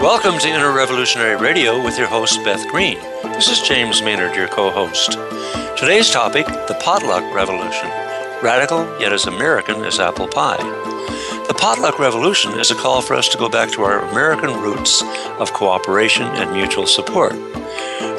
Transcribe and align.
Welcome 0.00 0.38
to 0.38 0.48
Inner 0.48 0.72
Revolutionary 0.72 1.34
Radio 1.34 1.82
with 1.82 1.98
your 1.98 2.06
host, 2.06 2.44
Beth 2.44 2.64
Green. 2.68 2.98
This 3.24 3.48
is 3.48 3.60
James 3.60 4.02
Maynard, 4.02 4.36
your 4.36 4.46
co 4.46 4.70
host. 4.70 5.12
Today's 5.76 6.10
topic 6.10 6.46
the 6.46 6.78
potluck 6.80 7.24
revolution. 7.34 7.88
Radical, 8.40 8.84
yet 9.00 9.12
as 9.12 9.26
American 9.26 9.82
as 9.84 9.98
apple 9.98 10.28
pie. 10.28 10.62
The 11.48 11.56
potluck 11.58 11.98
revolution 11.98 12.52
is 12.52 12.70
a 12.70 12.76
call 12.76 13.02
for 13.02 13.14
us 13.14 13.28
to 13.30 13.38
go 13.38 13.48
back 13.48 13.72
to 13.72 13.82
our 13.82 13.98
American 14.10 14.60
roots 14.60 15.02
of 15.40 15.52
cooperation 15.52 16.26
and 16.26 16.52
mutual 16.52 16.86
support. 16.86 17.32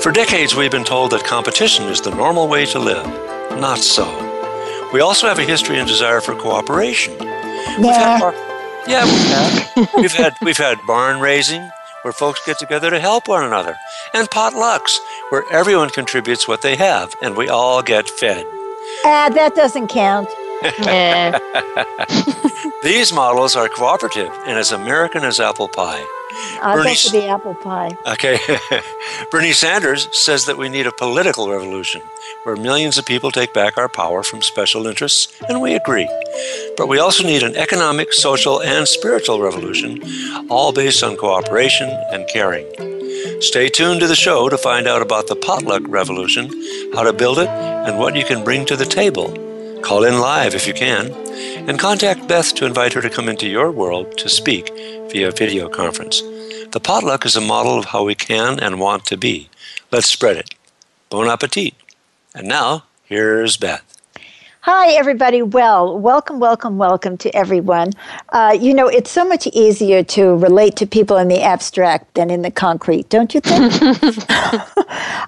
For 0.02 0.12
decades, 0.12 0.56
we've 0.56 0.72
been 0.72 0.84
told 0.84 1.12
that 1.12 1.24
competition 1.24 1.86
is 1.86 2.02
the 2.02 2.12
normal 2.12 2.50
way 2.50 2.66
to 2.66 2.80
live. 2.80 3.06
Not 3.62 3.80
so. 3.80 4.06
We 4.92 5.00
also 5.00 5.28
have 5.28 5.40
a 5.40 5.44
history 5.44 5.80
and 5.80 5.88
desire 5.88 6.20
for 6.20 6.36
cooperation. 6.36 7.16
Yeah. 7.80 8.47
Yeah, 8.88 9.06
we've 9.06 9.28
had, 9.28 9.90
we've 10.02 10.14
had 10.14 10.34
we've 10.42 10.58
had 10.58 10.80
barn 10.88 11.20
raising 11.20 11.70
where 12.04 12.14
folks 12.14 12.40
get 12.46 12.58
together 12.58 12.90
to 12.90 13.00
help 13.00 13.28
one 13.28 13.44
another, 13.44 13.76
and 14.14 14.30
potlucks 14.30 14.98
where 15.30 15.44
everyone 15.52 15.90
contributes 15.90 16.48
what 16.48 16.62
they 16.62 16.76
have 16.76 17.14
and 17.22 17.36
we 17.36 17.50
all 17.50 17.82
get 17.84 18.10
fed. 18.10 18.46
Ah, 19.04 19.30
that 19.34 19.56
doesn't 19.56 19.88
count. 19.88 20.30
These 22.84 23.14
models 23.14 23.56
are 23.56 23.68
cooperative 23.70 24.32
and 24.46 24.58
as 24.58 24.72
American 24.72 25.24
as 25.24 25.40
apple 25.40 25.68
pie. 25.68 26.04
I'll 26.62 26.78
go 26.78 26.84
Bernie 26.84 26.96
for 26.96 27.10
the 27.10 27.28
apple 27.28 27.56
pie. 27.56 27.98
Okay. 28.06 28.40
Bernie 29.32 29.54
Sanders 29.54 30.08
says 30.12 30.46
that 30.46 30.58
we 30.58 30.70
need 30.70 30.88
a 30.88 30.92
political 30.92 31.50
revolution 31.50 32.02
where 32.44 32.56
millions 32.56 32.98
of 32.98 33.06
people 33.06 33.32
take 33.32 33.54
back 33.54 33.78
our 33.78 33.90
power 33.90 34.24
from 34.24 34.42
special 34.42 34.88
interests, 34.88 35.34
and 35.50 35.62
we 35.62 35.74
agree. 35.74 36.08
But 36.78 36.88
we 36.88 37.00
also 37.00 37.24
need 37.24 37.44
an 37.44 37.56
economic, 37.56 38.14
social, 38.14 38.62
and 38.62 38.88
spiritual 38.88 39.42
revolution, 39.42 40.02
all 40.50 40.72
based 40.72 41.04
on 41.04 41.18
cooperation 41.18 41.90
and 42.12 42.28
caring. 42.28 42.66
Stay 43.42 43.70
tuned 43.70 44.00
to 44.02 44.08
the 44.08 44.16
show 44.16 44.50
to 44.50 44.58
find 44.58 44.88
out 44.88 45.02
about 45.02 45.28
the 45.28 45.36
potluck 45.36 45.84
revolution, 45.88 46.50
how 46.94 47.04
to 47.04 47.14
build 47.14 47.40
it, 47.40 47.50
and 47.50 47.98
what 48.00 48.16
you 48.16 48.26
can 48.26 48.44
bring 48.44 48.66
to 48.66 48.76
the 48.76 48.86
table. 48.86 49.47
Call 49.82 50.04
in 50.04 50.20
live 50.20 50.56
if 50.56 50.68
you 50.68 50.74
can, 50.74 51.12
and 51.70 51.80
contact 51.80 52.28
Beth 52.28 52.54
to 52.56 52.66
invite 52.66 52.94
her 52.94 53.02
to 53.02 53.10
come 53.10 53.30
into 53.30 53.48
your 53.48 53.72
world 53.72 54.18
to 54.18 54.30
speak 54.30 54.72
via 55.12 55.32
video 55.32 55.70
conference. 55.70 56.22
The 56.72 56.80
potluck 56.82 57.26
is 57.26 57.36
a 57.36 57.42
model 57.42 57.80
of 57.80 57.86
how 57.86 58.04
we 58.04 58.16
can 58.16 58.60
and 58.60 58.80
want 58.80 59.06
to 59.06 59.18
be. 59.18 59.50
Let's 59.92 60.10
spread 60.10 60.38
it. 60.38 60.54
Bon 61.10 61.28
appetit. 61.28 61.74
And 62.36 62.48
now, 62.48 62.84
here's 63.06 63.58
Beth. 63.58 63.97
Hi, 64.70 64.92
everybody. 64.96 65.42
Well, 65.42 65.98
welcome, 65.98 66.42
welcome, 66.42 66.78
welcome 66.78 67.16
to 67.20 67.34
everyone. 67.34 67.94
Uh, 68.34 68.58
you 68.60 68.74
know, 68.74 68.90
it's 68.90 69.10
so 69.10 69.24
much 69.24 69.48
easier 69.54 70.04
to 70.04 70.36
relate 70.36 70.76
to 70.76 70.86
people 70.86 71.16
in 71.16 71.30
the 71.30 71.42
abstract 71.42 72.16
than 72.16 72.30
in 72.30 72.42
the 72.42 72.52
concrete, 72.52 73.08
don't 73.08 73.34
you 73.34 73.40
think? 73.40 73.72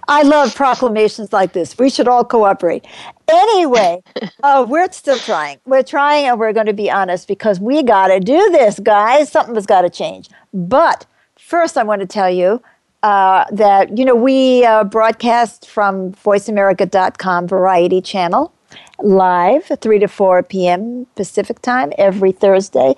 I 0.09 0.23
love 0.25 0.53
proclamations 0.53 1.31
like 1.31 1.53
this. 1.53 1.77
We 1.77 1.89
should 1.89 2.09
all 2.09 2.25
cooperate. 2.25 2.85
Anyway, 3.29 4.03
uh, 4.43 4.65
we're 4.67 4.91
still 4.91 5.17
trying. 5.17 5.57
We're 5.65 5.83
trying, 5.83 6.25
and 6.25 6.37
we're 6.37 6.51
going 6.51 6.65
to 6.65 6.73
be 6.73 6.91
honest 6.91 7.25
because 7.25 7.61
we 7.61 7.81
got 7.81 8.07
to 8.07 8.19
do 8.19 8.49
this, 8.51 8.77
guys. 8.81 9.31
Something 9.31 9.55
has 9.55 9.65
got 9.65 9.83
to 9.83 9.89
change. 9.89 10.27
But 10.53 11.05
first, 11.37 11.77
I 11.77 11.83
want 11.83 12.01
to 12.01 12.07
tell 12.07 12.29
you 12.29 12.61
uh, 13.03 13.45
that, 13.51 13.97
you 13.97 14.03
know, 14.03 14.15
we 14.15 14.65
uh, 14.65 14.83
broadcast 14.83 15.69
from 15.69 16.11
voiceamerica.com 16.11 17.47
variety 17.47 18.01
channel 18.01 18.53
live 19.03 19.65
3 19.65 19.99
to 19.99 20.07
4 20.07 20.43
p.m. 20.43 21.07
Pacific 21.15 21.61
time 21.61 21.93
every 21.97 22.31
Thursday. 22.31 22.95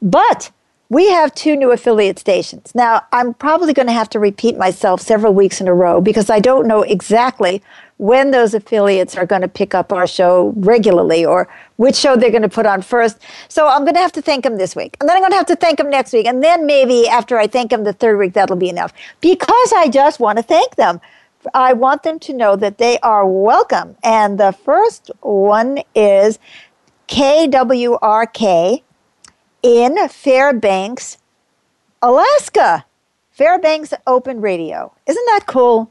But 0.00 0.50
we 0.90 1.08
have 1.10 1.34
two 1.34 1.56
new 1.56 1.72
affiliate 1.72 2.18
stations. 2.18 2.74
Now, 2.74 3.02
I'm 3.10 3.34
probably 3.34 3.72
going 3.72 3.86
to 3.86 3.92
have 3.92 4.10
to 4.10 4.18
repeat 4.18 4.56
myself 4.56 5.00
several 5.00 5.32
weeks 5.32 5.60
in 5.60 5.66
a 5.66 5.74
row 5.74 6.00
because 6.00 6.30
I 6.30 6.40
don't 6.40 6.68
know 6.68 6.82
exactly 6.82 7.62
when 7.96 8.32
those 8.32 8.54
affiliates 8.54 9.16
are 9.16 9.24
going 9.24 9.40
to 9.40 9.48
pick 9.48 9.74
up 9.74 9.92
our 9.92 10.06
show 10.06 10.52
regularly 10.56 11.24
or 11.24 11.48
which 11.76 11.96
show 11.96 12.16
they're 12.16 12.30
going 12.30 12.42
to 12.42 12.48
put 12.48 12.66
on 12.66 12.82
first. 12.82 13.18
So 13.48 13.66
I'm 13.66 13.82
going 13.84 13.94
to 13.94 14.00
have 14.00 14.12
to 14.12 14.22
thank 14.22 14.44
them 14.44 14.58
this 14.58 14.76
week. 14.76 14.96
And 15.00 15.08
then 15.08 15.16
I'm 15.16 15.22
going 15.22 15.32
to 15.32 15.36
have 15.36 15.46
to 15.46 15.56
thank 15.56 15.78
them 15.78 15.90
next 15.90 16.12
week. 16.12 16.26
And 16.26 16.44
then 16.44 16.66
maybe 16.66 17.08
after 17.08 17.38
I 17.38 17.46
thank 17.46 17.70
them 17.70 17.84
the 17.84 17.92
third 17.92 18.18
week, 18.18 18.34
that'll 18.34 18.56
be 18.56 18.68
enough 18.68 18.92
because 19.20 19.72
I 19.74 19.88
just 19.88 20.20
want 20.20 20.38
to 20.38 20.42
thank 20.42 20.76
them. 20.76 21.00
I 21.52 21.72
want 21.72 22.02
them 22.02 22.18
to 22.20 22.32
know 22.32 22.56
that 22.56 22.78
they 22.78 22.98
are 23.00 23.26
welcome. 23.26 23.96
And 24.02 24.38
the 24.38 24.52
first 24.52 25.10
one 25.20 25.80
is 25.94 26.38
KWRK 27.08 28.82
in 29.62 30.08
Fairbanks, 30.08 31.18
Alaska. 32.02 32.84
Fairbanks 33.32 33.92
Open 34.06 34.40
Radio. 34.40 34.92
Isn't 35.06 35.26
that 35.26 35.46
cool? 35.46 35.90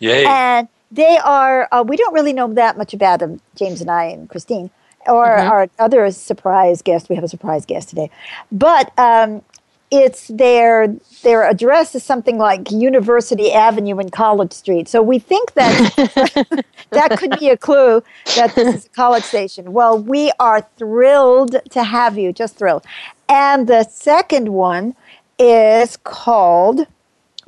Yay. 0.00 0.24
And 0.26 0.66
they 0.90 1.16
are, 1.18 1.68
uh, 1.70 1.84
we 1.86 1.96
don't 1.96 2.12
really 2.12 2.32
know 2.32 2.52
that 2.54 2.76
much 2.76 2.92
about 2.92 3.20
them, 3.20 3.40
James 3.54 3.80
and 3.80 3.88
I 3.90 4.04
and 4.06 4.28
Christine, 4.28 4.70
or 5.06 5.24
Mhm. 5.26 5.48
our 5.50 5.68
other 5.78 6.10
surprise 6.10 6.82
guest. 6.82 7.08
We 7.08 7.14
have 7.14 7.22
a 7.24 7.28
surprise 7.28 7.64
guest 7.64 7.90
today. 7.90 8.10
But 8.50 8.90
um, 8.98 9.42
it's 9.90 10.28
their 10.28 10.94
their 11.22 11.48
address 11.48 11.94
is 11.94 12.02
something 12.02 12.38
like 12.38 12.70
University 12.70 13.52
Avenue 13.52 13.98
and 13.98 14.12
College 14.12 14.52
Street. 14.52 14.88
So 14.88 15.02
we 15.02 15.18
think 15.18 15.54
that 15.54 16.64
that 16.90 17.18
could 17.18 17.38
be 17.38 17.48
a 17.48 17.56
clue 17.56 18.02
that 18.36 18.54
this 18.54 18.74
is 18.74 18.86
a 18.86 18.90
college 18.90 19.24
station. 19.24 19.72
Well, 19.72 19.98
we 19.98 20.30
are 20.38 20.66
thrilled 20.76 21.56
to 21.70 21.84
have 21.84 22.18
you, 22.18 22.32
just 22.32 22.56
thrilled. 22.56 22.84
And 23.28 23.66
the 23.66 23.84
second 23.84 24.50
one 24.50 24.94
is 25.38 25.96
called 25.96 26.86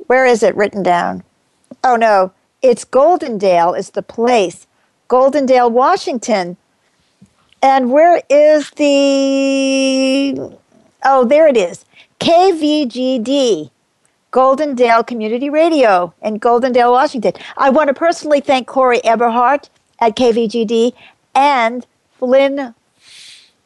where 0.07 0.25
is 0.25 0.41
it 0.43 0.55
written 0.55 0.83
down? 0.83 1.23
Oh 1.83 1.95
no, 1.95 2.33
it's 2.61 2.85
Goldendale 2.85 3.77
is 3.77 3.91
the 3.91 4.01
place. 4.01 4.67
Goldendale, 5.09 5.71
Washington. 5.71 6.57
And 7.63 7.91
where 7.91 8.23
is 8.29 8.71
the 8.71 10.57
Oh, 11.03 11.25
there 11.25 11.47
it 11.47 11.57
is. 11.57 11.85
KVGD, 12.21 13.71
Goldendale 14.31 15.07
Community 15.07 15.49
Radio 15.49 16.13
in 16.21 16.39
Goldendale, 16.39 16.91
Washington. 16.91 17.33
I 17.57 17.71
want 17.71 17.87
to 17.87 17.95
personally 17.95 18.41
thank 18.41 18.67
Corey 18.67 19.03
Eberhardt 19.03 19.71
at 19.99 20.15
KVGD 20.15 20.93
and 21.33 21.87
Flynn 22.19 22.75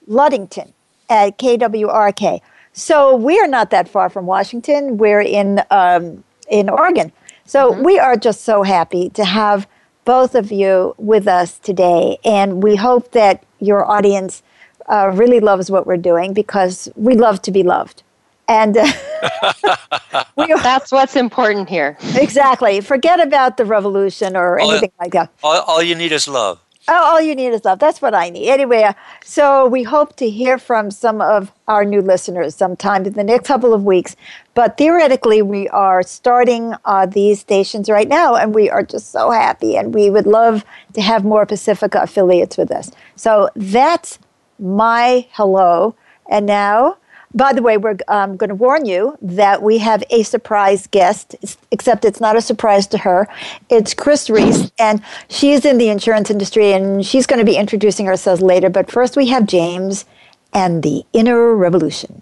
Luddington 0.07 0.71
at 1.09 1.37
KWRK. 1.37 2.39
So 2.71 3.13
we 3.17 3.37
are 3.41 3.47
not 3.47 3.71
that 3.71 3.89
far 3.89 4.09
from 4.09 4.25
Washington. 4.25 4.97
We're 4.97 5.19
in 5.19 5.61
um, 5.69 6.23
in 6.49 6.69
Oregon. 6.69 7.11
So 7.43 7.73
we 7.73 7.99
are 7.99 8.15
just 8.15 8.45
so 8.45 8.63
happy 8.63 9.09
to 9.09 9.25
have 9.25 9.67
both 10.05 10.33
of 10.33 10.49
you 10.53 10.95
with 10.97 11.27
us 11.27 11.59
today, 11.59 12.19
and 12.23 12.63
we 12.63 12.77
hope 12.77 13.11
that 13.11 13.43
your 13.59 13.83
audience 13.83 14.43
uh, 14.89 15.11
really 15.13 15.41
loves 15.41 15.69
what 15.69 15.85
we're 15.85 15.97
doing 15.97 16.33
because 16.33 16.87
we 16.95 17.15
love 17.15 17.41
to 17.41 17.51
be 17.51 17.61
loved. 17.61 18.03
And 18.47 18.77
uh, 18.77 18.85
we 20.37 20.45
That's 20.63 20.91
what's 20.91 21.15
important 21.15 21.69
here. 21.69 21.97
exactly 22.15 22.81
forget 22.81 23.19
about 23.19 23.57
the 23.57 23.65
revolution 23.65 24.35
or 24.35 24.57
Well, 24.57 24.71
anything 24.71 24.91
like 24.99 25.11
that. 25.13 25.31
All, 25.43 25.61
all 25.61 25.81
you 25.83 25.95
need 25.95 26.11
is 26.11 26.27
love. 26.27 26.59
Oh, 26.87 26.93
all 27.13 27.19
you 27.21 27.33
need 27.33 27.47
is 27.47 27.65
love. 27.65 27.79
That's 27.79 27.99
what 27.99 28.13
I 28.13 28.29
need. 28.29 28.47
Anyway, 28.47 28.83
uh, 28.83 28.93
so 29.23 29.65
we 29.65 29.81
hope 29.81 30.15
to 30.17 30.29
hear 30.29 30.59
from 30.59 30.91
some 30.91 31.19
of 31.19 31.51
our 31.67 31.83
new 31.83 31.99
listeners 31.99 32.53
sometime 32.53 33.05
in 33.07 33.13
the 33.13 33.23
next 33.23 33.47
couple 33.47 33.73
of 33.73 33.83
weeks. 33.83 34.15
But 34.53 34.77
theoretically, 34.77 35.41
we 35.41 35.67
are 35.69 36.03
starting 36.03 36.75
uh, 36.85 37.07
these 37.07 37.39
stations 37.39 37.89
right 37.89 38.07
now, 38.07 38.35
and 38.35 38.53
we 38.53 38.69
are 38.69 38.83
just 38.83 39.11
so 39.11 39.31
happy. 39.31 39.75
And 39.75 39.95
we 39.95 40.11
would 40.11 40.27
love 40.27 40.63
to 40.93 41.01
have 41.01 41.25
more 41.25 41.47
Pacifica 41.47 42.01
affiliates 42.03 42.55
with 42.55 42.69
us. 42.69 42.91
So 43.15 43.49
that's 43.55 44.19
my 44.59 45.25
hello. 45.31 45.95
And 46.29 46.45
now, 46.45 46.97
by 47.35 47.51
the 47.51 47.61
way, 47.61 47.77
we're 47.77 47.97
um, 48.07 48.37
going 48.37 48.49
to 48.49 48.55
warn 48.55 48.85
you 48.85 49.17
that 49.21 49.61
we 49.61 49.77
have 49.79 50.03
a 50.09 50.23
surprise 50.23 50.87
guest, 50.87 51.35
except 51.69 52.05
it's 52.05 52.21
not 52.21 52.37
a 52.37 52.41
surprise 52.41 52.87
to 52.87 52.97
her. 52.99 53.27
It's 53.69 53.93
Chris 53.93 54.29
Reese, 54.29 54.71
and 54.79 55.01
she's 55.29 55.65
in 55.65 55.77
the 55.77 55.89
insurance 55.89 56.29
industry, 56.31 56.71
and 56.71 57.05
she's 57.05 57.27
going 57.27 57.39
to 57.39 57.45
be 57.45 57.57
introducing 57.57 58.05
herself 58.05 58.41
later. 58.41 58.69
But 58.69 58.89
first, 58.89 59.17
we 59.17 59.27
have 59.27 59.45
James 59.45 60.05
and 60.53 60.81
the 60.81 61.03
Inner 61.11 61.53
Revolution. 61.55 62.21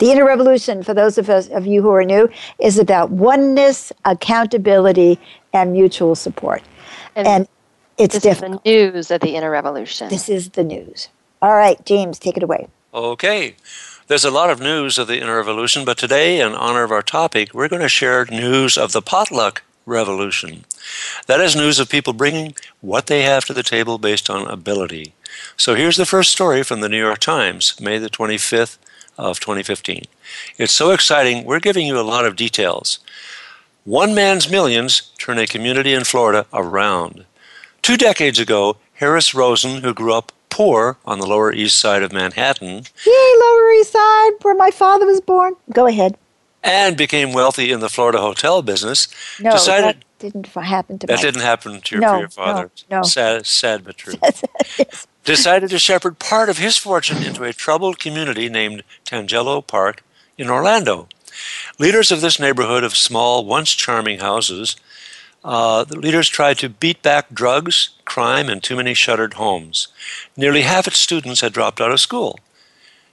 The 0.00 0.10
Inner 0.10 0.26
Revolution, 0.26 0.82
for 0.82 0.92
those 0.92 1.18
of 1.18 1.30
us 1.30 1.48
of 1.48 1.66
you 1.66 1.80
who 1.80 1.90
are 1.90 2.04
new, 2.04 2.28
is 2.58 2.78
about 2.78 3.10
oneness, 3.10 3.92
accountability, 4.04 5.20
and 5.52 5.72
mutual 5.72 6.16
support. 6.16 6.62
And, 7.14 7.26
And 7.28 7.48
it's 7.96 8.14
this 8.14 8.22
different. 8.22 8.56
is 8.56 8.60
the 8.64 8.70
news 8.70 9.10
of 9.12 9.20
the 9.20 9.36
inner 9.36 9.50
revolution. 9.50 10.08
This 10.08 10.28
is 10.28 10.50
the 10.50 10.64
news. 10.64 11.08
All 11.42 11.54
right, 11.54 11.84
James, 11.86 12.18
take 12.18 12.36
it 12.36 12.42
away. 12.42 12.66
Okay. 12.92 13.54
There's 14.08 14.24
a 14.24 14.30
lot 14.30 14.48
of 14.48 14.58
news 14.58 14.96
of 14.96 15.06
the 15.06 15.20
inner 15.20 15.36
revolution, 15.36 15.84
but 15.84 15.98
today, 15.98 16.40
in 16.40 16.54
honor 16.54 16.82
of 16.82 16.90
our 16.90 17.02
topic, 17.02 17.52
we're 17.52 17.68
going 17.68 17.82
to 17.82 17.90
share 17.90 18.24
news 18.24 18.78
of 18.78 18.92
the 18.92 19.02
potluck 19.02 19.60
revolution. 19.84 20.64
That 21.26 21.42
is 21.42 21.54
news 21.54 21.78
of 21.78 21.90
people 21.90 22.14
bringing 22.14 22.54
what 22.80 23.08
they 23.08 23.24
have 23.24 23.44
to 23.44 23.52
the 23.52 23.62
table 23.62 23.98
based 23.98 24.30
on 24.30 24.46
ability. 24.46 25.12
So 25.58 25.74
here's 25.74 25.98
the 25.98 26.06
first 26.06 26.32
story 26.32 26.62
from 26.62 26.80
the 26.80 26.88
New 26.88 26.96
York 26.96 27.18
Times, 27.18 27.78
May 27.82 27.98
the 27.98 28.08
25th 28.08 28.78
of 29.18 29.40
2015. 29.40 30.04
It's 30.56 30.72
so 30.72 30.90
exciting, 30.92 31.44
we're 31.44 31.60
giving 31.60 31.86
you 31.86 32.00
a 32.00 32.00
lot 32.00 32.24
of 32.24 32.34
details. 32.34 33.00
One 33.84 34.14
man's 34.14 34.50
millions 34.50 35.12
turn 35.18 35.36
a 35.36 35.46
community 35.46 35.92
in 35.92 36.04
Florida 36.04 36.46
around. 36.54 37.26
Two 37.82 37.98
decades 37.98 38.38
ago, 38.38 38.78
Harris 38.94 39.34
Rosen, 39.34 39.82
who 39.82 39.92
grew 39.92 40.14
up 40.14 40.32
poor 40.58 40.96
on 41.06 41.20
the 41.20 41.26
Lower 41.26 41.52
East 41.52 41.78
Side 41.78 42.02
of 42.02 42.12
Manhattan. 42.12 42.82
Yay, 43.06 43.32
Lower 43.40 43.70
East 43.78 43.92
Side, 43.92 44.32
where 44.42 44.56
my 44.56 44.72
father 44.72 45.06
was 45.06 45.20
born. 45.20 45.54
Go 45.72 45.86
ahead. 45.86 46.18
And 46.64 46.96
became 46.96 47.32
wealthy 47.32 47.70
in 47.70 47.78
the 47.78 47.88
Florida 47.88 48.18
hotel 48.18 48.60
business. 48.60 49.06
No, 49.40 49.52
decided 49.52 49.84
that 49.84 50.04
didn't 50.18 50.48
happen 50.48 50.98
to 50.98 51.06
that 51.06 51.14
my 51.14 51.22
didn't 51.22 51.42
happen 51.42 51.80
to 51.80 51.94
your, 51.94 52.02
No, 52.02 52.18
your 52.18 52.28
father. 52.28 52.72
no, 52.90 52.96
no. 52.96 53.02
Sad, 53.04 53.46
sad 53.46 53.84
but 53.84 53.96
true. 53.98 54.14
yes. 54.76 55.06
decided 55.24 55.70
to 55.70 55.78
shepherd 55.78 56.18
part 56.18 56.48
of 56.48 56.58
his 56.58 56.76
fortune 56.76 57.22
into 57.22 57.44
a 57.44 57.52
troubled 57.52 58.00
community 58.00 58.48
named 58.48 58.82
Tangelo 59.04 59.64
Park 59.64 60.02
in 60.36 60.50
Orlando. 60.50 61.06
Leaders 61.78 62.10
of 62.10 62.20
this 62.20 62.40
neighborhood 62.40 62.82
of 62.82 62.96
small, 62.96 63.44
once 63.44 63.70
charming 63.70 64.18
houses, 64.18 64.74
uh, 65.44 65.84
the 65.84 65.98
leaders 65.98 66.28
tried 66.28 66.58
to 66.58 66.68
beat 66.68 67.02
back 67.02 67.32
drugs, 67.32 67.90
crime, 68.04 68.48
and 68.48 68.62
too 68.62 68.76
many 68.76 68.94
shuttered 68.94 69.34
homes. 69.34 69.88
Nearly 70.36 70.62
half 70.62 70.86
its 70.86 70.98
students 70.98 71.40
had 71.40 71.52
dropped 71.52 71.80
out 71.80 71.92
of 71.92 72.00
school. 72.00 72.38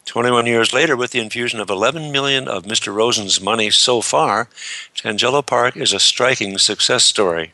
21 0.06 0.45
years 0.45 0.74
later, 0.74 0.95
with 0.95 1.12
the 1.12 1.19
infusion 1.19 1.60
of 1.60 1.69
11 1.69 2.12
million 2.12 2.48
of 2.48 2.63
Mr. 2.63 2.94
Rosen's 2.94 3.42
money 3.42 3.72
so 3.72 4.01
far, 4.01 4.48
Tangelo 4.95 5.45
Park 5.45 5.75
is 5.75 5.94
a 5.94 6.00
striking 6.00 6.57
success 6.57 7.04
story. 7.04 7.51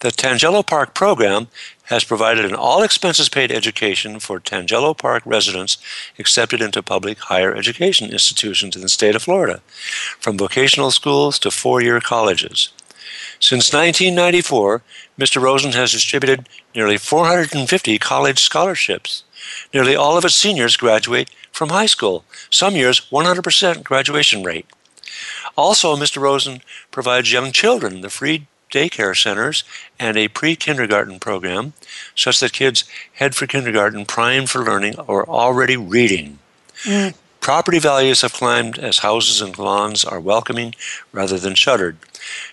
The 0.00 0.10
Tangelo 0.10 0.64
Park 0.66 0.94
program 0.94 1.48
has 1.84 2.04
provided 2.04 2.44
an 2.44 2.54
all 2.54 2.82
expenses 2.82 3.28
paid 3.28 3.52
education 3.52 4.18
for 4.20 4.40
Tangelo 4.40 4.96
Park 4.96 5.22
residents 5.24 5.78
accepted 6.18 6.60
into 6.60 6.82
public 6.82 7.18
higher 7.18 7.54
education 7.54 8.10
institutions 8.10 8.74
in 8.74 8.82
the 8.82 8.88
state 8.88 9.14
of 9.14 9.22
Florida, 9.22 9.60
from 10.18 10.38
vocational 10.38 10.90
schools 10.90 11.38
to 11.38 11.50
four 11.50 11.80
year 11.80 12.00
colleges. 12.00 12.70
Since 13.38 13.72
1994, 13.72 14.82
Mr. 15.18 15.40
Rosen 15.40 15.72
has 15.72 15.92
distributed 15.92 16.48
nearly 16.74 16.96
450 16.96 17.98
college 17.98 18.40
scholarships. 18.40 19.24
Nearly 19.72 19.94
all 19.94 20.16
of 20.16 20.24
its 20.24 20.34
seniors 20.34 20.76
graduate 20.76 21.30
from 21.52 21.68
high 21.68 21.86
school, 21.86 22.24
some 22.50 22.74
years 22.74 23.00
100% 23.10 23.84
graduation 23.84 24.42
rate. 24.42 24.66
Also, 25.56 25.96
Mr. 25.96 26.20
Rosen 26.20 26.60
provides 26.90 27.32
young 27.32 27.52
children 27.52 28.00
the 28.00 28.10
free 28.10 28.46
daycare 28.70 29.16
centers 29.16 29.64
and 29.98 30.16
a 30.16 30.28
pre 30.28 30.56
kindergarten 30.56 31.18
program 31.18 31.72
such 32.14 32.40
that 32.40 32.52
kids 32.52 32.84
head 33.14 33.34
for 33.34 33.46
kindergarten 33.46 34.04
primed 34.04 34.50
for 34.50 34.64
learning 34.64 34.98
or 35.00 35.28
already 35.28 35.76
reading. 35.76 36.38
Mm. 36.82 37.14
Property 37.40 37.78
values 37.78 38.22
have 38.22 38.32
climbed 38.32 38.78
as 38.78 38.98
houses 38.98 39.40
and 39.40 39.56
lawns 39.58 40.04
are 40.04 40.20
welcoming 40.20 40.74
rather 41.12 41.38
than 41.38 41.54
shuttered. 41.54 41.96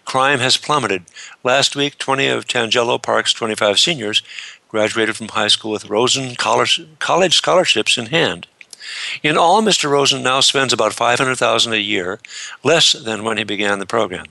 Crime 0.05 0.39
has 0.39 0.57
plummeted. 0.57 1.03
Last 1.43 1.75
week, 1.75 1.97
20 1.97 2.27
of 2.27 2.47
Tangelo 2.47 3.01
Park's 3.01 3.33
25 3.33 3.79
seniors 3.79 4.21
graduated 4.69 5.15
from 5.15 5.29
high 5.29 5.47
school 5.47 5.71
with 5.71 5.89
Rosen 5.89 6.35
college 6.35 7.35
scholarships 7.35 7.97
in 7.97 8.07
hand. 8.07 8.47
In 9.21 9.37
all, 9.37 9.61
Mr. 9.61 9.89
Rosen 9.89 10.23
now 10.23 10.41
spends 10.41 10.73
about 10.73 10.93
500000 10.93 11.73
a 11.73 11.77
year, 11.77 12.19
less 12.63 12.93
than 12.93 13.23
when 13.23 13.37
he 13.37 13.43
began 13.43 13.79
the 13.79 13.85
program. 13.85 14.25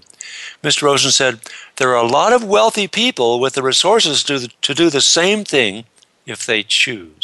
Mr. 0.62 0.82
Rosen 0.82 1.10
said, 1.10 1.40
There 1.76 1.90
are 1.90 2.04
a 2.04 2.08
lot 2.08 2.32
of 2.32 2.44
wealthy 2.44 2.86
people 2.86 3.40
with 3.40 3.54
the 3.54 3.62
resources 3.62 4.22
to, 4.24 4.48
to 4.48 4.74
do 4.74 4.90
the 4.90 5.00
same 5.00 5.44
thing 5.44 5.84
if 6.26 6.46
they 6.46 6.62
choose. 6.62 7.21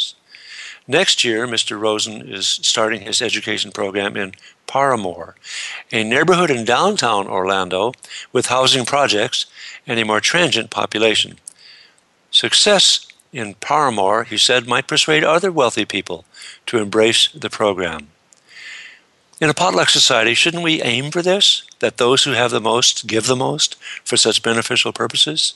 Next 0.89 1.23
year, 1.23 1.45
Mr. 1.45 1.79
Rosen 1.79 2.27
is 2.27 2.47
starting 2.47 3.01
his 3.01 3.21
education 3.21 3.71
program 3.71 4.17
in 4.17 4.33
Parramore, 4.65 5.35
a 5.91 6.03
neighborhood 6.03 6.49
in 6.49 6.65
downtown 6.65 7.27
Orlando 7.27 7.93
with 8.33 8.47
housing 8.47 8.85
projects 8.85 9.45
and 9.85 9.99
a 9.99 10.03
more 10.03 10.19
transient 10.19 10.71
population. 10.71 11.37
Success 12.31 13.07
in 13.31 13.53
Parramore, 13.53 14.25
he 14.25 14.37
said, 14.39 14.67
might 14.67 14.87
persuade 14.87 15.23
other 15.23 15.51
wealthy 15.51 15.85
people 15.85 16.25
to 16.65 16.79
embrace 16.79 17.29
the 17.35 17.51
program. 17.51 18.07
In 19.39 19.47
a 19.47 19.53
potluck 19.53 19.89
society, 19.89 20.33
shouldn't 20.33 20.63
we 20.63 20.81
aim 20.81 21.11
for 21.11 21.21
this? 21.21 21.61
That 21.81 21.97
those 21.97 22.23
who 22.23 22.31
have 22.31 22.49
the 22.49 22.59
most 22.59 23.05
give 23.05 23.27
the 23.27 23.35
most 23.35 23.75
for 24.03 24.17
such 24.17 24.41
beneficial 24.41 24.91
purposes? 24.91 25.53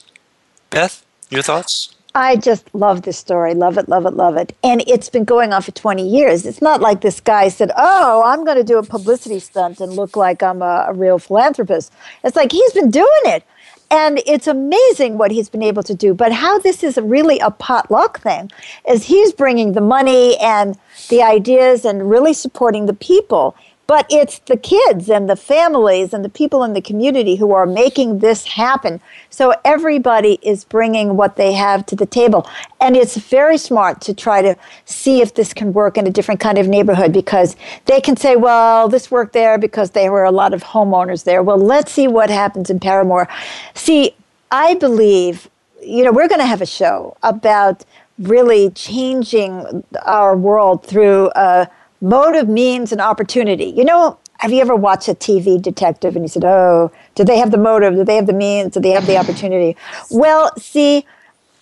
Beth, 0.70 1.04
your 1.28 1.42
thoughts? 1.42 1.93
I 2.16 2.36
just 2.36 2.72
love 2.72 3.02
this 3.02 3.18
story. 3.18 3.54
Love 3.54 3.76
it, 3.76 3.88
love 3.88 4.06
it, 4.06 4.14
love 4.14 4.36
it. 4.36 4.56
And 4.62 4.84
it's 4.86 5.08
been 5.08 5.24
going 5.24 5.52
on 5.52 5.62
for 5.62 5.72
20 5.72 6.08
years. 6.08 6.46
It's 6.46 6.62
not 6.62 6.80
like 6.80 7.00
this 7.00 7.20
guy 7.20 7.48
said, 7.48 7.72
Oh, 7.76 8.22
I'm 8.24 8.44
going 8.44 8.56
to 8.56 8.62
do 8.62 8.78
a 8.78 8.84
publicity 8.84 9.40
stunt 9.40 9.80
and 9.80 9.92
look 9.94 10.16
like 10.16 10.40
I'm 10.40 10.62
a, 10.62 10.86
a 10.88 10.92
real 10.92 11.18
philanthropist. 11.18 11.92
It's 12.22 12.36
like 12.36 12.52
he's 12.52 12.72
been 12.72 12.92
doing 12.92 13.08
it. 13.24 13.42
And 13.90 14.22
it's 14.26 14.46
amazing 14.46 15.18
what 15.18 15.32
he's 15.32 15.48
been 15.48 15.62
able 15.62 15.82
to 15.82 15.94
do. 15.94 16.14
But 16.14 16.32
how 16.32 16.58
this 16.60 16.84
is 16.84 16.98
really 16.98 17.40
a 17.40 17.50
potluck 17.50 18.20
thing 18.20 18.50
is 18.88 19.04
he's 19.04 19.32
bringing 19.32 19.72
the 19.72 19.80
money 19.80 20.36
and 20.38 20.78
the 21.10 21.22
ideas 21.22 21.84
and 21.84 22.08
really 22.08 22.32
supporting 22.32 22.86
the 22.86 22.94
people. 22.94 23.56
But 23.86 24.06
it's 24.08 24.38
the 24.40 24.56
kids 24.56 25.10
and 25.10 25.28
the 25.28 25.36
families 25.36 26.14
and 26.14 26.24
the 26.24 26.30
people 26.30 26.64
in 26.64 26.72
the 26.72 26.80
community 26.80 27.36
who 27.36 27.52
are 27.52 27.66
making 27.66 28.20
this 28.20 28.44
happen. 28.44 29.00
So 29.28 29.54
everybody 29.64 30.38
is 30.42 30.64
bringing 30.64 31.16
what 31.16 31.36
they 31.36 31.52
have 31.52 31.84
to 31.86 31.96
the 31.96 32.06
table. 32.06 32.48
And 32.80 32.96
it's 32.96 33.16
very 33.16 33.58
smart 33.58 34.00
to 34.02 34.14
try 34.14 34.40
to 34.40 34.56
see 34.86 35.20
if 35.20 35.34
this 35.34 35.52
can 35.52 35.74
work 35.74 35.98
in 35.98 36.06
a 36.06 36.10
different 36.10 36.40
kind 36.40 36.56
of 36.56 36.66
neighborhood 36.66 37.12
because 37.12 37.56
they 37.84 38.00
can 38.00 38.16
say, 38.16 38.36
well, 38.36 38.88
this 38.88 39.10
worked 39.10 39.34
there 39.34 39.58
because 39.58 39.90
there 39.90 40.10
were 40.10 40.24
a 40.24 40.32
lot 40.32 40.54
of 40.54 40.62
homeowners 40.62 41.24
there. 41.24 41.42
Well, 41.42 41.58
let's 41.58 41.92
see 41.92 42.08
what 42.08 42.30
happens 42.30 42.70
in 42.70 42.80
Parramore. 42.80 43.28
See, 43.74 44.14
I 44.50 44.74
believe, 44.74 45.50
you 45.82 46.04
know, 46.04 46.12
we're 46.12 46.28
going 46.28 46.40
to 46.40 46.46
have 46.46 46.62
a 46.62 46.66
show 46.66 47.16
about 47.22 47.84
really 48.18 48.70
changing 48.70 49.84
our 50.06 50.34
world 50.34 50.86
through. 50.86 51.26
Uh, 51.28 51.66
motive, 52.04 52.48
means, 52.48 52.92
and 52.92 53.00
opportunity. 53.00 53.64
You 53.64 53.84
know, 53.84 54.18
have 54.38 54.52
you 54.52 54.60
ever 54.60 54.76
watched 54.76 55.08
a 55.08 55.14
TV 55.14 55.60
detective 55.60 56.14
and 56.14 56.24
you 56.24 56.28
said, 56.28 56.44
oh, 56.44 56.92
do 57.14 57.24
they 57.24 57.38
have 57.38 57.50
the 57.50 57.58
motive? 57.58 57.94
Do 57.94 58.04
they 58.04 58.16
have 58.16 58.26
the 58.26 58.32
means? 58.32 58.74
Do 58.74 58.80
they 58.80 58.90
have 58.90 59.06
the 59.06 59.16
opportunity? 59.16 59.76
Well, 60.10 60.52
see, 60.58 61.06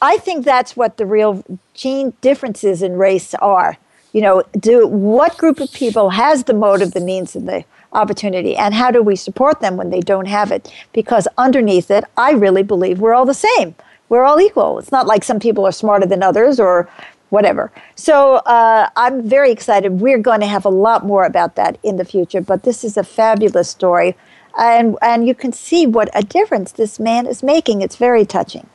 I 0.00 0.16
think 0.16 0.44
that's 0.44 0.76
what 0.76 0.96
the 0.96 1.06
real 1.06 1.44
gene 1.74 2.12
differences 2.20 2.82
in 2.82 2.96
race 2.96 3.34
are. 3.34 3.76
You 4.12 4.20
know, 4.20 4.42
do 4.58 4.86
what 4.86 5.38
group 5.38 5.60
of 5.60 5.72
people 5.72 6.10
has 6.10 6.44
the 6.44 6.54
motive, 6.54 6.92
the 6.92 7.00
means, 7.00 7.36
and 7.36 7.48
the 7.48 7.64
opportunity, 7.92 8.56
and 8.56 8.74
how 8.74 8.90
do 8.90 9.02
we 9.02 9.16
support 9.16 9.60
them 9.60 9.76
when 9.76 9.90
they 9.90 10.00
don't 10.00 10.26
have 10.26 10.50
it? 10.50 10.70
Because 10.92 11.28
underneath 11.38 11.90
it, 11.90 12.04
I 12.16 12.32
really 12.32 12.62
believe 12.62 13.00
we're 13.00 13.14
all 13.14 13.26
the 13.26 13.32
same. 13.32 13.74
We're 14.08 14.24
all 14.24 14.40
equal. 14.40 14.78
It's 14.78 14.92
not 14.92 15.06
like 15.06 15.24
some 15.24 15.40
people 15.40 15.64
are 15.66 15.72
smarter 15.72 16.04
than 16.04 16.22
others 16.22 16.60
or 16.60 16.90
whatever. 17.32 17.72
So 17.94 18.36
uh, 18.44 18.90
I'm 18.94 19.26
very 19.26 19.50
excited. 19.50 20.00
We're 20.02 20.18
going 20.18 20.40
to 20.40 20.46
have 20.46 20.66
a 20.66 20.68
lot 20.68 21.06
more 21.06 21.24
about 21.24 21.56
that 21.56 21.78
in 21.82 21.96
the 21.96 22.04
future, 22.04 22.42
but 22.42 22.62
this 22.62 22.84
is 22.84 22.98
a 22.98 23.02
fabulous 23.02 23.70
story. 23.70 24.14
And, 24.58 24.98
and 25.00 25.26
you 25.26 25.34
can 25.34 25.50
see 25.50 25.86
what 25.86 26.10
a 26.12 26.22
difference 26.22 26.72
this 26.72 27.00
man 27.00 27.26
is 27.26 27.42
making. 27.42 27.80
It's 27.80 27.96
very 27.96 28.26
touching. 28.26 28.68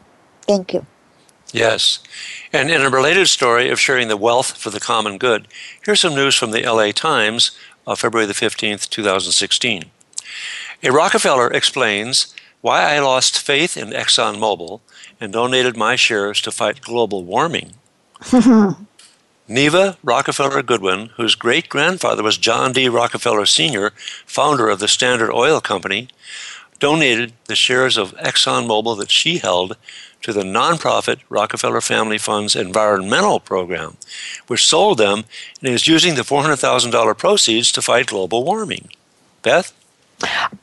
Thank 0.47 0.73
you. 0.73 0.87
Yes. 1.53 1.99
And 2.51 2.71
in 2.71 2.81
a 2.81 2.89
related 2.89 3.27
story 3.27 3.69
of 3.69 3.79
sharing 3.79 4.07
the 4.07 4.17
wealth 4.17 4.57
for 4.57 4.71
the 4.71 4.79
common 4.79 5.19
good, 5.19 5.47
here's 5.85 6.01
some 6.01 6.15
news 6.15 6.35
from 6.35 6.49
the 6.49 6.63
LA 6.63 6.91
Times 6.91 7.51
of 7.85 7.99
February 7.99 8.25
the 8.25 8.33
15th, 8.33 8.89
2016. 8.89 9.85
A 10.83 10.91
Rockefeller 10.91 11.47
explains 11.51 12.33
why 12.61 12.95
I 12.95 12.99
lost 12.99 13.39
faith 13.39 13.77
in 13.77 13.89
ExxonMobil 13.91 14.81
and 15.21 15.31
donated 15.31 15.77
my 15.77 15.95
shares 15.95 16.41
to 16.41 16.51
fight 16.51 16.81
global 16.81 17.23
warming. 17.23 17.73
Neva 19.47 19.97
Rockefeller 20.03 20.61
Goodwin, 20.61 21.07
whose 21.15 21.35
great 21.35 21.69
grandfather 21.69 22.21
was 22.23 22.37
John 22.37 22.73
D. 22.73 22.89
Rockefeller 22.89 23.45
Sr., 23.45 23.91
founder 24.25 24.69
of 24.69 24.79
the 24.79 24.87
Standard 24.87 25.31
Oil 25.31 25.61
Company, 25.61 26.09
donated 26.79 27.33
the 27.45 27.55
shares 27.55 27.97
of 27.97 28.15
ExxonMobil 28.17 28.97
that 28.99 29.09
she 29.09 29.37
held 29.37 29.77
to 30.21 30.33
the 30.33 30.43
nonprofit 30.43 31.19
Rockefeller 31.29 31.81
Family 31.81 32.17
Fund's 32.17 32.55
environmental 32.55 33.39
program, 33.39 33.97
which 34.47 34.65
sold 34.65 34.97
them 34.97 35.23
and 35.61 35.73
is 35.73 35.87
using 35.87 36.15
the 36.15 36.23
$400,000 36.23 37.17
proceeds 37.17 37.71
to 37.71 37.81
fight 37.81 38.07
global 38.07 38.43
warming. 38.43 38.89
Beth? 39.41 39.73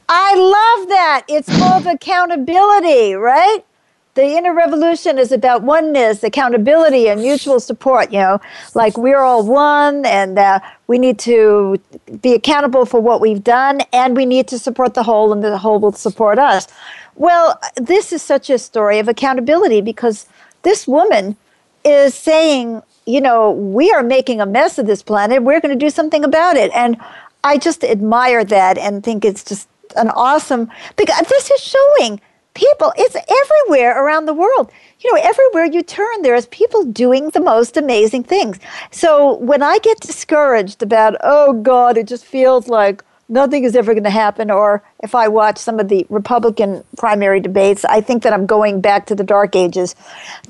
I 0.09 0.35
love 0.35 0.89
that. 0.89 1.25
It's 1.29 1.59
called 1.59 1.87
accountability, 1.87 3.15
right? 3.15 3.65
The 4.15 4.25
inner 4.25 4.55
revolution 4.55 5.19
is 5.19 5.33
about 5.33 5.63
oneness, 5.63 6.23
accountability, 6.23 7.09
and 7.09 7.21
mutual 7.21 7.61
support. 7.61 8.13
You 8.13 8.21
know, 8.21 8.41
like 8.75 8.97
we're 8.97 9.21
all 9.21 9.45
one, 9.45 10.07
and 10.07 10.39
uh, 10.39 10.61
we 10.87 10.99
need 10.99 11.19
to 11.21 11.81
be 12.23 12.35
accountable 12.35 12.87
for 12.87 13.01
what 13.01 13.21
we've 13.21 13.43
done, 13.43 13.81
and 13.93 14.17
we 14.17 14.27
need 14.27 14.49
to 14.49 14.59
support 14.59 14.95
the 14.95 15.03
whole, 15.03 15.33
and 15.33 15.43
the 15.43 15.59
whole 15.59 15.81
will 15.81 15.93
support 15.93 16.39
us. 16.39 16.69
Well, 17.17 17.61
this 17.77 18.13
is 18.13 18.23
such 18.23 18.51
a 18.51 18.59
story 18.59 18.99
of 18.99 19.09
accountability 19.09 19.81
because 19.81 20.27
this 20.63 20.87
woman 20.89 21.37
is 21.85 22.15
saying, 22.15 22.83
you 23.07 23.21
know, 23.21 23.51
we 23.51 23.93
are 23.93 24.03
making 24.03 24.41
a 24.41 24.47
mess 24.47 24.79
of 24.79 24.87
this 24.87 25.03
planet. 25.03 25.43
We're 25.43 25.61
going 25.61 25.79
to 25.79 25.85
do 25.85 25.91
something 25.91 26.25
about 26.25 26.57
it. 26.57 26.73
And 26.75 26.97
I 27.45 27.59
just 27.59 27.85
admire 27.85 28.45
that 28.45 28.79
and 28.79 29.05
think 29.05 29.25
it's 29.25 29.45
just 29.45 29.69
an 29.97 30.09
awesome, 30.11 30.71
because 30.97 31.27
this 31.29 31.51
is 31.51 31.61
showing 31.61 32.21
people, 32.55 32.93
it's 32.97 33.17
everywhere 33.17 34.03
around 34.03 34.27
the 34.27 34.35
world. 34.35 34.71
You 35.01 35.13
know, 35.13 35.21
everywhere 35.23 35.67
you 35.67 35.83
turn, 35.83 36.23
there's 36.23 36.47
people 36.47 36.85
doing 36.85 37.31
the 37.31 37.41
most 37.41 37.77
amazing 37.77 38.25
things. 38.25 38.59
So 38.91 39.37
when 39.39 39.63
I 39.63 39.79
get 39.79 40.01
discouraged 40.01 40.83
about, 40.83 41.17
oh 41.23 41.53
God, 41.53 41.97
it 41.97 42.07
just 42.07 42.25
feels 42.25 42.69
like 42.69 43.05
nothing 43.29 43.65
is 43.65 43.75
ever 43.75 43.93
going 43.93 44.05
to 44.05 44.11
happen, 44.11 44.51
or 44.51 44.83
if 45.03 45.15
I 45.15 45.29
watch 45.29 45.59
some 45.59 45.81
of 45.81 45.89
the 45.89 46.07
Republican 46.09 46.85
primary 46.97 47.41
debates, 47.41 47.85
I 47.85 48.01
think 48.01 48.23
that 48.23 48.33
I'm 48.33 48.47
going 48.47 48.81
back 48.81 49.07
to 49.07 49.15
the 49.15 49.25
dark 49.25 49.57
ages. 49.57 49.95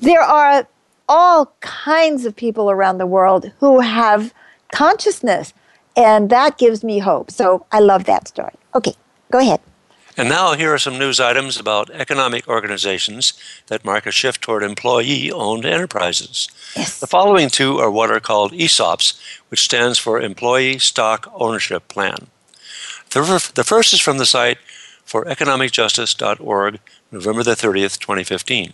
There 0.00 0.20
are 0.20 0.66
all 1.08 1.52
kinds 1.60 2.24
of 2.24 2.34
people 2.34 2.70
around 2.70 2.98
the 2.98 3.06
world 3.06 3.50
who 3.60 3.80
have 3.80 4.32
consciousness, 4.72 5.52
and 5.96 6.30
that 6.30 6.58
gives 6.58 6.82
me 6.82 6.98
hope. 6.98 7.30
So 7.30 7.66
I 7.72 7.80
love 7.80 8.04
that 8.04 8.28
story. 8.28 8.54
Okay, 8.74 8.94
go 9.30 9.38
ahead. 9.38 9.60
And 10.16 10.28
now, 10.28 10.54
here 10.54 10.72
are 10.72 10.78
some 10.78 10.98
news 10.98 11.18
items 11.18 11.58
about 11.58 11.90
economic 11.90 12.46
organizations 12.46 13.32
that 13.66 13.84
mark 13.84 14.06
a 14.06 14.12
shift 14.12 14.42
toward 14.42 14.62
employee 14.62 15.32
owned 15.32 15.66
enterprises. 15.66 16.48
Yes. 16.76 17.00
The 17.00 17.08
following 17.08 17.48
two 17.48 17.78
are 17.78 17.90
what 17.90 18.12
are 18.12 18.20
called 18.20 18.52
ESOPs, 18.52 19.18
which 19.48 19.64
stands 19.64 19.98
for 19.98 20.20
Employee 20.20 20.78
Stock 20.78 21.32
Ownership 21.34 21.88
Plan. 21.88 22.28
The, 23.10 23.50
the 23.54 23.64
first 23.64 23.92
is 23.92 24.00
from 24.00 24.18
the 24.18 24.26
site 24.26 24.58
for 25.04 25.24
economicjustice.org, 25.24 26.80
November 27.10 27.42
the 27.42 27.52
30th, 27.52 27.98
2015. 27.98 28.72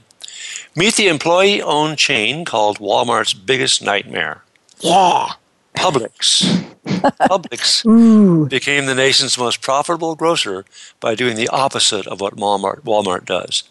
Meet 0.76 0.94
the 0.94 1.09
employee 1.09 1.62
owned 1.62 1.99
chain 1.99 2.44
called 2.44 2.78
Walmart's 2.78 3.35
biggest 3.35 3.82
nightmare. 3.82 4.42
Yeah. 4.80 5.32
Publix. 5.81 6.43
Publix 6.85 8.49
became 8.49 8.87
the 8.87 8.95
nation's 8.95 9.39
most 9.39 9.63
profitable 9.63 10.15
grocer 10.15 10.65
by 11.01 11.15
doing 11.15 11.37
the 11.37 11.49
opposite 11.49 12.07
of 12.07 12.21
what 12.21 12.37
Walmart, 12.37 12.83
Walmart 12.83 13.25
does. 13.25 13.65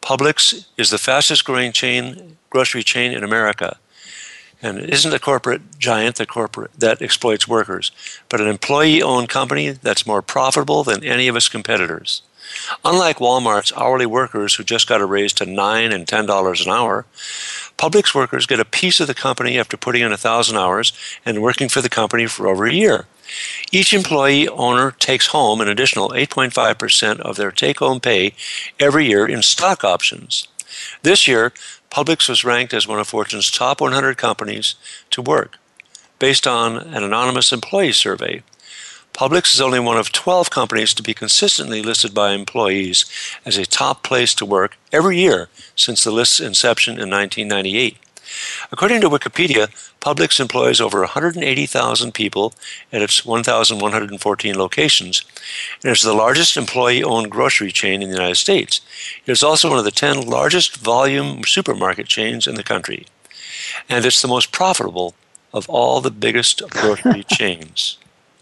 Publix 0.00 0.66
is 0.76 0.90
the 0.90 0.98
fastest 0.98 1.44
growing 1.44 1.72
chain 1.72 2.36
grocery 2.48 2.82
chain 2.82 3.12
in 3.12 3.22
America. 3.22 3.76
And 4.62 4.78
it 4.78 4.88
isn't 4.88 5.12
a 5.12 5.18
corporate 5.18 5.78
giant 5.78 6.16
that 6.16 6.28
corporate 6.28 6.70
that 6.78 7.02
exploits 7.02 7.46
workers, 7.46 7.92
but 8.30 8.40
an 8.40 8.48
employee-owned 8.48 9.28
company 9.28 9.70
that's 9.70 10.06
more 10.06 10.22
profitable 10.22 10.82
than 10.82 11.04
any 11.04 11.28
of 11.28 11.36
its 11.36 11.50
competitors. 11.50 12.22
Unlike 12.84 13.18
Walmart's 13.18 13.72
hourly 13.76 14.06
workers 14.06 14.54
who 14.54 14.64
just 14.64 14.88
got 14.88 15.02
a 15.02 15.06
raise 15.06 15.32
to 15.34 15.44
nine 15.44 15.92
and 15.92 16.08
ten 16.08 16.24
dollars 16.24 16.64
an 16.64 16.72
hour, 16.72 17.04
Publix 17.78 18.14
workers 18.14 18.46
get 18.46 18.60
a 18.60 18.64
piece 18.64 19.00
of 19.00 19.06
the 19.06 19.14
company 19.14 19.58
after 19.58 19.76
putting 19.76 20.02
in 20.02 20.12
a 20.12 20.16
thousand 20.16 20.56
hours 20.56 20.92
and 21.24 21.42
working 21.42 21.68
for 21.68 21.82
the 21.82 21.88
company 21.88 22.26
for 22.26 22.48
over 22.48 22.64
a 22.66 22.72
year. 22.72 23.06
Each 23.70 23.92
employee 23.92 24.48
owner 24.48 24.92
takes 24.92 25.28
home 25.28 25.60
an 25.60 25.68
additional 25.68 26.10
8.5% 26.10 27.20
of 27.20 27.36
their 27.36 27.50
take 27.50 27.78
home 27.80 28.00
pay 28.00 28.34
every 28.80 29.06
year 29.06 29.26
in 29.26 29.42
stock 29.42 29.84
options. 29.84 30.48
This 31.02 31.28
year, 31.28 31.52
Publix 31.90 32.28
was 32.28 32.44
ranked 32.44 32.74
as 32.74 32.86
one 32.86 32.98
of 32.98 33.08
Fortune's 33.08 33.50
top 33.50 33.80
100 33.80 34.16
companies 34.16 34.74
to 35.10 35.22
work, 35.22 35.58
based 36.18 36.46
on 36.46 36.76
an 36.76 37.02
anonymous 37.02 37.52
employee 37.52 37.92
survey. 37.92 38.42
Publix 39.16 39.54
is 39.54 39.62
only 39.62 39.80
one 39.80 39.96
of 39.96 40.12
12 40.12 40.50
companies 40.50 40.92
to 40.92 41.02
be 41.02 41.14
consistently 41.14 41.80
listed 41.80 42.12
by 42.12 42.32
employees 42.32 43.06
as 43.46 43.56
a 43.56 43.64
top 43.64 44.02
place 44.02 44.34
to 44.34 44.44
work 44.44 44.76
every 44.92 45.18
year 45.18 45.48
since 45.74 46.04
the 46.04 46.10
list's 46.10 46.38
inception 46.38 47.00
in 47.00 47.08
1998. 47.08 47.96
According 48.70 49.00
to 49.00 49.08
Wikipedia, 49.08 49.68
Publix 50.02 50.38
employs 50.38 50.82
over 50.82 51.00
180,000 51.00 52.12
people 52.12 52.52
at 52.92 53.00
its 53.00 53.24
1,114 53.24 54.58
locations 54.58 55.24
and 55.82 55.92
is 55.92 56.02
the 56.02 56.12
largest 56.12 56.58
employee 56.58 57.02
owned 57.02 57.30
grocery 57.30 57.72
chain 57.72 58.02
in 58.02 58.10
the 58.10 58.16
United 58.16 58.36
States. 58.36 58.82
It 59.24 59.32
is 59.32 59.42
also 59.42 59.70
one 59.70 59.78
of 59.78 59.86
the 59.86 59.90
10 59.90 60.26
largest 60.26 60.76
volume 60.76 61.42
supermarket 61.44 62.06
chains 62.06 62.46
in 62.46 62.56
the 62.56 62.62
country. 62.62 63.06
And 63.88 64.04
it's 64.04 64.20
the 64.20 64.28
most 64.28 64.52
profitable 64.52 65.14
of 65.54 65.70
all 65.70 66.02
the 66.02 66.10
biggest 66.10 66.60
grocery 66.68 67.24
chains. 67.24 67.96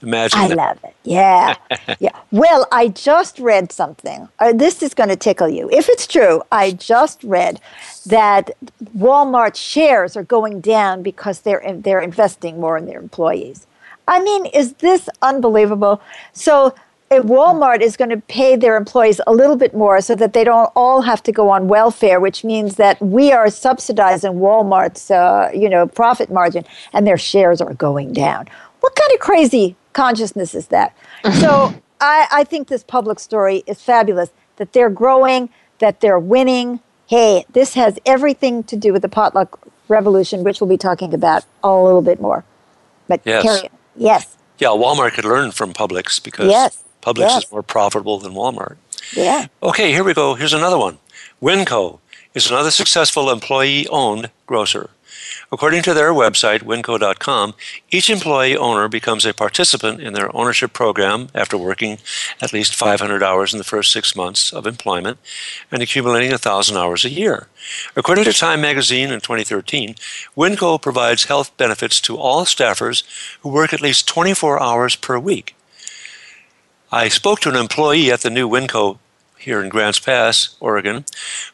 Imagine 0.06 0.38
I 0.38 0.48
that. 0.48 0.56
love 0.56 0.78
it. 0.84 0.94
Yeah. 1.04 1.56
yeah. 2.00 2.18
Well, 2.30 2.66
I 2.72 2.88
just 2.88 3.38
read 3.38 3.72
something. 3.72 4.28
Uh, 4.38 4.52
this 4.52 4.82
is 4.82 4.94
going 4.94 5.08
to 5.08 5.16
tickle 5.16 5.48
you. 5.48 5.68
If 5.70 5.88
it's 5.88 6.06
true, 6.06 6.42
I 6.52 6.72
just 6.72 7.22
read 7.24 7.60
that 8.06 8.50
Walmart 8.96 9.56
shares 9.56 10.16
are 10.16 10.22
going 10.22 10.60
down 10.60 11.02
because 11.02 11.40
they're 11.40 11.62
they're 11.78 12.00
investing 12.00 12.60
more 12.60 12.76
in 12.76 12.86
their 12.86 13.00
employees. 13.00 13.66
I 14.06 14.22
mean, 14.22 14.46
is 14.46 14.74
this 14.74 15.08
unbelievable? 15.22 16.02
So 16.32 16.74
Walmart 17.10 17.80
is 17.80 17.96
going 17.96 18.10
to 18.10 18.16
pay 18.16 18.56
their 18.56 18.76
employees 18.76 19.20
a 19.26 19.32
little 19.32 19.56
bit 19.56 19.74
more 19.74 20.00
so 20.00 20.14
that 20.14 20.32
they 20.32 20.44
don't 20.44 20.70
all 20.74 21.02
have 21.02 21.22
to 21.24 21.32
go 21.32 21.50
on 21.50 21.68
welfare, 21.68 22.20
which 22.20 22.44
means 22.44 22.76
that 22.76 23.00
we 23.00 23.32
are 23.32 23.50
subsidizing 23.50 24.32
Walmart's, 24.32 25.10
uh, 25.10 25.50
you 25.54 25.68
know, 25.68 25.86
profit 25.86 26.30
margin, 26.30 26.64
and 26.92 27.06
their 27.06 27.18
shares 27.18 27.60
are 27.60 27.74
going 27.74 28.12
down. 28.12 28.46
What 28.80 28.94
kind 28.96 29.12
of 29.12 29.20
crazy 29.20 29.76
consciousness 29.94 30.54
is 30.54 30.68
that? 30.68 30.94
so 31.40 31.74
I, 32.00 32.26
I 32.30 32.44
think 32.44 32.68
this 32.68 32.84
Publix 32.84 33.20
story 33.20 33.62
is 33.66 33.80
fabulous. 33.80 34.30
That 34.56 34.72
they're 34.72 34.90
growing, 34.90 35.48
that 35.78 36.00
they're 36.00 36.18
winning. 36.18 36.80
Hey, 37.08 37.44
this 37.52 37.74
has 37.74 37.98
everything 38.06 38.62
to 38.64 38.76
do 38.76 38.92
with 38.92 39.02
the 39.02 39.08
potluck 39.08 39.58
revolution, 39.88 40.44
which 40.44 40.60
we'll 40.60 40.70
be 40.70 40.76
talking 40.76 41.12
about 41.12 41.44
a 41.62 41.74
little 41.74 42.02
bit 42.02 42.20
more. 42.20 42.44
But 43.08 43.20
Yes. 43.24 43.42
carry 43.42 43.60
on. 43.62 43.68
Yes. 43.96 44.36
Yeah, 44.58 44.68
Walmart 44.68 45.12
could 45.14 45.24
learn 45.24 45.50
from 45.50 45.72
Publix 45.72 46.22
because 46.22 46.48
Yes, 46.50 46.82
Publix 47.02 47.18
yes. 47.18 47.44
is 47.44 47.52
more 47.52 47.62
profitable 47.62 48.18
than 48.18 48.32
Walmart. 48.32 48.76
Yeah. 49.14 49.46
Okay, 49.62 49.92
here 49.92 50.04
we 50.04 50.14
go. 50.14 50.34
Here's 50.34 50.52
another 50.54 50.78
one. 50.78 50.98
Winco 51.42 51.98
is 52.34 52.48
another 52.50 52.70
successful 52.70 53.30
employee 53.30 53.86
owned 53.88 54.30
grocer. 54.46 54.90
According 55.52 55.82
to 55.82 55.94
their 55.94 56.12
website, 56.12 56.62
winco.com, 56.62 57.54
each 57.90 58.10
employee 58.10 58.56
owner 58.56 58.88
becomes 58.88 59.24
a 59.24 59.34
participant 59.34 60.00
in 60.00 60.12
their 60.12 60.34
ownership 60.36 60.72
program 60.72 61.28
after 61.34 61.56
working 61.56 61.98
at 62.40 62.52
least 62.52 62.74
500 62.74 63.22
hours 63.22 63.52
in 63.52 63.58
the 63.58 63.64
first 63.64 63.92
six 63.92 64.16
months 64.16 64.52
of 64.52 64.66
employment 64.66 65.18
and 65.70 65.82
accumulating 65.82 66.30
1,000 66.30 66.76
hours 66.76 67.04
a 67.04 67.10
year. 67.10 67.48
According 67.96 68.24
to 68.24 68.32
Time 68.32 68.60
magazine 68.60 69.10
in 69.10 69.20
2013, 69.20 69.94
Winco 70.36 70.80
provides 70.80 71.24
health 71.24 71.56
benefits 71.56 72.00
to 72.02 72.16
all 72.16 72.44
staffers 72.44 73.02
who 73.40 73.48
work 73.48 73.72
at 73.72 73.80
least 73.80 74.08
24 74.08 74.60
hours 74.62 74.96
per 74.96 75.18
week. 75.18 75.54
I 76.90 77.08
spoke 77.08 77.40
to 77.40 77.48
an 77.48 77.56
employee 77.56 78.12
at 78.12 78.20
the 78.20 78.30
new 78.30 78.48
Winco 78.48 78.98
here 79.44 79.60
in 79.62 79.68
Grants 79.68 79.98
Pass, 79.98 80.56
Oregon, 80.60 81.04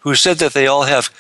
who 0.01 0.15
said 0.15 0.39
that 0.39 0.53
they 0.53 0.67
all 0.67 0.85
have 0.85 1.11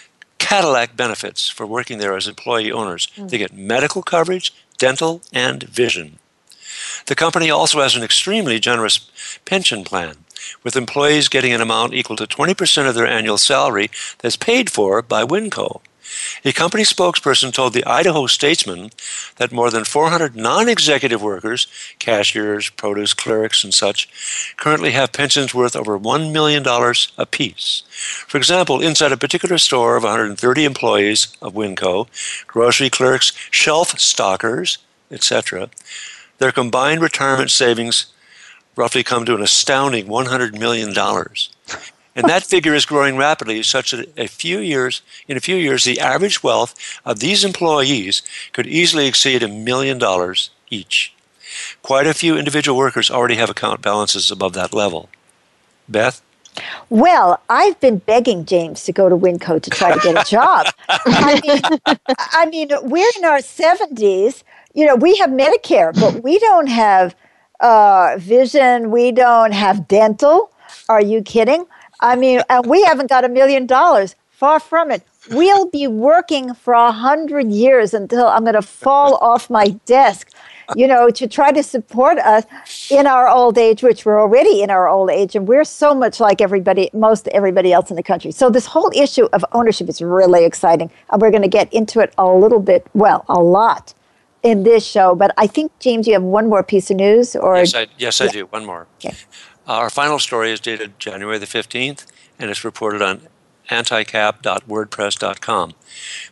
Cadillac 0.41 0.97
benefits 0.97 1.49
for 1.49 1.65
working 1.65 1.99
there 1.99 2.17
as 2.17 2.27
employee 2.27 2.73
owners. 2.73 3.09
Hmm. 3.15 3.29
They 3.29 3.39
get 3.39 3.53
medical 3.53 4.03
coverage, 4.03 4.53
dental, 4.79 5.23
and 5.33 5.63
vision. 5.63 6.19
The 7.07 7.15
company 7.15 7.51
also 7.51 7.81
has 7.81 7.95
an 7.95 8.03
extremely 8.03 8.59
generous 8.59 9.11
pension 9.45 9.85
plan, 9.85 10.17
with 10.65 10.77
employees 10.77 11.29
getting 11.29 11.53
an 11.53 11.61
amount 11.61 11.95
equal 11.95 12.17
to 12.17 12.27
20% 12.27 12.89
of 12.89 12.95
their 12.95 13.07
annual 13.07 13.39
salary 13.39 13.91
that's 14.19 14.37
paid 14.37 14.71
for 14.71 15.03
by 15.03 15.23
Winco. 15.25 15.83
A 16.45 16.53
company 16.53 16.85
spokesperson 16.85 17.53
told 17.53 17.73
the 17.73 17.85
Idaho 17.85 18.27
Statesman 18.27 18.91
that 19.37 19.53
more 19.53 19.71
than 19.71 19.85
400 19.85 20.37
non 20.37 20.69
executive 20.69 21.23
workers, 21.23 21.67
cashiers, 21.99 22.71
produce 22.71 23.15
clerics, 23.15 23.65
and 23.65 23.75
such, 23.75 24.09
currently 24.57 24.93
have 24.93 25.13
pensions 25.13 25.55
worth 25.55 25.77
over 25.77 25.99
$1 25.99 26.33
million 26.33 26.65
apiece. 27.19 27.83
For 28.27 28.39
example, 28.39 28.81
inside 28.81 29.13
a 29.13 29.17
particular 29.17 29.59
store 29.59 29.97
of 29.97 30.05
130 30.05 30.65
employees 30.65 31.37
of 31.43 31.55
Winco, 31.55 32.07
grocery 32.47 32.91
clerks, 32.91 33.33
shelf 33.51 33.99
stockers, 33.99 34.79
etc., 35.11 35.71
their 36.39 36.53
combined 36.53 37.03
retirement 37.03 37.51
savings 37.51 38.07
roughly 38.75 39.03
come 39.03 39.27
to 39.27 39.35
an 39.35 39.43
astounding 39.43 40.07
$100 40.07 40.59
million. 40.59 40.95
And 42.21 42.29
that 42.29 42.45
figure 42.45 42.75
is 42.75 42.85
growing 42.85 43.17
rapidly, 43.17 43.63
such 43.63 43.93
that 43.93 44.13
a 44.19 44.27
few 44.27 44.59
years, 44.59 45.01
in 45.27 45.39
a 45.39 45.41
few 45.41 45.57
years, 45.57 45.85
the 45.85 45.99
average 45.99 46.43
wealth 46.43 46.75
of 47.03 47.21
these 47.21 47.45
employees 47.47 48.21
could 48.53 48.67
easily 48.67 49.07
exceed 49.07 49.43
a 49.43 49.49
million 49.49 49.97
dollars 49.97 50.51
each. 50.69 51.15
Quite 51.83 52.07
a 52.07 52.13
few 52.13 52.37
individual 52.37 52.77
workers 52.77 53.11
already 53.11 53.37
have 53.37 53.49
account 53.49 53.81
balances 53.81 54.31
above 54.31 54.53
that 54.53 54.75
level. 54.75 55.09
Beth? 55.89 56.21
Well, 56.91 57.41
I've 57.49 57.81
been 57.81 57.99
begging 57.99 58.45
James 58.45 58.85
to 58.85 58.93
go 58.93 59.09
to 59.09 59.17
Winco 59.17 59.63
to 59.63 59.71
try 59.71 59.95
to 59.95 60.01
get 60.01 60.21
a 60.21 60.31
job. 60.31 60.67
I 60.89 61.41
mean, 61.43 61.97
I 62.19 62.47
mean, 62.47 62.69
we're 62.83 63.11
in 63.17 63.25
our 63.25 63.41
seventies. 63.41 64.45
You 64.75 64.85
know, 64.85 64.97
we 64.97 65.17
have 65.17 65.31
Medicare, 65.31 65.99
but 65.99 66.23
we 66.23 66.39
don't 66.39 66.67
have 66.67 67.17
uh, 67.61 68.17
vision. 68.19 68.91
We 68.91 69.11
don't 69.11 69.53
have 69.53 69.89
dental. 69.89 70.53
Are 70.89 71.01
you 71.01 71.23
kidding? 71.23 71.65
I 72.01 72.17
mean, 72.17 72.43
and 72.49 72.67
we 72.67 72.83
haven't 72.85 73.09
got 73.09 73.25
a 73.25 73.29
million 73.29 73.67
dollars. 73.67 74.17
Far 74.31 74.59
from 74.59 74.91
it. 74.91 75.03
we'll 75.31 75.67
be 75.69 75.87
working 75.87 76.55
for 76.55 76.73
a 76.73 76.91
hundred 76.91 77.51
years 77.51 77.93
until 77.93 78.27
I'm 78.27 78.43
going 78.43 78.55
to 78.55 78.63
fall 78.63 79.17
off 79.17 79.51
my 79.51 79.69
desk, 79.85 80.31
you 80.75 80.87
know, 80.87 81.11
to 81.11 81.27
try 81.27 81.53
to 81.53 81.63
support 81.63 82.19
us 82.19 82.47
in 82.91 83.07
our 83.07 83.29
old 83.29 83.59
age, 83.59 83.83
which 83.83 84.07
we're 84.07 84.19
already 84.19 84.63
in 84.63 84.71
our 84.71 84.89
old 84.89 85.11
age, 85.11 85.37
and 85.37 85.47
we're 85.47 85.65
so 85.65 85.95
much 85.95 86.21
like 86.21 86.41
everybody, 86.41 86.89
most 86.95 87.29
everybody 87.29 87.71
else 87.73 87.91
in 87.91 87.97
the 87.97 88.03
country. 88.03 88.31
So 88.31 88.49
this 88.49 88.65
whole 88.67 88.91
issue 88.95 89.29
of 89.35 89.45
ownership 89.53 89.89
is 89.91 90.01
really 90.01 90.45
exciting, 90.45 90.91
and 91.11 91.21
we're 91.21 91.31
going 91.31 91.43
to 91.43 91.49
get 91.49 91.71
into 91.73 92.01
it 92.01 92.15
a 92.17 92.27
little 92.27 92.61
bit, 92.61 92.87
well, 92.95 93.27
a 93.29 93.41
lot 93.41 93.93
in 94.43 94.63
this 94.63 94.87
show. 94.87 95.15
But 95.15 95.35
I 95.37 95.47
think 95.47 95.71
James, 95.81 96.07
you 96.07 96.15
have 96.15 96.23
one 96.23 96.49
more 96.49 96.63
piece 96.63 96.91
of 96.91 96.97
news, 96.97 97.37
or 97.37 97.57
yes, 97.59 97.75
I, 97.75 97.89
yes, 97.99 98.21
I 98.23 98.29
do. 98.29 98.47
One 98.47 98.65
more. 98.65 98.87
Okay. 99.05 99.15
Our 99.71 99.89
final 99.89 100.19
story 100.19 100.51
is 100.51 100.59
dated 100.59 100.99
January 100.99 101.39
the 101.39 101.47
fifteenth, 101.47 102.05
and 102.41 102.51
it's 102.51 102.65
reported 102.65 103.03
on 103.03 103.29
anticap.wordpress.com. 103.71 105.75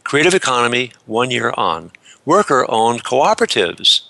Creative 0.02 0.35
economy, 0.35 0.90
one 1.07 1.30
year 1.30 1.54
on. 1.57 1.92
Worker 2.25 2.66
owned 2.68 3.04
cooperatives. 3.04 4.07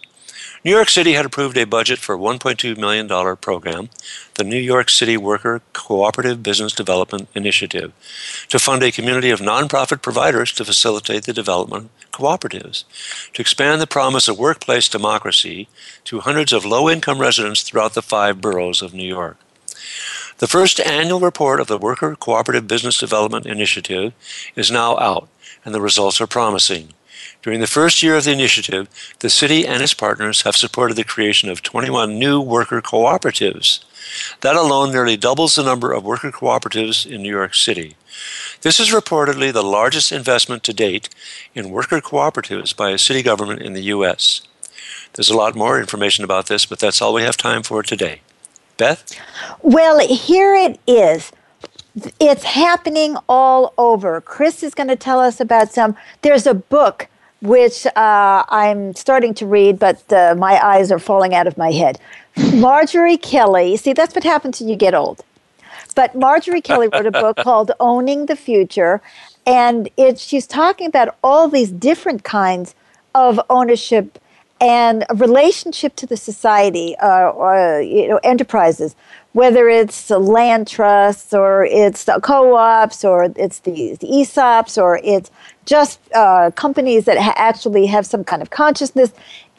New 0.64 0.72
York 0.72 0.88
City 0.88 1.12
had 1.12 1.24
approved 1.24 1.56
a 1.56 1.64
budget 1.64 2.00
for 2.00 2.16
a 2.16 2.18
$1.2 2.18 2.76
million 2.76 3.36
program, 3.36 3.90
the 4.34 4.42
New 4.42 4.58
York 4.58 4.90
City 4.90 5.16
Worker 5.16 5.62
Cooperative 5.72 6.42
Business 6.42 6.72
Development 6.72 7.28
Initiative, 7.32 7.92
to 8.48 8.58
fund 8.58 8.82
a 8.82 8.90
community 8.90 9.30
of 9.30 9.38
nonprofit 9.38 10.02
providers 10.02 10.50
to 10.52 10.64
facilitate 10.64 11.24
the 11.24 11.32
development 11.32 11.90
of 12.02 12.10
cooperatives, 12.10 12.82
to 13.34 13.40
expand 13.40 13.80
the 13.80 13.86
promise 13.86 14.26
of 14.26 14.36
workplace 14.36 14.88
democracy 14.88 15.68
to 16.02 16.20
hundreds 16.20 16.52
of 16.52 16.64
low 16.64 16.90
income 16.90 17.20
residents 17.20 17.62
throughout 17.62 17.94
the 17.94 18.02
five 18.02 18.40
boroughs 18.40 18.82
of 18.82 18.92
New 18.92 19.06
York. 19.06 19.36
The 20.38 20.48
first 20.48 20.80
annual 20.80 21.20
report 21.20 21.60
of 21.60 21.68
the 21.68 21.78
Worker 21.78 22.16
Cooperative 22.16 22.66
Business 22.66 22.98
Development 22.98 23.46
Initiative 23.46 24.12
is 24.56 24.72
now 24.72 24.98
out, 24.98 25.28
and 25.64 25.72
the 25.72 25.80
results 25.80 26.20
are 26.20 26.26
promising. 26.26 26.94
During 27.42 27.60
the 27.60 27.66
first 27.68 28.02
year 28.02 28.16
of 28.16 28.24
the 28.24 28.32
initiative, 28.32 28.88
the 29.20 29.30
city 29.30 29.66
and 29.66 29.82
its 29.82 29.94
partners 29.94 30.42
have 30.42 30.56
supported 30.56 30.94
the 30.94 31.04
creation 31.04 31.48
of 31.48 31.62
21 31.62 32.18
new 32.18 32.40
worker 32.40 32.82
cooperatives. 32.82 33.84
That 34.40 34.56
alone 34.56 34.90
nearly 34.90 35.16
doubles 35.16 35.54
the 35.54 35.62
number 35.62 35.92
of 35.92 36.04
worker 36.04 36.32
cooperatives 36.32 37.06
in 37.06 37.22
New 37.22 37.30
York 37.30 37.54
City. 37.54 37.96
This 38.62 38.80
is 38.80 38.90
reportedly 38.90 39.52
the 39.52 39.62
largest 39.62 40.10
investment 40.10 40.64
to 40.64 40.74
date 40.74 41.08
in 41.54 41.70
worker 41.70 42.00
cooperatives 42.00 42.76
by 42.76 42.90
a 42.90 42.98
city 42.98 43.22
government 43.22 43.62
in 43.62 43.72
the 43.72 43.82
U.S. 43.82 44.42
There's 45.12 45.30
a 45.30 45.36
lot 45.36 45.54
more 45.54 45.78
information 45.78 46.24
about 46.24 46.46
this, 46.46 46.66
but 46.66 46.80
that's 46.80 47.00
all 47.00 47.14
we 47.14 47.22
have 47.22 47.36
time 47.36 47.62
for 47.62 47.82
today. 47.82 48.20
Beth? 48.76 49.16
Well, 49.62 50.00
here 50.00 50.54
it 50.54 50.80
is. 50.86 51.32
It's 52.20 52.44
happening 52.44 53.16
all 53.28 53.74
over. 53.78 54.20
Chris 54.20 54.62
is 54.62 54.74
going 54.74 54.88
to 54.88 54.96
tell 54.96 55.20
us 55.20 55.40
about 55.40 55.72
some. 55.72 55.96
There's 56.22 56.46
a 56.46 56.54
book 56.54 57.08
which 57.40 57.86
uh, 57.86 58.44
I'm 58.48 58.94
starting 58.94 59.34
to 59.34 59.46
read, 59.46 59.78
but 59.78 60.12
uh, 60.12 60.34
my 60.36 60.64
eyes 60.64 60.90
are 60.90 60.98
falling 60.98 61.34
out 61.34 61.46
of 61.46 61.56
my 61.56 61.70
head. 61.70 61.98
Marjorie 62.54 63.16
Kelly, 63.16 63.76
see, 63.76 63.92
that's 63.92 64.14
what 64.14 64.24
happens 64.24 64.60
when 64.60 64.68
you 64.68 64.76
get 64.76 64.94
old. 64.94 65.24
But 65.94 66.14
Marjorie 66.14 66.60
Kelly 66.60 66.88
wrote 66.88 67.06
a 67.06 67.10
book 67.10 67.36
called 67.42 67.72
Owning 67.80 68.26
the 68.26 68.36
Future, 68.36 69.00
and 69.46 69.88
it, 69.96 70.18
she's 70.18 70.46
talking 70.46 70.86
about 70.86 71.16
all 71.22 71.48
these 71.48 71.70
different 71.70 72.24
kinds 72.24 72.74
of 73.14 73.40
ownership 73.48 74.18
and 74.60 75.04
a 75.08 75.14
relationship 75.14 75.94
to 75.96 76.06
the 76.06 76.16
society 76.16 76.96
uh, 76.98 77.30
or 77.30 77.80
you 77.80 78.08
know 78.08 78.18
enterprises 78.24 78.96
whether 79.32 79.68
it's 79.68 80.10
land 80.10 80.66
trusts 80.66 81.32
or 81.32 81.64
it's 81.64 82.04
the 82.04 82.18
co-ops 82.20 83.04
or 83.04 83.30
it's 83.36 83.60
the, 83.60 83.96
the 84.00 84.06
esops 84.08 84.80
or 84.80 85.00
it's 85.04 85.30
just 85.68 86.00
uh, 86.14 86.50
companies 86.56 87.04
that 87.04 87.18
ha- 87.18 87.34
actually 87.36 87.86
have 87.86 88.04
some 88.06 88.24
kind 88.24 88.42
of 88.42 88.50
consciousness 88.50 89.12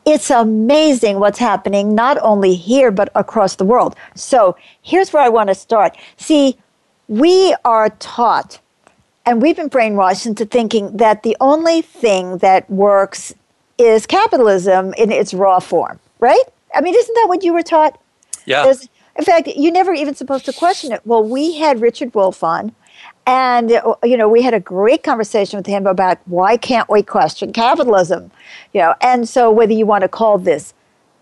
it's 0.05 0.29
amazing 0.31 1.19
what's 1.19 1.39
happening 1.39 1.93
not 1.93 2.17
only 2.21 2.55
here 2.55 2.89
but 2.89 3.09
across 3.15 3.55
the 3.55 3.65
world 3.65 3.95
so 4.15 4.55
here's 4.81 5.13
where 5.13 5.23
i 5.23 5.29
want 5.29 5.49
to 5.49 5.55
start 5.55 5.95
see 6.17 6.57
we 7.07 7.55
are 7.63 7.89
taught 7.99 8.59
and 9.25 9.43
we've 9.43 9.55
been 9.55 9.69
brainwashed 9.69 10.25
into 10.25 10.45
thinking 10.45 10.97
that 10.97 11.21
the 11.21 11.37
only 11.39 11.83
thing 11.83 12.39
that 12.39 12.67
works 12.69 13.33
is 13.77 14.05
capitalism 14.07 14.93
in 14.95 15.11
its 15.11 15.33
raw 15.33 15.59
form, 15.59 15.99
right? 16.19 16.43
I 16.75 16.81
mean, 16.81 16.95
isn't 16.95 17.13
that 17.15 17.25
what 17.27 17.43
you 17.43 17.53
were 17.53 17.61
taught? 17.61 17.99
Yeah. 18.45 18.63
There's, 18.63 18.89
in 19.17 19.25
fact, 19.25 19.47
you're 19.55 19.71
never 19.71 19.93
even 19.93 20.15
supposed 20.15 20.45
to 20.45 20.53
question 20.53 20.91
it. 20.91 21.01
Well, 21.05 21.23
we 21.23 21.57
had 21.57 21.79
Richard 21.79 22.13
Wolff 22.15 22.43
on, 22.43 22.73
and 23.29 23.71
uh, 23.71 23.95
you 24.03 24.17
know, 24.17 24.27
we 24.27 24.41
had 24.41 24.55
a 24.55 24.59
great 24.59 25.03
conversation 25.03 25.57
with 25.57 25.67
him 25.67 25.85
about 25.85 26.17
why 26.25 26.57
can't 26.57 26.89
we 26.89 27.03
question 27.03 27.53
capitalism, 27.53 28.31
you 28.73 28.81
know? 28.81 28.95
And 29.01 29.29
so, 29.29 29.51
whether 29.51 29.73
you 29.73 29.85
want 29.85 30.01
to 30.01 30.07
call 30.07 30.39
this 30.39 30.73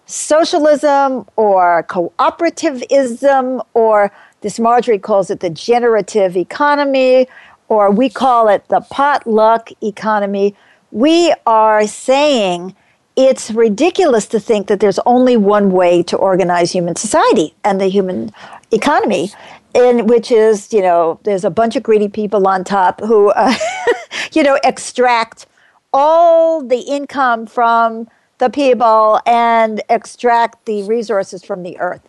socialism 0.05 1.27
or 1.35 1.83
cooperativism 1.83 3.65
or 3.73 4.11
this 4.39 4.57
Marjorie 4.57 4.99
calls 4.99 5.29
it 5.29 5.41
the 5.41 5.49
generative 5.49 6.37
economy, 6.37 7.27
or 7.67 7.91
we 7.91 8.07
call 8.09 8.47
it 8.47 8.65
the 8.69 8.79
potluck 8.79 9.69
economy 9.83 10.55
we 10.91 11.33
are 11.45 11.85
saying 11.85 12.75
it's 13.15 13.51
ridiculous 13.51 14.27
to 14.27 14.39
think 14.39 14.67
that 14.67 14.79
there's 14.79 14.99
only 14.99 15.35
one 15.35 15.71
way 15.71 16.03
to 16.03 16.15
organize 16.15 16.71
human 16.71 16.95
society 16.95 17.53
and 17.63 17.81
the 17.81 17.87
human 17.87 18.31
economy 18.71 19.31
in 19.77 20.07
which 20.07 20.31
is 20.31 20.73
you 20.73 20.81
know 20.81 21.19
there's 21.23 21.45
a 21.45 21.49
bunch 21.49 21.75
of 21.75 21.83
greedy 21.83 22.09
people 22.09 22.47
on 22.47 22.63
top 22.63 22.99
who 23.01 23.29
uh, 23.29 23.53
you 24.33 24.43
know 24.43 24.57
extract 24.63 25.45
all 25.93 26.63
the 26.63 26.79
income 26.81 27.45
from 27.45 28.07
the 28.37 28.49
people 28.49 29.19
and 29.25 29.81
extract 29.89 30.65
the 30.65 30.83
resources 30.83 31.43
from 31.43 31.63
the 31.63 31.79
earth. 31.79 32.07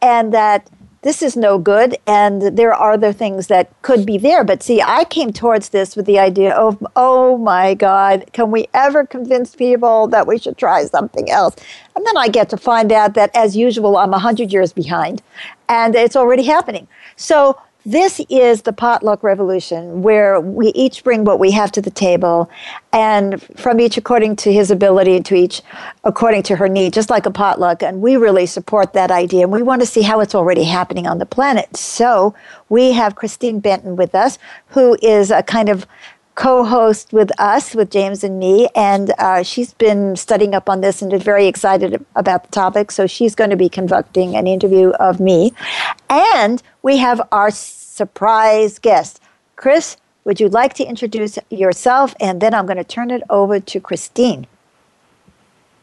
And 0.00 0.32
that 0.32 0.70
this 1.02 1.20
is 1.20 1.36
no 1.36 1.58
good 1.58 1.98
and 2.06 2.56
there 2.56 2.72
are 2.72 2.92
other 2.92 3.12
things 3.12 3.48
that 3.48 3.70
could 3.82 4.06
be 4.06 4.16
there. 4.16 4.44
But 4.44 4.62
see 4.62 4.80
i 4.80 5.04
came 5.04 5.32
towards 5.32 5.70
this 5.70 5.96
with 5.96 6.06
the 6.06 6.18
idea 6.18 6.54
of 6.54 6.84
oh 6.96 7.36
my 7.38 7.74
god 7.74 8.30
can 8.32 8.50
we 8.50 8.68
ever 8.72 9.04
convince 9.04 9.54
people 9.54 10.06
that 10.08 10.26
we 10.26 10.38
should 10.38 10.56
try 10.56 10.84
something 10.84 11.30
else? 11.30 11.56
And 11.96 12.06
then 12.06 12.16
i 12.16 12.28
get 12.28 12.48
to 12.50 12.56
find 12.56 12.92
out 12.92 13.14
that 13.14 13.30
as 13.34 13.56
usual 13.56 13.96
i'm 13.96 14.12
100 14.12 14.52
years 14.52 14.72
behind 14.72 15.22
and 15.68 15.94
it's 15.94 16.16
already 16.16 16.44
happening 16.44 16.88
so 17.16 17.58
this 17.86 18.18
is 18.30 18.62
the 18.62 18.72
potluck 18.72 19.22
revolution 19.22 20.02
where 20.02 20.40
we 20.40 20.68
each 20.68 21.04
bring 21.04 21.24
what 21.24 21.38
we 21.38 21.50
have 21.50 21.70
to 21.72 21.82
the 21.82 21.90
table 21.90 22.48
and 22.94 23.42
from 23.58 23.78
each 23.78 23.98
according 23.98 24.36
to 24.36 24.50
his 24.50 24.70
ability 24.70 25.16
and 25.16 25.26
to 25.26 25.34
each 25.34 25.60
according 26.02 26.42
to 26.44 26.56
her 26.56 26.66
need 26.66 26.94
just 26.94 27.10
like 27.10 27.26
a 27.26 27.30
potluck. 27.30 27.82
And 27.82 28.00
we 28.00 28.16
really 28.16 28.46
support 28.46 28.94
that 28.94 29.10
idea. 29.10 29.42
And 29.42 29.52
we 29.52 29.62
want 29.62 29.82
to 29.82 29.86
see 29.86 30.00
how 30.00 30.20
it's 30.20 30.34
already 30.34 30.64
happening 30.64 31.06
on 31.06 31.18
the 31.18 31.26
planet. 31.26 31.76
So 31.76 32.34
we 32.70 32.92
have 32.92 33.16
christine 33.16 33.60
benton 33.60 33.96
with 33.96 34.14
us 34.14 34.38
who 34.68 34.96
is 35.02 35.30
a 35.30 35.42
kind 35.42 35.68
of 35.68 35.86
co-host 36.34 37.12
with 37.12 37.30
us, 37.40 37.74
with 37.74 37.90
James 37.90 38.24
and 38.24 38.38
me, 38.38 38.68
and 38.74 39.12
uh, 39.18 39.42
she's 39.42 39.72
been 39.74 40.16
studying 40.16 40.54
up 40.54 40.68
on 40.68 40.80
this 40.80 41.00
and 41.00 41.12
is 41.12 41.22
very 41.22 41.46
excited 41.46 42.04
about 42.16 42.44
the 42.44 42.48
topic. 42.50 42.90
So 42.90 43.06
she's 43.06 43.34
going 43.34 43.50
to 43.50 43.56
be 43.56 43.68
conducting 43.68 44.36
an 44.36 44.46
interview 44.46 44.90
of 44.90 45.20
me, 45.20 45.52
and 46.10 46.62
we 46.82 46.96
have 46.98 47.20
our 47.30 47.50
surprise 47.50 48.78
guest, 48.78 49.20
Chris. 49.56 49.96
Would 50.24 50.40
you 50.40 50.48
like 50.48 50.72
to 50.74 50.84
introduce 50.84 51.38
yourself, 51.50 52.14
and 52.18 52.40
then 52.40 52.54
I'm 52.54 52.64
going 52.64 52.78
to 52.78 52.84
turn 52.84 53.10
it 53.10 53.22
over 53.28 53.60
to 53.60 53.80
Christine. 53.80 54.46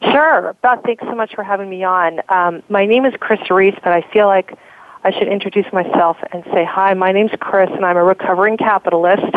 Sure, 0.02 0.56
Beth. 0.64 0.82
Thanks 0.84 1.04
so 1.04 1.14
much 1.14 1.36
for 1.36 1.44
having 1.44 1.70
me 1.70 1.84
on. 1.84 2.22
Um, 2.30 2.64
my 2.68 2.88
name 2.88 3.06
is 3.06 3.14
Chris 3.20 3.40
Reese, 3.52 3.76
but 3.84 3.94
I 3.94 4.02
feel 4.12 4.26
like 4.26 4.58
I 5.04 5.12
should 5.12 5.28
introduce 5.28 5.72
myself 5.72 6.18
and 6.32 6.44
say 6.46 6.66
hi. 6.66 6.96
My 6.96 7.12
name's 7.12 7.32
Chris, 7.40 7.70
and 7.72 7.86
I'm 7.86 7.98
a 7.98 8.04
recovering 8.04 8.58
capitalist. 8.58 9.32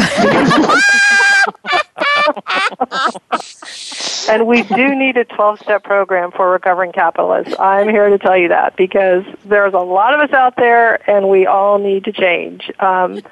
and 4.30 4.46
we 4.46 4.62
do 4.62 4.94
need 4.94 5.16
a 5.16 5.24
12 5.24 5.60
step 5.60 5.84
program 5.84 6.30
for 6.30 6.50
recovering 6.50 6.92
capitalists. 6.92 7.54
I'm 7.58 7.88
here 7.88 8.08
to 8.08 8.18
tell 8.18 8.36
you 8.36 8.48
that 8.48 8.76
because 8.76 9.24
there's 9.44 9.74
a 9.74 9.78
lot 9.78 10.14
of 10.14 10.20
us 10.20 10.32
out 10.32 10.56
there 10.56 11.10
and 11.10 11.28
we 11.28 11.46
all 11.46 11.78
need 11.78 12.04
to 12.04 12.12
change. 12.12 12.70
Um, 12.78 13.22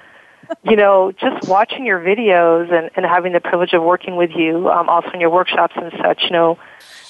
you 0.64 0.76
know, 0.76 1.12
just 1.12 1.48
watching 1.48 1.84
your 1.84 2.00
videos 2.00 2.72
and, 2.72 2.90
and 2.96 3.04
having 3.04 3.32
the 3.32 3.40
privilege 3.40 3.74
of 3.74 3.82
working 3.82 4.16
with 4.16 4.30
you, 4.30 4.70
um, 4.70 4.88
also 4.88 5.10
in 5.10 5.20
your 5.20 5.30
workshops 5.30 5.74
and 5.76 5.92
such, 6.02 6.22
you 6.24 6.30
know, 6.30 6.58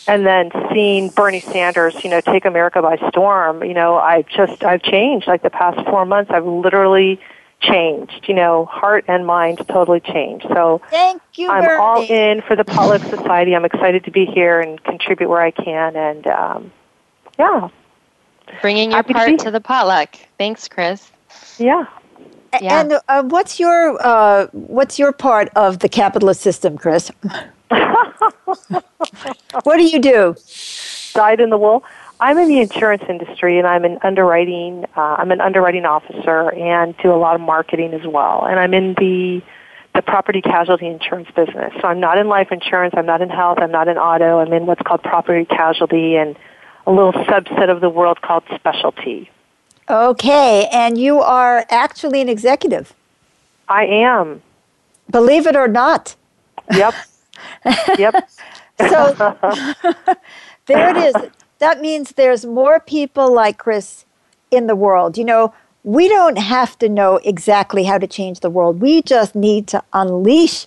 and 0.07 0.27
then 0.27 0.51
seeing 0.73 1.11
Bernie 1.11 1.41
Sanders, 1.41 2.03
you 2.03 2.11
know, 2.11 2.21
take 2.21 2.47
America 2.47 2.83
by 2.83 2.97
storm, 3.09 3.63
you 3.63 3.75
know, 3.75 3.97
I've 3.97 4.27
just, 4.27 4.65
I've 4.65 4.83
changed. 4.83 5.29
Like 5.29 5.43
the 5.43 5.51
past 5.51 5.87
four 5.87 6.05
months, 6.05 6.31
I've 6.31 6.47
literally 6.47 7.21
changed. 7.61 8.27
You 8.29 8.35
know, 8.35 8.65
heart 8.67 9.05
and 9.09 9.27
mind 9.27 9.61
totally 9.69 10.01
changed. 10.01 10.47
So 10.49 10.81
thank 10.91 11.23
you. 11.35 11.49
I'm 11.49 11.65
Bernie. 11.65 11.81
all 11.81 12.03
in 12.03 12.43
for 12.43 12.57
the 12.57 12.65
Potluck 12.65 13.03
Society. 13.03 13.55
I'm 13.55 13.65
excited 13.65 14.05
to 14.05 14.11
be 14.11 14.27
here 14.27 14.61
and 14.61 14.83
contribute 14.85 15.29
where 15.29 15.43
I 15.43 15.51
can. 15.51 15.97
And 15.97 16.27
um, 16.27 16.73
yeah, 17.39 17.69
bringing 18.61 18.91
your 18.91 18.99
Happy 18.99 19.13
part 19.13 19.29
be 19.29 19.37
to, 19.39 19.51
the 19.51 19.61
potluck. 19.61 20.17
Thanks, 20.37 20.69
Chris. 20.69 21.11
yeah. 21.59 21.85
Yeah. 22.63 22.81
And 22.81 22.99
uh, 23.09 23.25
what's 23.25 23.61
your 23.61 23.99
uh, 24.01 24.47
what's 24.53 24.99
your 24.99 25.13
part 25.13 25.51
of 25.55 25.81
the 25.81 25.89
capitalist 25.89 26.41
system, 26.41 26.79
Chris? 26.79 27.11
what 27.69 29.77
do 29.77 29.83
you 29.83 30.01
do? 30.01 30.35
Dyed 31.13 31.41
in 31.41 31.51
the 31.51 31.59
wool. 31.59 31.85
I'm 32.21 32.37
in 32.39 32.49
the 32.49 32.61
insurance 32.61 33.05
industry, 33.09 33.59
and 33.59 33.67
I'm 33.67 33.85
an 33.85 33.99
underwriting. 34.03 34.85
Uh, 34.97 35.17
I'm 35.19 35.31
an 35.31 35.41
underwriting 35.41 35.85
officer, 35.85 36.53
and 36.53 36.97
do 36.99 37.13
a 37.13 37.17
lot 37.17 37.37
of 37.37 37.41
marketing 37.41 37.95
as 37.95 38.07
well. 38.07 38.45
And 38.45 38.59
I'm 38.59 38.75
in 38.75 38.95
the 38.95 39.43
the 39.95 40.03
property 40.03 40.41
casualty 40.41 40.87
insurance 40.87 41.29
business. 41.35 41.73
So 41.81 41.89
I'm 41.89 42.01
not 42.01 42.19
in 42.19 42.29
life 42.29 42.49
insurance. 42.53 42.95
I'm 42.97 43.07
not 43.07 43.21
in 43.21 43.31
health. 43.31 43.59
I'm 43.61 43.71
not 43.71 43.89
in 43.89 43.99
auto. 43.99 44.39
I'm 44.39 44.53
in 44.53 44.67
what's 44.67 44.83
called 44.83 45.03
property 45.03 45.45
casualty 45.45 46.17
and 46.17 46.37
a 46.87 46.93
little 46.93 47.13
subset 47.13 47.71
of 47.71 47.81
the 47.81 47.91
world 47.91 48.21
called 48.21 48.45
specialty. 48.55 49.31
Okay, 49.89 50.69
and 50.73 50.99
you 50.99 51.21
are 51.21 51.65
actually 51.71 52.21
an 52.21 52.29
executive. 52.29 52.95
I 53.69 53.87
am. 53.87 54.43
Believe 55.11 55.47
it 55.47 55.57
or 55.57 55.69
not. 55.69 56.17
Yep. 56.73 56.95
yep. 57.99 58.29
So 58.79 59.15
there 60.67 60.91
it 60.91 61.17
is. 61.17 61.31
That 61.59 61.81
means 61.81 62.13
there's 62.13 62.47
more 62.47 62.81
people 62.81 63.33
like 63.33 63.59
Chris 63.59 64.05
in 64.51 64.67
the 64.67 64.77
world. 64.77 65.19
You 65.19 65.25
know, 65.25 65.55
we 65.83 66.09
don't 66.09 66.39
have 66.39 66.79
to 66.79 66.89
know 66.89 67.17
exactly 67.25 67.85
how 67.85 67.99
to 67.99 68.07
change 68.07 68.41
the 68.41 68.51
world. 68.51 68.81
We 68.81 69.03
just 69.03 69.35
need 69.35 69.67
to 69.69 69.83
unleash 69.93 70.67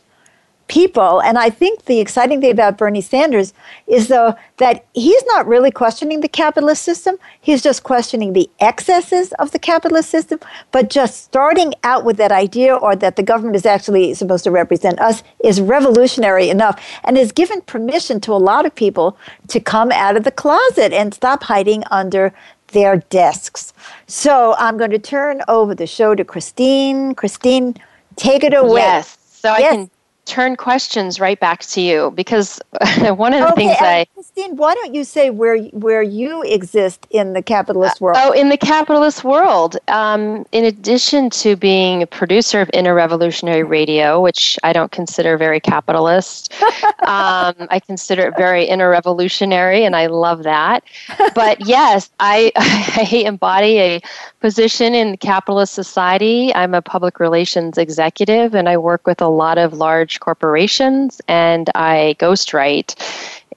people. 0.72 1.22
And 1.22 1.38
I 1.38 1.50
think 1.50 1.84
the 1.84 2.00
exciting 2.00 2.40
thing 2.40 2.52
about 2.52 2.78
Bernie 2.78 3.02
Sanders 3.02 3.54
is 3.88 4.08
though 4.08 4.36
that 4.56 4.86
he's 4.94 5.22
not 5.26 5.46
really 5.46 5.70
questioning 5.70 6.22
the 6.22 6.30
capitalist 6.30 6.82
system. 6.82 7.18
He's 7.42 7.62
just 7.62 7.84
questioning 7.84 8.32
the 8.32 8.50
excesses 8.62 9.34
of 9.34 9.52
the 9.52 9.60
capitalist 9.60 10.10
system, 10.10 10.40
but 10.72 10.90
just 10.90 11.26
starting 11.26 11.74
out 11.84 12.06
with 12.06 12.16
that 12.18 12.32
idea 12.32 12.74
or 12.74 12.96
that 12.96 13.18
the 13.18 13.24
government 13.24 13.58
is 13.58 13.66
actually 13.66 14.14
supposed 14.14 14.46
to 14.46 14.52
represent 14.52 14.98
us 15.02 15.24
is 15.44 15.60
revolutionary 15.60 16.50
enough 16.50 16.82
and 17.04 17.18
has 17.18 17.34
given 17.34 17.60
permission 17.64 18.22
to 18.22 18.32
a 18.32 18.40
lot 18.52 18.66
of 18.66 18.74
people 18.74 19.18
to 19.50 19.60
come 19.60 19.92
out 19.92 20.16
of 20.16 20.24
the 20.24 20.32
closet 20.32 20.94
and 20.94 21.14
stop 21.14 21.44
hiding 21.44 21.84
under 21.92 22.34
their 22.68 22.96
desks. 23.10 23.74
So 24.08 24.56
I'm 24.58 24.78
going 24.78 24.92
to 24.92 25.00
turn 25.00 25.42
over 25.50 25.76
the 25.76 25.86
show 25.86 26.16
to 26.16 26.24
Christine. 26.24 27.14
Christine, 27.14 27.76
take 28.16 28.46
it 28.46 28.54
away. 28.54 28.80
Yes. 28.80 29.18
So 29.34 29.58
Yes. 29.58 29.74
I 29.74 29.76
can 29.76 29.90
turn 30.32 30.56
questions 30.56 31.20
right 31.20 31.42
back 31.42 31.60
to 31.60 31.82
you 31.82 32.10
because 32.12 32.62
one 33.02 33.34
of 33.34 33.42
the 33.42 33.52
Okay, 33.52 33.68
things 33.68 33.78
I 33.82 34.06
Christine, 34.14 34.56
why 34.56 34.74
don't 34.76 34.96
you 34.96 35.04
say 35.04 35.30
where 35.30 35.58
where 35.74 36.02
you 36.02 36.42
exist 36.44 37.06
in 37.10 37.34
the 37.34 37.42
capitalist 37.42 38.00
world? 38.00 38.18
Oh, 38.18 38.32
in 38.32 38.48
the 38.48 38.56
capitalist 38.58 39.26
world, 39.26 39.76
um, 39.90 40.46
in 40.54 40.64
addition 40.64 41.30
to 41.42 41.58
being 41.58 42.02
a 42.02 42.08
producer 42.08 42.62
of 42.62 42.70
Inner 42.74 42.96
Revolutionary 42.96 43.64
Radio, 43.64 44.22
which 44.22 44.58
I 44.64 44.72
don't 44.72 44.92
consider 44.92 45.38
very 45.38 45.60
capitalist, 45.60 46.54
um, 47.02 47.68
I 47.70 47.82
consider 47.86 48.28
it 48.30 48.38
very 48.38 48.64
inner 48.64 48.90
revolutionary, 48.90 49.84
and 49.84 49.98
I 49.98 50.08
love 50.08 50.44
that. 50.44 50.84
But 51.34 51.66
yes, 51.66 52.10
I, 52.20 52.52
I 52.56 53.24
embody 53.26 53.80
a 53.80 54.02
position 54.40 54.94
in 54.94 55.18
capitalist 55.18 55.74
society. 55.74 56.54
I'm 56.54 56.74
a 56.74 56.82
public 56.82 57.20
relations 57.20 57.78
executive, 57.78 58.54
and 58.54 58.70
I 58.70 58.78
work 58.78 59.08
with 59.08 59.22
a 59.22 59.28
lot 59.28 59.58
of 59.58 59.74
large 59.74 60.21
corporations, 60.22 61.22
and 61.28 61.70
I 61.76 62.16
ghostwrite 62.20 62.96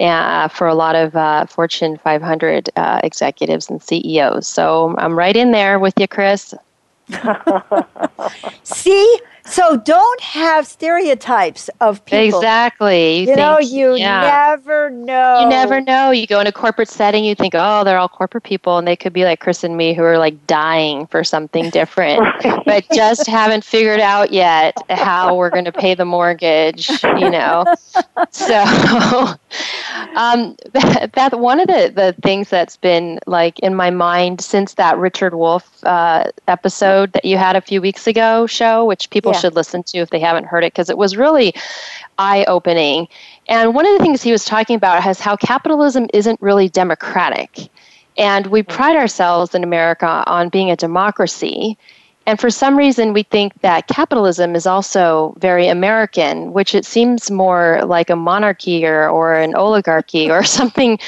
uh, 0.00 0.48
for 0.48 0.66
a 0.66 0.74
lot 0.74 0.96
of 0.96 1.14
uh, 1.14 1.46
Fortune 1.46 1.96
500 1.96 2.70
uh, 2.74 3.00
executives 3.04 3.70
and 3.70 3.80
CEOs. 3.80 4.48
So 4.48 4.96
I'm 4.98 5.16
right 5.16 5.36
in 5.36 5.52
there 5.52 5.78
with 5.78 5.94
you, 5.98 6.08
Chris. 6.08 6.52
See, 8.64 9.20
so 9.46 9.76
don't 9.76 10.20
have 10.20 10.66
stereotypes 10.66 11.68
of 11.80 12.04
people. 12.06 12.38
Exactly. 12.38 13.28
You 13.28 13.36
know, 13.36 13.58
think- 13.58 13.72
you 13.72 13.94
yeah. 13.94 14.22
never 14.22 14.90
know. 14.90 15.40
You 15.42 15.48
never 15.48 15.80
know. 15.80 16.10
You 16.10 16.26
go 16.26 16.40
in 16.40 16.46
a 16.46 16.52
corporate 16.52 16.88
setting, 16.88 17.24
you 17.24 17.34
think, 17.34 17.54
oh, 17.54 17.84
they're 17.84 17.98
all 17.98 18.08
corporate 18.08 18.44
people, 18.44 18.78
and 18.78 18.88
they 18.88 18.96
could 18.96 19.12
be 19.12 19.24
like 19.24 19.40
Chris 19.40 19.62
and 19.62 19.76
me 19.76 19.92
who 19.92 20.02
are 20.02 20.18
like 20.18 20.46
dying 20.46 21.06
for 21.06 21.22
something 21.22 21.68
different, 21.70 22.20
Right. 22.44 22.62
but 22.64 22.84
just 22.94 23.26
haven't 23.26 23.64
figured 23.64 24.00
out 24.00 24.32
yet 24.32 24.76
how 24.88 25.36
we're 25.36 25.50
going 25.50 25.66
to 25.66 25.72
pay 25.72 25.94
the 25.94 26.06
mortgage, 26.06 26.88
you 27.02 27.28
know? 27.30 27.64
So, 28.30 28.62
um, 30.16 30.56
Beth, 31.12 31.34
one 31.34 31.60
of 31.60 31.66
the, 31.66 31.92
the 31.94 32.14
things 32.22 32.48
that's 32.48 32.76
been 32.78 33.18
like 33.26 33.58
in 33.58 33.74
my 33.74 33.90
mind 33.90 34.40
since 34.40 34.74
that 34.74 34.96
Richard 34.96 35.34
Wolff 35.34 35.84
uh, 35.84 36.24
episode 36.48 37.12
that 37.12 37.24
you 37.26 37.36
had 37.36 37.56
a 37.56 37.60
few 37.60 37.80
weeks 37.82 38.06
ago 38.06 38.46
show, 38.46 38.84
which 38.86 39.10
people 39.10 39.33
Yeah. 39.34 39.40
should 39.40 39.54
listen 39.54 39.82
to 39.84 39.98
if 39.98 40.10
they 40.10 40.20
haven't 40.20 40.46
heard 40.46 40.64
it, 40.64 40.72
because 40.72 40.90
it 40.90 40.98
was 40.98 41.16
really 41.16 41.54
eye 42.18 42.44
opening. 42.48 43.08
And 43.48 43.74
one 43.74 43.86
of 43.86 43.98
the 43.98 44.02
things 44.02 44.22
he 44.22 44.32
was 44.32 44.44
talking 44.44 44.76
about 44.76 45.06
is 45.06 45.20
how 45.20 45.36
capitalism 45.36 46.08
isn't 46.14 46.40
really 46.40 46.68
democratic. 46.68 47.68
And 48.16 48.46
we 48.46 48.62
mm. 48.62 48.68
pride 48.68 48.96
ourselves 48.96 49.54
in 49.54 49.64
America 49.64 50.24
on 50.26 50.48
being 50.48 50.70
a 50.70 50.76
democracy. 50.76 51.76
And 52.26 52.40
for 52.40 52.48
some 52.48 52.76
reason, 52.76 53.12
we 53.12 53.22
think 53.24 53.60
that 53.60 53.86
capitalism 53.86 54.54
is 54.54 54.66
also 54.66 55.34
very 55.38 55.68
American, 55.68 56.52
which 56.52 56.74
it 56.74 56.86
seems 56.86 57.30
more 57.30 57.82
like 57.84 58.08
a 58.08 58.16
monarchy 58.16 58.86
or, 58.86 59.08
or 59.08 59.34
an 59.34 59.54
oligarchy 59.54 60.30
or 60.30 60.42
something 60.58 60.98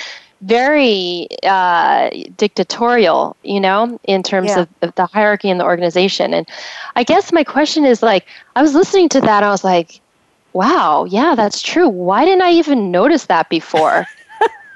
very 0.42 1.28
uh, 1.44 2.10
dictatorial, 2.36 3.36
you 3.42 3.60
know, 3.60 3.98
in 4.04 4.22
terms 4.22 4.50
Yeah. 4.50 4.62
of, 4.62 4.68
of 4.82 4.94
the 4.94 5.06
hierarchy 5.06 5.48
in 5.48 5.58
the 5.58 5.64
organization. 5.64 6.34
And 6.34 6.48
I 6.94 7.04
guess 7.04 7.32
my 7.32 7.44
question 7.44 7.84
is 7.84 8.02
like, 8.02 8.26
I 8.54 8.62
was 8.62 8.74
listening 8.74 9.08
to 9.10 9.20
that, 9.22 9.42
I 9.42 9.50
was 9.50 9.64
like, 9.64 10.00
wow, 10.52 11.04
yeah, 11.04 11.34
that's 11.34 11.62
true. 11.62 11.88
Why 11.88 12.24
didn't 12.24 12.42
I 12.42 12.52
even 12.52 12.90
notice 12.90 13.26
that 13.26 13.48
before? 13.48 14.06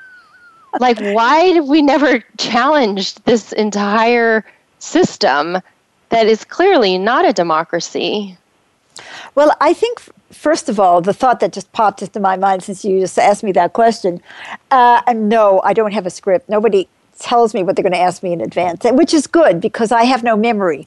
like, 0.80 0.98
why 0.98 1.52
did 1.52 1.68
we 1.68 1.82
never 1.82 2.20
challenge 2.38 3.14
this 3.24 3.52
entire 3.52 4.44
system 4.78 5.58
that 6.10 6.26
is 6.26 6.44
clearly 6.44 6.98
not 6.98 7.28
a 7.28 7.32
democracy? 7.32 8.36
Well, 9.34 9.54
I 9.60 9.72
think, 9.72 10.02
first 10.32 10.68
of 10.68 10.78
all, 10.78 11.00
the 11.00 11.12
thought 11.12 11.40
that 11.40 11.52
just 11.52 11.70
popped 11.72 12.02
into 12.02 12.20
my 12.20 12.36
mind 12.36 12.62
since 12.62 12.84
you 12.84 13.00
just 13.00 13.18
asked 13.18 13.42
me 13.42 13.52
that 13.52 13.72
question 13.72 14.20
uh, 14.70 15.02
no, 15.14 15.60
I 15.64 15.72
don't 15.72 15.92
have 15.92 16.06
a 16.06 16.10
script. 16.10 16.48
Nobody 16.48 16.88
tells 17.18 17.54
me 17.54 17.62
what 17.62 17.76
they're 17.76 17.82
going 17.82 17.92
to 17.92 17.98
ask 17.98 18.22
me 18.22 18.32
in 18.32 18.40
advance, 18.40 18.84
which 18.84 19.12
is 19.12 19.26
good 19.26 19.60
because 19.60 19.92
I 19.92 20.04
have 20.04 20.22
no 20.22 20.36
memory. 20.36 20.86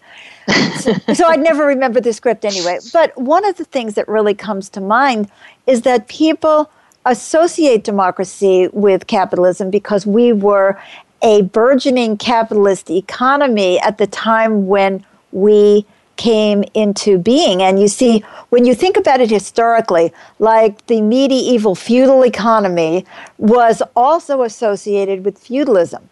so, 0.79 0.93
so 1.13 1.27
I'd 1.27 1.39
never 1.39 1.65
remember 1.65 2.01
the 2.01 2.11
script 2.11 2.43
anyway. 2.43 2.79
But 2.91 3.15
one 3.17 3.45
of 3.45 3.57
the 3.57 3.65
things 3.65 3.93
that 3.95 4.07
really 4.07 4.33
comes 4.33 4.69
to 4.69 4.81
mind 4.81 5.29
is 5.67 5.83
that 5.83 6.07
people 6.07 6.69
associate 7.05 7.83
democracy 7.83 8.69
with 8.73 9.07
capitalism 9.07 9.69
because 9.69 10.05
we 10.05 10.33
were 10.33 10.79
a 11.21 11.43
burgeoning 11.43 12.17
capitalist 12.17 12.89
economy 12.89 13.79
at 13.79 13.97
the 13.97 14.07
time 14.07 14.67
when 14.67 15.05
we 15.31 15.85
came 16.15 16.63
into 16.73 17.17
being. 17.17 17.61
And 17.61 17.79
you 17.79 17.87
see, 17.87 18.19
when 18.49 18.65
you 18.65 18.75
think 18.75 18.97
about 18.97 19.19
it 19.19 19.29
historically, 19.29 20.13
like 20.39 20.85
the 20.87 21.01
medieval 21.01 21.75
feudal 21.75 22.23
economy 22.23 23.05
was 23.37 23.81
also 23.95 24.43
associated 24.43 25.25
with 25.25 25.37
feudalism. 25.37 26.09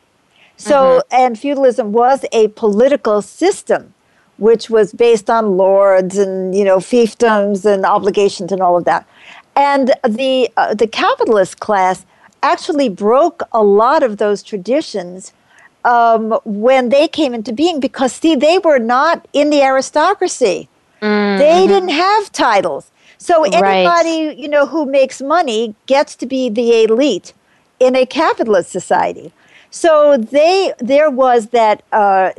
So, 0.58 1.02
and 1.12 1.40
feudalism 1.40 1.92
was 1.92 2.24
a 2.32 2.50
political 2.50 3.22
system 3.22 3.94
which 4.38 4.72
was 4.72 4.92
based 4.92 5.30
on 5.30 5.56
lords 5.56 6.18
and 6.18 6.56
you 6.56 6.64
know 6.64 6.78
fiefdoms 6.78 7.64
and 7.64 7.86
obligations 7.86 8.52
and 8.52 8.60
all 8.62 8.76
of 8.76 8.86
that. 8.86 9.08
And 9.56 9.94
the 10.04 10.50
uh, 10.58 10.74
the 10.74 10.88
capitalist 10.88 11.60
class 11.60 12.06
actually 12.42 12.90
broke 12.90 13.44
a 13.52 13.64
lot 13.64 14.02
of 14.02 14.18
those 14.18 14.42
traditions 14.42 15.34
um, 15.84 16.40
when 16.46 16.90
they 16.90 17.08
came 17.08 17.34
into 17.34 17.54
being 17.54 17.80
because 17.80 18.14
see 18.14 18.36
they 18.36 18.60
were 18.60 18.80
not 18.80 19.28
in 19.34 19.50
the 19.50 19.62
aristocracy. 19.62 20.68
They 21.38 21.68
didn't 21.68 21.90
have 21.90 22.32
titles. 22.32 22.92
So 23.18 23.44
Right. 23.44 23.54
anybody, 23.54 24.36
you 24.42 24.48
know, 24.48 24.66
who 24.66 24.86
makes 24.86 25.22
money 25.22 25.76
gets 25.86 26.16
to 26.18 26.26
be 26.26 26.50
the 26.50 26.84
elite 26.84 27.34
in 27.80 27.96
a 27.96 28.06
capitalist 28.06 28.72
society. 28.72 29.32
So 29.72 30.18
they 30.18 30.74
there 30.80 31.10
was 31.10 31.48
that 31.48 31.84
uh, 31.92 32.32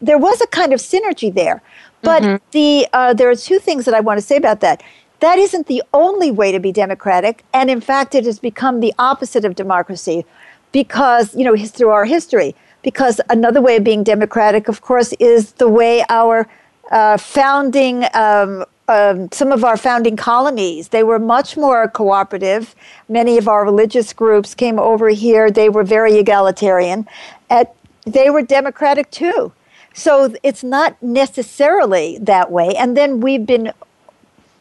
there 0.00 0.18
was 0.18 0.40
a 0.40 0.46
kind 0.46 0.72
of 0.72 0.80
synergy 0.80 1.32
there. 1.32 1.62
But 2.02 2.40
the 2.52 2.86
uh, 2.92 3.14
there 3.14 3.30
are 3.30 3.36
two 3.36 3.58
things 3.58 3.84
that 3.84 3.94
I 3.94 4.00
want 4.00 4.18
to 4.18 4.26
say 4.26 4.36
about 4.36 4.60
that. 4.60 4.82
That 5.20 5.38
isn't 5.38 5.68
the 5.68 5.82
only 5.92 6.30
way 6.30 6.52
to 6.52 6.58
be 6.58 6.72
democratic, 6.72 7.44
and 7.52 7.70
in 7.70 7.80
fact, 7.80 8.14
it 8.14 8.24
has 8.24 8.38
become 8.38 8.80
the 8.80 8.92
opposite 8.98 9.44
of 9.44 9.54
democracy 9.54 10.24
because 10.72 11.34
you 11.34 11.44
know 11.44 11.54
his, 11.54 11.70
through 11.70 11.90
our 11.90 12.04
history. 12.04 12.54
Because 12.84 13.20
another 13.28 13.60
way 13.60 13.76
of 13.76 13.82
being 13.82 14.04
democratic, 14.04 14.68
of 14.68 14.80
course, 14.80 15.12
is 15.14 15.52
the 15.54 15.68
way 15.68 16.04
our 16.08 16.46
uh, 16.92 17.16
founding 17.16 18.04
um, 18.14 18.64
um, 18.86 19.30
some 19.32 19.50
of 19.50 19.64
our 19.64 19.76
founding 19.76 20.16
colonies. 20.16 20.88
They 20.88 21.02
were 21.02 21.18
much 21.18 21.56
more 21.56 21.88
cooperative. 21.88 22.74
Many 23.08 23.38
of 23.38 23.48
our 23.48 23.64
religious 23.64 24.12
groups 24.12 24.54
came 24.54 24.78
over 24.78 25.08
here. 25.08 25.50
They 25.50 25.68
were 25.68 25.84
very 25.84 26.18
egalitarian. 26.18 27.08
At, 27.48 27.74
they 28.04 28.28
were 28.28 28.42
democratic 28.42 29.10
too. 29.10 29.52
So 29.94 30.34
it's 30.42 30.62
not 30.62 31.02
necessarily 31.02 32.18
that 32.18 32.50
way. 32.50 32.74
And 32.76 32.96
then 32.96 33.20
we've 33.20 33.46
been 33.46 33.72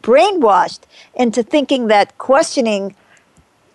brainwashed 0.01 0.81
into 1.15 1.43
thinking 1.43 1.87
that 1.87 2.17
questioning 2.17 2.95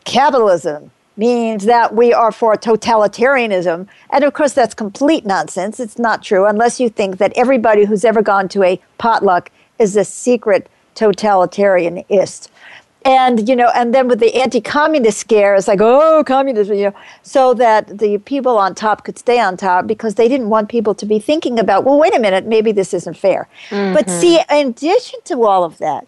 capitalism 0.04 0.90
means 1.18 1.64
that 1.64 1.94
we 1.94 2.12
are 2.12 2.32
for 2.32 2.56
totalitarianism. 2.56 3.88
And 4.10 4.24
of 4.24 4.32
course, 4.32 4.52
that's 4.52 4.74
complete 4.74 5.26
nonsense. 5.26 5.80
It's 5.80 5.98
not 5.98 6.22
true 6.22 6.46
unless 6.46 6.78
you 6.78 6.88
think 6.88 7.18
that 7.18 7.32
everybody 7.36 7.84
who's 7.84 8.04
ever 8.04 8.22
gone 8.22 8.48
to 8.50 8.62
a 8.62 8.80
potluck 8.96 9.50
is 9.78 9.96
a 9.96 10.04
secret 10.04 10.68
totalitarianist. 10.94 12.48
And 13.04 13.48
you 13.48 13.56
know, 13.56 13.70
and 13.74 13.94
then 13.94 14.08
with 14.08 14.18
the 14.20 14.34
anti-communist 14.34 15.18
scare, 15.18 15.54
it's 15.54 15.68
like, 15.68 15.80
oh, 15.80 16.24
communism, 16.26 16.76
you 16.76 16.86
know, 16.86 16.94
so 17.22 17.54
that 17.54 17.98
the 17.98 18.18
people 18.18 18.58
on 18.58 18.74
top 18.74 19.04
could 19.04 19.18
stay 19.18 19.40
on 19.40 19.56
top 19.56 19.86
because 19.86 20.16
they 20.16 20.28
didn't 20.28 20.50
want 20.50 20.68
people 20.68 20.94
to 20.96 21.06
be 21.06 21.18
thinking 21.18 21.58
about, 21.58 21.84
well, 21.84 21.98
wait 21.98 22.14
a 22.14 22.18
minute, 22.18 22.44
maybe 22.46 22.72
this 22.72 22.92
isn't 22.92 23.16
fair. 23.16 23.48
Mm-hmm. 23.70 23.94
But 23.94 24.10
see, 24.10 24.40
in 24.50 24.68
addition 24.68 25.20
to 25.24 25.44
all 25.44 25.64
of 25.64 25.78
that, 25.78 26.06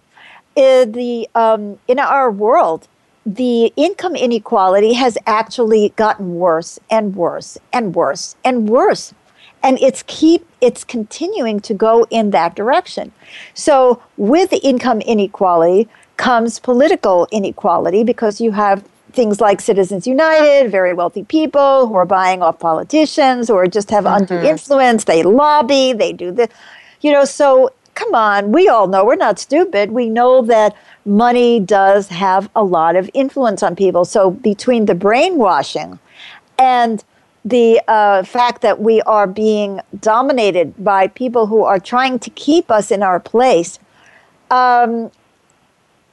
uh, 0.56 0.84
the 0.84 1.28
um, 1.34 1.78
in 1.86 1.98
our 1.98 2.30
world, 2.30 2.88
the 3.34 3.72
income 3.76 4.16
inequality 4.16 4.94
has 4.94 5.16
actually 5.26 5.92
gotten 5.96 6.34
worse 6.34 6.80
and 6.90 7.14
worse 7.14 7.58
and 7.72 7.94
worse 7.94 8.34
and 8.44 8.68
worse. 8.68 9.14
And 9.62 9.78
it's 9.80 10.02
keep 10.06 10.46
it's 10.60 10.84
continuing 10.84 11.60
to 11.60 11.74
go 11.74 12.06
in 12.10 12.30
that 12.30 12.56
direction. 12.56 13.12
So 13.54 14.02
with 14.16 14.50
the 14.50 14.58
income 14.58 15.00
inequality 15.02 15.88
comes 16.16 16.58
political 16.58 17.28
inequality 17.30 18.04
because 18.04 18.40
you 18.40 18.52
have 18.52 18.84
things 19.12 19.40
like 19.40 19.60
citizens 19.60 20.06
united 20.06 20.70
very 20.70 20.94
wealthy 20.94 21.24
people 21.24 21.88
who 21.88 21.94
are 21.94 22.06
buying 22.06 22.42
off 22.42 22.60
politicians 22.60 23.50
or 23.50 23.66
just 23.66 23.90
have 23.90 24.04
mm-hmm. 24.04 24.32
undue 24.32 24.48
influence. 24.48 25.04
They 25.04 25.22
lobby 25.22 25.92
they 25.92 26.12
do 26.12 26.30
this 26.32 26.48
you 27.00 27.12
know 27.12 27.24
so 27.24 27.70
come 28.00 28.14
on 28.14 28.52
we 28.52 28.68
all 28.68 28.86
know 28.86 29.04
we're 29.04 29.24
not 29.26 29.38
stupid 29.38 29.90
we 29.90 30.08
know 30.08 30.42
that 30.42 30.74
money 31.04 31.60
does 31.60 32.08
have 32.08 32.50
a 32.54 32.62
lot 32.62 32.96
of 32.96 33.10
influence 33.14 33.62
on 33.62 33.76
people. 33.76 34.04
So 34.04 34.30
between 34.30 34.86
the 34.86 34.94
brainwashing 34.94 35.98
and 36.58 37.02
the 37.44 37.80
uh, 37.88 38.22
fact 38.22 38.62
that 38.62 38.80
we 38.80 39.00
are 39.02 39.26
being 39.26 39.80
dominated 39.98 40.74
by 40.82 41.08
people 41.08 41.46
who 41.46 41.64
are 41.64 41.80
trying 41.80 42.18
to 42.20 42.30
keep 42.30 42.70
us 42.70 42.90
in 42.90 43.02
our 43.02 43.18
place, 43.18 43.78
um, 44.50 45.10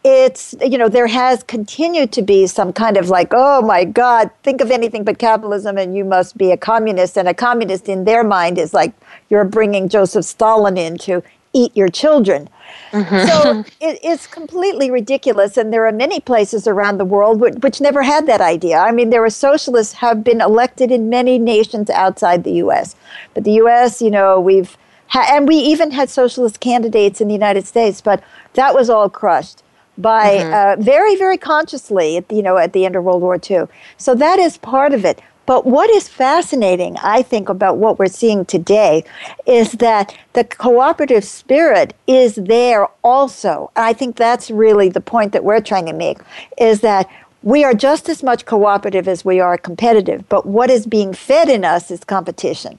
it's 0.04 0.56
you 0.62 0.78
know 0.78 0.88
there 0.88 1.08
has 1.08 1.44
continued 1.44 2.14
to 2.14 2.22
be 2.22 2.48
some 2.48 2.72
kind 2.72 2.96
of 2.96 3.10
like 3.10 3.30
oh 3.32 3.62
my 3.62 3.84
god 3.84 4.30
think 4.42 4.62
of 4.62 4.72
anything 4.72 5.04
but 5.04 5.18
capitalism 5.18 5.78
and 5.78 5.98
you 5.98 6.06
must 6.06 6.38
be 6.38 6.52
a 6.52 6.56
communist 6.56 7.18
and 7.18 7.28
a 7.28 7.34
communist 7.34 7.90
in 7.90 8.06
their 8.06 8.24
mind 8.24 8.58
is 8.58 8.74
like 8.74 8.94
you're 9.30 9.44
bringing 9.44 9.90
joseph 9.90 10.24
stalin 10.24 10.78
in 10.78 10.98
to 10.98 11.22
eat 11.62 11.76
your 11.76 11.90
children 11.90 12.50
Mm-hmm. 12.92 13.28
So 13.28 13.60
it, 13.86 14.00
it's 14.04 14.28
completely 14.28 14.90
ridiculous, 14.92 15.58
and 15.58 15.72
there 15.74 15.86
are 15.86 15.92
many 15.92 16.20
places 16.20 16.68
around 16.68 16.98
the 16.98 17.06
world 17.06 17.40
which, 17.40 17.56
which, 17.56 17.82
never 17.82 18.04
had 18.04 18.28
that 18.28 18.42
idea. 18.42 18.78
I 18.78 18.92
mean, 18.92 19.10
there 19.10 19.24
are 19.24 19.30
socialists 19.30 19.94
have 19.94 20.24
been 20.24 20.42
elected 20.42 20.92
in 20.92 21.10
many 21.10 21.38
nations 21.38 21.90
outside 21.90 22.44
the 22.44 22.54
U.S., 22.54 22.96
but 23.34 23.44
the 23.44 23.54
U.S., 23.54 24.02
you 24.02 24.12
know, 24.12 24.40
we've 24.40 24.78
ha- 25.08 25.28
and 25.30 25.48
we 25.48 25.56
even 25.58 25.92
had 25.92 26.10
socialist 26.10 26.60
candidates 26.60 27.22
in 27.22 27.28
the 27.28 27.34
United 27.34 27.66
States, 27.66 28.02
but 28.02 28.24
that 28.54 28.74
was 28.74 28.90
all 28.90 29.10
crushed 29.10 29.64
by 29.98 30.38
mm-hmm. 30.38 30.82
uh, 30.82 30.84
very, 30.84 31.16
very 31.16 31.38
consciously, 31.38 32.18
at, 32.18 32.32
you 32.32 32.42
know, 32.42 32.58
at 32.58 32.74
the 32.74 32.86
end 32.86 32.96
of 32.96 33.04
World 33.04 33.22
War 33.22 33.40
II. 33.50 33.66
So 33.98 34.16
that 34.16 34.40
is 34.40 34.58
part 34.58 34.94
of 34.94 35.06
it. 35.06 35.22
But 35.48 35.66
what 35.66 35.90
is 35.90 36.10
fascinating, 36.10 36.98
I 36.98 37.24
think, 37.24 37.50
about 37.50 37.78
what 37.78 37.98
we're 37.98 38.08
seeing 38.08 38.46
today 38.46 39.06
is 39.48 39.72
that 39.74 40.16
the 40.34 40.44
cooperative 40.44 41.24
spirit 41.24 41.96
is 42.06 42.36
there 42.36 42.88
also. 43.02 43.72
And 43.76 43.86
I 43.86 43.94
think 43.94 44.18
that's 44.18 44.52
really 44.52 44.90
the 44.90 45.02
point 45.02 45.32
that 45.32 45.46
we're 45.46 45.62
trying 45.62 45.86
to 45.88 45.94
make 45.94 46.20
is 46.60 46.82
that 46.82 47.10
we 47.44 47.64
are 47.64 47.74
just 47.74 48.10
as 48.10 48.22
much 48.24 48.46
cooperative 48.46 49.08
as 49.08 49.24
we 49.24 49.40
are 49.40 49.58
competitive, 49.58 50.28
but 50.28 50.46
what 50.46 50.70
is 50.70 50.86
being 50.86 51.14
fed 51.14 51.48
in 51.48 51.64
us 51.64 51.90
is 51.90 52.04
competition. 52.04 52.78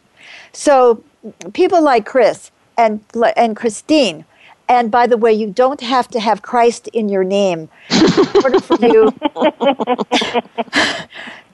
So 0.53 1.03
people 1.55 1.83
like 1.83 2.05
Chris 2.05 2.51
and, 2.77 3.01
and 3.35 3.57
Christine, 3.57 4.27
and 4.69 4.91
by 4.91 5.07
the 5.07 5.17
way, 5.17 5.33
you 5.33 5.51
don't 5.51 5.81
have 5.81 6.09
to 6.09 6.21
have 6.21 6.43
Christ 6.43 6.89
in 6.89 7.09
your 7.09 7.25
name 7.25 7.69
in 7.91 8.43
order 8.45 8.61
for 8.61 8.77
you 8.81 9.11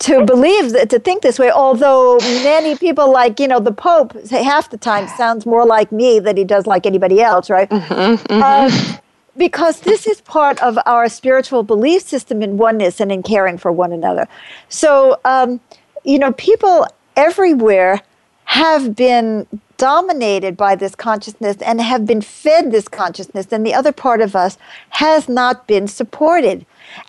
to 0.01 0.25
believe 0.25 0.73
that, 0.73 0.91
to 0.91 0.99
think 0.99 1.23
this 1.23 1.39
way. 1.39 1.51
Although 1.51 2.19
many 2.19 2.77
people, 2.77 3.13
like 3.13 3.39
you 3.39 3.47
know, 3.47 3.61
the 3.61 3.73
Pope, 3.73 4.17
say 4.25 4.43
half 4.43 4.71
the 4.71 4.79
time 4.79 5.07
sounds 5.09 5.47
more 5.47 5.65
like 5.65 5.93
me 5.93 6.19
than 6.19 6.37
he 6.37 6.45
does 6.45 6.67
like 6.67 6.87
anybody 6.87 7.21
else, 7.21 7.49
right? 7.49 7.71
Mm-hmm, 7.71 8.33
mm-hmm. 8.33 8.43
Uh, 8.43 8.99
because 9.37 9.81
this 9.81 10.07
is 10.07 10.21
part 10.21 10.61
of 10.63 10.79
our 10.87 11.09
spiritual 11.09 11.63
belief 11.63 12.03
system 12.03 12.43
in 12.43 12.57
oneness 12.57 13.01
and 13.01 13.11
in 13.11 13.23
caring 13.23 13.59
for 13.59 13.73
one 13.73 13.93
another. 13.93 14.29
So, 14.69 15.19
um, 15.25 15.61
you 16.05 16.19
know, 16.19 16.33
people 16.33 16.87
everywhere 17.17 18.01
have 18.45 18.95
been 18.95 19.47
dominated 19.77 20.57
by 20.57 20.75
this 20.77 20.95
consciousness 20.95 21.57
and 21.61 21.81
have 21.81 22.07
been 22.07 22.21
fed 22.21 22.71
this 22.71 22.89
consciousness 22.89 23.47
and 23.51 23.67
the 23.67 23.75
other 23.75 23.93
part 23.93 24.21
of 24.21 24.37
us 24.37 24.57
has 24.91 25.29
not 25.29 25.67
been 25.67 25.89
supported. 25.89 26.65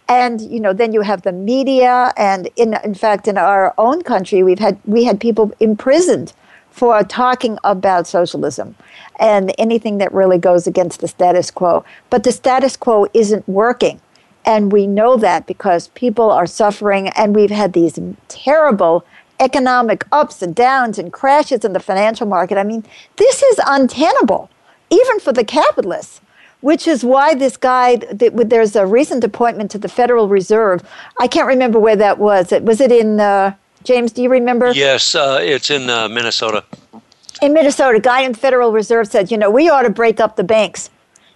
And 0.08 0.41
you 0.41 0.60
know 0.60 0.74
then 0.74 0.93
you 0.93 1.02
have 1.02 1.21
the 1.21 1.32
media 1.32 2.13
and 2.17 2.50
in 2.56 2.76
in 2.84 2.95
fact 2.95 3.28
in 3.28 3.38
our 3.38 3.74
own 3.78 4.02
country 4.02 4.41
we've 4.41 4.60
had 4.60 4.80
we 4.86 5.04
had 5.04 5.19
people 5.19 5.54
imprisoned 5.60 6.34
for 6.71 7.02
talking 7.04 7.58
about 7.63 8.06
socialism 8.06 8.76
and 9.17 9.54
anything 9.58 9.98
that 10.00 10.12
really 10.12 10.38
goes 10.38 10.67
against 10.67 11.00
the 11.00 11.08
status 11.08 11.50
quo. 11.50 11.86
But 12.10 12.24
the 12.24 12.34
status 12.34 12.76
quo 12.76 13.08
isn't 13.13 13.48
working. 13.48 14.02
And 14.43 14.71
we 14.71 14.86
know 14.86 15.15
that 15.17 15.48
because 15.48 15.88
people 15.89 16.30
are 16.30 16.45
suffering 16.45 17.08
and 17.10 17.34
we've 17.34 17.50
had 17.50 17.71
these 17.71 17.98
terrible 18.28 19.06
economic 19.45 20.03
ups 20.12 20.41
and 20.41 20.53
downs 20.55 20.97
and 20.99 21.13
crashes 21.13 21.63
in 21.63 21.71
the 21.73 21.79
financial 21.79 22.27
market. 22.27 22.58
I 22.58 22.63
mean, 22.63 22.84
this 23.17 23.43
is 23.43 23.60
untenable, 23.65 24.49
even 24.89 25.19
for 25.19 25.31
the 25.31 25.45
capitalists, 25.45 26.19
which 26.62 26.88
is 26.88 27.05
why 27.13 27.36
this 27.36 27.55
guy, 27.55 27.97
there's 28.51 28.75
a 28.75 28.86
recent 28.86 29.23
appointment 29.23 29.69
to 29.71 29.77
the 29.77 29.88
Federal 29.88 30.27
Reserve. 30.27 30.79
I 31.19 31.27
can't 31.27 31.47
remember 31.47 31.79
where 31.79 31.95
that 31.95 32.17
was. 32.17 32.51
Was 32.71 32.81
it 32.81 32.91
in, 32.91 33.19
uh, 33.19 33.53
James, 33.84 34.12
do 34.12 34.23
you 34.23 34.29
remember? 34.29 34.71
Yes, 34.71 35.13
uh, 35.13 35.39
it's 35.41 35.69
in 35.69 35.89
uh, 35.89 36.10
Minnesota. 36.10 36.63
In 37.41 37.53
Minnesota, 37.53 37.97
a 37.97 38.01
guy 38.01 38.21
in 38.21 38.34
Federal 38.34 38.71
Reserve 38.71 39.08
said, 39.08 39.29
you 39.29 39.38
know, 39.38 39.51
we 39.51 39.69
ought 39.69 39.84
to 39.84 39.91
break 39.91 40.19
up 40.19 40.36
the 40.36 40.43
banks. 40.43 40.89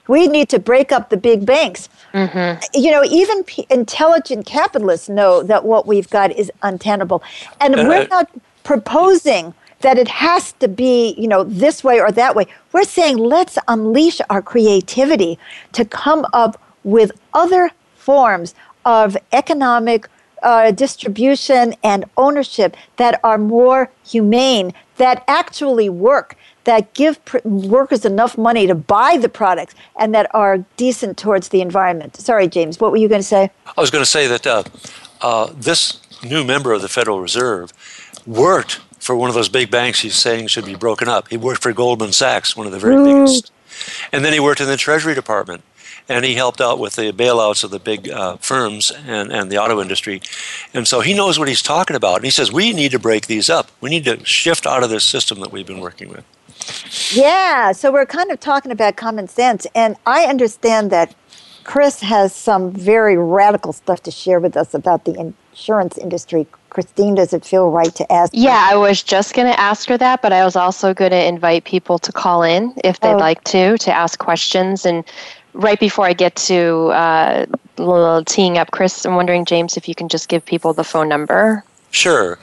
We 0.08 0.28
need 0.28 0.50
to 0.50 0.60
break 0.60 0.91
up 0.91 1.10
the 1.10 1.17
big 1.17 1.45
banks. 1.45 1.89
Mm-hmm. 2.13 2.63
You 2.74 2.91
know, 2.91 3.04
even 3.06 3.43
p- 3.43 3.67
intelligent 3.69 4.45
capitalists 4.45 5.10
know 5.10 5.43
that 5.43 5.65
what 5.65 5.88
we've 5.88 6.10
got 6.10 6.32
is 6.32 6.52
untenable. 6.62 7.24
And 7.60 7.76
uh, 7.76 7.86
we're 7.88 8.08
not 8.08 8.30
proposing 8.63 9.54
that 9.82 9.98
it 9.98 10.08
has 10.08 10.52
to 10.54 10.67
be, 10.67 11.15
you 11.17 11.28
know, 11.28 11.43
this 11.43 11.84
way 11.84 12.00
or 12.02 12.12
that 12.12 12.36
way. 12.36 12.45
We're 12.74 12.84
saying 12.84 13.17
let's 13.17 13.58
unleash 13.67 14.19
our 14.30 14.41
creativity 14.41 15.39
to 15.74 15.86
come 15.86 16.26
up 16.34 16.62
with 16.84 17.12
other 17.34 17.72
forms 17.95 18.56
of 18.86 19.15
economic 19.32 20.10
uh, 20.41 20.72
distribution 20.72 21.76
and 21.84 22.06
ownership 22.17 22.76
that 22.98 23.19
are 23.24 23.38
more 23.38 23.91
humane, 24.06 24.74
that 24.98 25.24
actually 25.28 25.89
work, 25.89 26.36
that 26.69 26.93
give 26.93 27.23
pr- 27.25 27.39
workers 27.43 28.05
enough 28.05 28.38
money 28.38 28.67
to 28.67 28.75
buy 28.75 29.17
the 29.17 29.27
products 29.27 29.73
and 29.99 30.13
that 30.13 30.34
are 30.36 30.60
decent 30.77 31.17
towards 31.17 31.49
the 31.49 31.62
environment. 31.62 32.15
Sorry, 32.15 32.47
James, 32.47 32.79
what 32.79 32.91
were 32.91 32.97
you 32.97 33.10
going 33.10 33.21
to 33.21 33.27
say? 33.27 33.49
I 33.65 33.82
was 33.82 33.89
going 33.89 34.03
to 34.03 34.10
say 34.10 34.27
that 34.27 34.45
uh, 34.45 34.63
uh, 35.21 35.51
this 35.55 35.99
new 36.23 36.43
member 36.43 36.71
of 36.71 36.84
the 36.84 36.88
Federal 36.88 37.21
Reserve 37.21 37.73
worked 38.27 38.82
for 38.99 39.15
one 39.15 39.29
of 39.29 39.36
those 39.36 39.49
big 39.49 39.71
banks 39.71 40.01
he's 40.01 40.13
saying 40.13 40.47
should 40.47 40.65
be 40.65 40.75
broken 40.75 41.08
up. 41.08 41.29
He 41.29 41.38
worked 41.38 41.63
for 41.63 41.73
Goldman 41.73 42.12
Sachs, 42.12 42.55
one 42.55 42.67
of 42.67 42.71
the 42.71 42.79
very 42.79 42.95
Ooh. 42.95 43.25
biggest. 43.25 43.51
And 44.12 44.23
then 44.23 44.32
he 44.32 44.39
worked 44.39 44.62
in 44.62 44.67
the 44.67 44.77
Treasury 44.77 45.15
Department 45.15 45.63
and 46.08 46.23
he 46.23 46.36
helped 46.36 46.62
out 46.62 46.77
with 46.77 46.95
the 46.95 47.12
bailouts 47.12 47.63
of 47.63 47.71
the 47.71 47.79
big 47.79 48.10
uh, 48.10 48.38
firms 48.38 48.91
and, 49.08 49.32
and 49.32 49.51
the 49.51 49.58
auto 49.58 49.82
industry. 49.82 50.21
And 50.73 50.88
so 50.88 51.01
he 51.01 51.15
knows 51.15 51.39
what 51.39 51.47
he's 51.47 51.63
talking 51.63 51.95
about. 51.95 52.17
And 52.17 52.25
he 52.25 52.32
says, 52.32 52.51
we 52.51 52.73
need 52.73 52.91
to 52.91 52.99
break 52.99 53.25
these 53.25 53.49
up. 53.49 53.71
We 53.82 53.89
need 53.89 54.05
to 54.05 54.23
shift 54.23 54.67
out 54.67 54.84
of 54.84 54.91
this 54.91 55.03
system 55.03 55.39
that 55.39 55.51
we've 55.51 55.67
been 55.67 55.79
working 55.79 56.10
with. 56.10 56.25
Yeah, 57.12 57.72
so 57.72 57.91
we're 57.91 58.06
kind 58.06 58.32
of 58.32 58.39
talking 58.39 58.72
about 58.72 58.95
common 58.95 59.28
sense. 59.28 59.65
And 59.76 59.95
I 60.06 60.26
understand 60.26 60.91
that 60.91 61.15
Chris 61.63 62.02
has 62.02 62.34
some 62.34 62.72
very 62.72 63.17
radical 63.17 63.74
stuff 63.74 64.02
to 64.04 64.12
share 64.12 64.39
with 64.39 64.58
us 64.58 64.74
about 64.74 65.06
the 65.06 65.34
insurance 65.54 65.98
industry. 65.98 66.48
Christine, 66.69 67.15
does 67.15 67.34
it 67.34 67.45
feel 67.45 67.69
right 67.69 67.93
to 67.95 68.12
ask? 68.12 68.32
Yeah, 68.36 68.69
her? 68.69 68.74
I 68.74 68.78
was 68.78 69.04
just 69.04 69.34
going 69.34 69.48
to 69.48 69.60
ask 69.60 69.88
her 69.89 69.98
that, 69.98 70.22
but 70.22 70.34
I 70.34 70.43
was 70.45 70.56
also 70.56 70.93
going 70.93 71.12
to 71.12 71.24
invite 71.24 71.63
people 71.65 72.00
to 72.00 72.12
call 72.12 72.43
in 72.43 72.74
if 72.84 73.00
they'd 73.00 73.13
oh. 73.13 73.17
like 73.17 73.43
to, 73.45 73.78
to 73.78 73.91
ask 73.91 74.19
questions. 74.19 74.86
And 74.86 75.04
right 75.54 75.80
before 75.80 76.06
I 76.06 76.13
get 76.13 76.36
to 76.38 76.88
uh, 76.88 77.45
little 77.78 78.24
teeing 78.26 78.58
up 78.58 78.72
Chris, 78.72 79.06
I'm 79.06 79.15
wondering, 79.15 79.45
James, 79.45 79.78
if 79.78 79.88
you 79.88 79.95
can 79.95 80.10
just 80.10 80.30
give 80.30 80.45
people 80.45 80.74
the 80.74 80.84
phone 80.84 81.10
number. 81.10 81.63
Sure. 81.91 82.38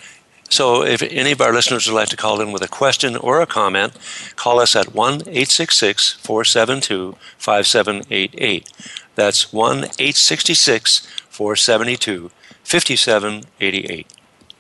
So 0.49 0.85
if 0.85 1.03
any 1.03 1.33
of 1.33 1.41
our 1.41 1.53
listeners 1.53 1.87
would 1.87 1.95
like 1.95 2.09
to 2.09 2.17
call 2.17 2.41
in 2.41 2.53
with 2.53 2.63
a 2.63 2.69
question 2.69 3.17
or 3.17 3.41
a 3.41 3.47
comment, 3.47 3.93
call 4.37 4.61
us 4.61 4.77
at 4.77 4.95
1 4.95 5.15
866 5.15 6.15
472 6.15 7.17
5788. 7.39 8.73
That's 9.15 9.53
1 9.53 9.77
866 9.79 11.07
472 11.29 12.31
5788. 12.63 14.07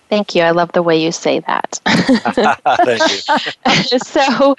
Thank 0.09 0.35
you. 0.35 0.43
I 0.43 0.51
love 0.53 0.71
the 0.73 0.83
way 0.83 1.03
you 1.03 1.11
say 1.11 1.41
that. 1.41 1.81
Thank 2.85 3.03
you. 3.11 3.99
so, 3.99 4.57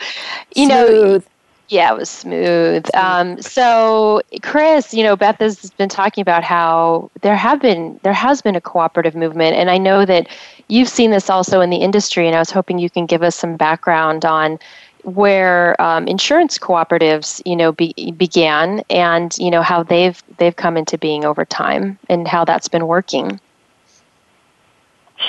you 0.55 0.65
Smooth. 0.65 0.69
know, 0.69 1.23
yeah, 1.69 1.91
it 1.91 1.97
was 1.97 2.09
smooth. 2.09 2.87
Um, 2.95 3.41
so, 3.41 4.21
Chris, 4.41 4.93
you 4.93 5.03
know, 5.03 5.15
Beth 5.15 5.39
has 5.39 5.69
been 5.71 5.89
talking 5.89 6.21
about 6.21 6.43
how 6.43 7.11
there 7.21 7.35
have 7.35 7.61
been 7.61 7.99
there 8.03 8.13
has 8.13 8.41
been 8.41 8.55
a 8.55 8.61
cooperative 8.61 9.15
movement, 9.15 9.55
and 9.55 9.69
I 9.69 9.77
know 9.77 10.05
that 10.05 10.27
you've 10.69 10.87
seen 10.87 11.11
this 11.11 11.29
also 11.29 11.59
in 11.59 11.69
the 11.69 11.77
industry. 11.77 12.25
And 12.25 12.35
I 12.35 12.39
was 12.39 12.51
hoping 12.51 12.79
you 12.79 12.89
can 12.89 13.05
give 13.05 13.21
us 13.21 13.35
some 13.35 13.57
background 13.57 14.23
on 14.23 14.59
where 15.03 15.79
um, 15.81 16.07
insurance 16.07 16.57
cooperatives, 16.57 17.41
you 17.45 17.55
know, 17.55 17.71
be, 17.73 17.93
began, 18.17 18.81
and 18.89 19.37
you 19.37 19.51
know 19.51 19.61
how 19.61 19.83
they've 19.83 20.21
they've 20.37 20.55
come 20.55 20.77
into 20.77 20.97
being 20.97 21.25
over 21.25 21.43
time, 21.43 21.99
and 22.07 22.29
how 22.29 22.45
that's 22.45 22.69
been 22.69 22.87
working. 22.87 23.41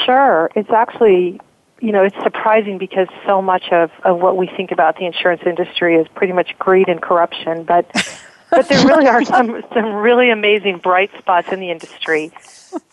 Sure, 0.04 0.50
it's 0.54 0.70
actually 0.70 1.40
you 1.80 1.92
know, 1.92 2.02
it's 2.02 2.16
surprising 2.22 2.78
because 2.78 3.08
so 3.26 3.40
much 3.40 3.70
of, 3.70 3.90
of 4.04 4.18
what 4.20 4.36
we 4.36 4.48
think 4.48 4.72
about 4.72 4.96
the 4.96 5.06
insurance 5.06 5.42
industry 5.46 5.96
is 5.96 6.06
pretty 6.14 6.32
much 6.32 6.58
greed 6.58 6.88
and 6.88 7.00
corruption, 7.00 7.64
but 7.64 7.90
but 8.50 8.68
there 8.68 8.84
really 8.86 9.06
are 9.06 9.24
some 9.24 9.62
some 9.72 9.94
really 9.94 10.30
amazing 10.30 10.78
bright 10.78 11.10
spots 11.18 11.48
in 11.52 11.60
the 11.60 11.70
industry. 11.70 12.32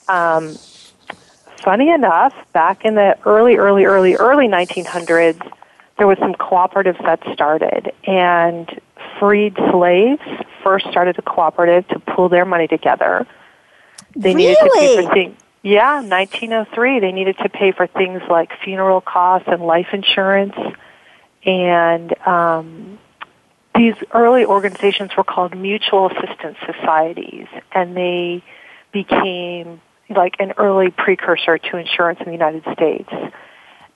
Um, 0.07 0.55
funny 1.63 1.89
enough, 1.89 2.33
back 2.53 2.85
in 2.85 2.95
the 2.95 3.17
early, 3.25 3.55
early, 3.55 3.85
early, 3.85 4.15
early 4.15 4.47
1900s, 4.47 5.51
there 5.97 6.07
was 6.07 6.17
some 6.19 6.35
cooperatives 6.35 7.01
that 7.03 7.21
started, 7.33 7.91
and 8.05 8.79
freed 9.19 9.55
slaves 9.71 10.21
first 10.63 10.87
started 10.91 11.17
a 11.17 11.21
cooperative 11.21 11.87
to 11.87 11.99
pool 11.99 12.29
their 12.29 12.45
money 12.45 12.67
together. 12.67 13.25
They 14.15 14.33
really? 14.33 14.47
needed 14.49 14.57
to 14.59 14.71
pay 14.75 15.03
for 15.03 15.13
things 15.13 15.37
yeah, 15.65 15.95
1903. 15.95 16.99
They 16.99 17.11
needed 17.11 17.39
to 17.39 17.49
pay 17.49 17.71
for 17.71 17.87
things 17.87 18.21
like 18.29 18.51
funeral 18.63 19.01
costs 19.01 19.47
and 19.51 19.63
life 19.63 19.87
insurance. 19.93 20.53
And 21.43 22.15
um, 22.27 22.99
these 23.75 23.95
early 24.13 24.45
organizations 24.45 25.17
were 25.17 25.23
called 25.23 25.57
mutual 25.57 26.11
assistance 26.11 26.57
societies, 26.67 27.47
and 27.71 27.97
they 27.97 28.43
became 28.91 29.81
like 30.07 30.35
an 30.37 30.53
early 30.57 30.91
precursor 30.91 31.57
to 31.57 31.77
insurance 31.77 32.19
in 32.19 32.27
the 32.27 32.31
United 32.31 32.61
States. 32.73 33.09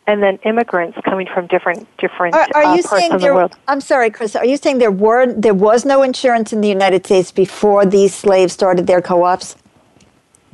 And 0.08 0.24
then 0.24 0.38
immigrants 0.38 0.98
coming 1.06 1.28
from 1.32 1.46
different 1.46 1.86
different 2.00 2.34
are, 2.34 2.48
are 2.56 2.64
uh, 2.64 2.76
you 2.78 2.82
parts 2.82 2.90
saying 2.90 3.12
of 3.12 3.22
there, 3.22 3.30
the 3.30 3.36
world. 3.36 3.56
I'm 3.68 3.80
sorry, 3.80 4.10
Chris. 4.10 4.36
Are 4.36 4.44
you 4.44 4.58
saying 4.58 4.80
there 4.80 4.90
were 4.90 5.32
there 5.32 5.54
was 5.54 5.86
no 5.86 6.02
insurance 6.02 6.52
in 6.52 6.62
the 6.62 6.68
United 6.68 7.06
States 7.06 7.32
before 7.32 7.86
these 7.86 8.16
slaves 8.16 8.54
started 8.54 8.88
their 8.88 9.04
co-ops? 9.04 9.56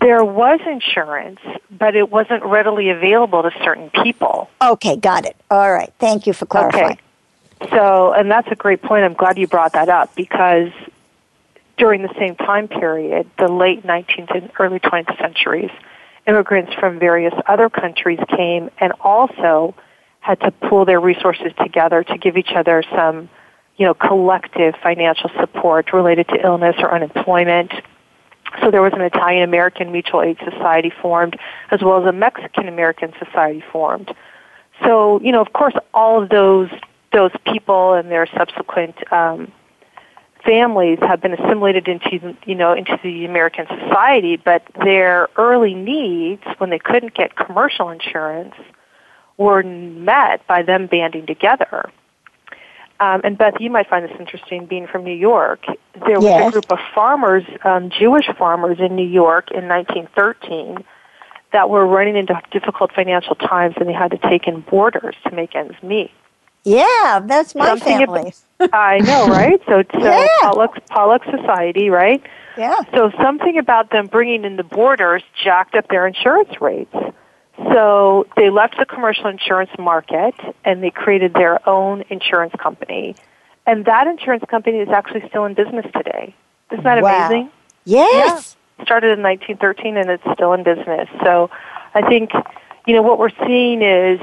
There 0.05 0.23
was 0.23 0.59
insurance, 0.67 1.39
but 1.71 1.95
it 1.95 2.11
wasn't 2.11 2.45
readily 2.45 2.91
available 2.91 3.41
to 3.41 3.49
certain 3.63 3.89
people. 3.89 4.51
Okay, 4.61 4.97
got 4.97 5.25
it. 5.25 5.35
All 5.49 5.73
right. 5.73 5.91
Thank 5.97 6.27
you 6.27 6.33
for 6.33 6.45
clarifying. 6.45 6.99
Okay. 7.59 7.69
So, 7.71 8.13
and 8.13 8.29
that's 8.29 8.47
a 8.51 8.55
great 8.55 8.83
point. 8.83 9.03
I'm 9.03 9.15
glad 9.15 9.39
you 9.39 9.47
brought 9.47 9.73
that 9.73 9.89
up 9.89 10.13
because 10.13 10.69
during 11.79 12.03
the 12.03 12.13
same 12.19 12.35
time 12.35 12.67
period, 12.67 13.27
the 13.39 13.47
late 13.47 13.81
19th 13.81 14.29
and 14.35 14.51
early 14.59 14.79
20th 14.79 15.17
centuries, 15.17 15.71
immigrants 16.27 16.75
from 16.75 16.99
various 16.99 17.33
other 17.47 17.67
countries 17.71 18.19
came 18.27 18.69
and 18.77 18.93
also 19.01 19.73
had 20.19 20.39
to 20.41 20.51
pool 20.51 20.85
their 20.85 20.99
resources 20.99 21.51
together 21.59 22.03
to 22.03 22.19
give 22.19 22.37
each 22.37 22.51
other 22.55 22.83
some, 22.95 23.27
you 23.75 23.87
know, 23.87 23.95
collective 23.95 24.75
financial 24.83 25.31
support 25.39 25.93
related 25.93 26.27
to 26.27 26.45
illness 26.45 26.75
or 26.77 26.93
unemployment 26.93 27.71
so 28.61 28.71
there 28.71 28.81
was 28.81 28.93
an 28.93 29.01
Italian 29.01 29.43
American 29.43 29.91
Mutual 29.91 30.21
Aid 30.21 30.37
Society 30.39 30.91
formed, 31.01 31.37
as 31.71 31.81
well 31.81 32.01
as 32.01 32.07
a 32.07 32.11
Mexican 32.11 32.67
American 32.67 33.13
Society 33.23 33.63
formed. 33.71 34.13
So, 34.83 35.19
you 35.21 35.31
know, 35.31 35.41
of 35.41 35.53
course, 35.53 35.73
all 35.93 36.21
of 36.21 36.29
those 36.29 36.69
those 37.13 37.31
people 37.45 37.93
and 37.93 38.11
their 38.11 38.27
subsequent 38.37 38.95
um, 39.13 39.51
families 40.45 40.99
have 41.01 41.21
been 41.21 41.33
assimilated 41.33 41.87
into, 41.87 42.35
you 42.45 42.55
know, 42.55 42.73
into 42.73 42.99
the 43.03 43.25
American 43.25 43.65
society. 43.67 44.35
But 44.35 44.63
their 44.83 45.29
early 45.37 45.73
needs, 45.73 46.43
when 46.57 46.69
they 46.69 46.79
couldn't 46.79 47.13
get 47.13 47.35
commercial 47.35 47.89
insurance, 47.89 48.53
were 49.37 49.63
met 49.63 50.45
by 50.47 50.61
them 50.61 50.87
banding 50.87 51.25
together. 51.25 51.89
Um, 52.99 53.21
and 53.23 53.37
Beth, 53.37 53.55
you 53.59 53.69
might 53.69 53.89
find 53.89 54.05
this 54.05 54.15
interesting 54.19 54.65
being 54.65 54.87
from 54.87 55.03
New 55.03 55.15
York. 55.15 55.65
There 56.05 56.15
was 56.15 56.23
yes. 56.23 56.47
a 56.47 56.51
group 56.51 56.71
of 56.71 56.79
farmers, 56.93 57.43
um, 57.63 57.89
Jewish 57.89 58.27
farmers 58.37 58.77
in 58.79 58.95
New 58.95 59.07
York 59.07 59.51
in 59.51 59.67
1913 59.67 60.83
that 61.51 61.69
were 61.69 61.85
running 61.85 62.15
into 62.15 62.39
difficult 62.51 62.91
financial 62.93 63.35
times 63.35 63.75
and 63.77 63.87
they 63.87 63.93
had 63.93 64.11
to 64.11 64.17
take 64.17 64.47
in 64.47 64.61
boarders 64.61 65.15
to 65.27 65.35
make 65.35 65.55
ends 65.55 65.75
meet. 65.83 66.11
Yeah, 66.63 67.21
that's 67.23 67.53
my 67.53 67.67
Something 67.67 67.99
family. 67.99 68.33
About, 68.59 68.73
I 68.73 68.97
know, 68.99 69.27
right? 69.27 69.61
So, 69.67 69.83
so 69.93 69.99
yeah. 69.99 70.27
Pollock, 70.41 70.85
Pollock 70.87 71.23
Society, 71.25 71.89
right? 71.89 72.23
Yeah. 72.57 72.79
So 72.93 73.11
something 73.21 73.57
about 73.57 73.91
them 73.91 74.07
bringing 74.07 74.45
in 74.45 74.55
the 74.55 74.63
boarders 74.63 75.21
jacked 75.43 75.75
up 75.75 75.87
their 75.89 76.07
insurance 76.07 76.59
rates. 76.61 76.95
So 77.57 78.27
they 78.35 78.49
left 78.49 78.77
the 78.77 78.85
commercial 78.85 79.27
insurance 79.27 79.71
market 79.79 80.35
and 80.63 80.83
they 80.83 80.91
created 80.91 81.33
their 81.33 81.67
own 81.67 82.03
insurance 82.09 82.53
company. 82.59 83.15
And 83.65 83.85
that 83.85 84.07
insurance 84.07 84.43
company 84.49 84.79
is 84.79 84.89
actually 84.89 85.27
still 85.29 85.45
in 85.45 85.53
business 85.53 85.85
today. 85.95 86.35
Isn't 86.71 86.83
that 86.83 87.01
wow. 87.01 87.27
amazing? 87.27 87.51
Yes. 87.85 88.55
Yeah. 88.77 88.85
Started 88.85 89.17
in 89.17 89.23
1913 89.23 89.97
and 89.97 90.09
it's 90.09 90.23
still 90.33 90.53
in 90.53 90.63
business. 90.63 91.07
So 91.23 91.49
I 91.93 92.07
think, 92.07 92.31
you 92.85 92.93
know, 92.93 93.01
what 93.01 93.19
we're 93.19 93.29
seeing 93.45 93.81
is, 93.81 94.19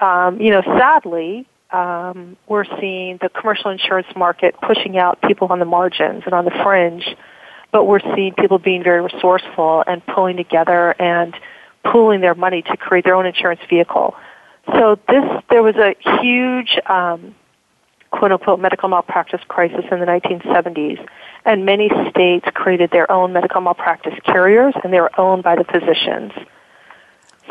um, 0.00 0.40
you 0.40 0.50
know, 0.50 0.62
sadly, 0.62 1.46
um, 1.70 2.36
we're 2.46 2.66
seeing 2.80 3.18
the 3.20 3.28
commercial 3.28 3.70
insurance 3.70 4.06
market 4.14 4.54
pushing 4.60 4.98
out 4.98 5.20
people 5.22 5.48
on 5.48 5.58
the 5.58 5.64
margins 5.64 6.22
and 6.24 6.34
on 6.34 6.44
the 6.44 6.52
fringe, 6.62 7.16
but 7.72 7.84
we're 7.84 8.00
seeing 8.14 8.34
people 8.34 8.58
being 8.58 8.84
very 8.84 9.00
resourceful 9.00 9.82
and 9.86 10.04
pulling 10.06 10.36
together 10.36 10.94
and 11.00 11.34
pooling 11.84 12.20
their 12.20 12.34
money 12.34 12.62
to 12.62 12.76
create 12.76 13.04
their 13.04 13.14
own 13.14 13.26
insurance 13.26 13.60
vehicle. 13.68 14.16
So 14.72 14.98
this, 15.08 15.24
there 15.50 15.62
was 15.62 15.76
a 15.76 15.94
huge, 16.20 16.78
um, 16.86 17.34
quote 18.10 18.32
unquote, 18.32 18.60
medical 18.60 18.88
malpractice 18.88 19.42
crisis 19.46 19.84
in 19.90 20.00
the 20.00 20.06
1970s, 20.06 21.06
and 21.44 21.66
many 21.66 21.90
states 22.10 22.46
created 22.54 22.90
their 22.90 23.10
own 23.10 23.32
medical 23.32 23.60
malpractice 23.60 24.14
carriers, 24.24 24.74
and 24.82 24.92
they 24.92 25.00
were 25.00 25.12
owned 25.20 25.42
by 25.42 25.56
the 25.56 25.64
physicians. 25.64 26.32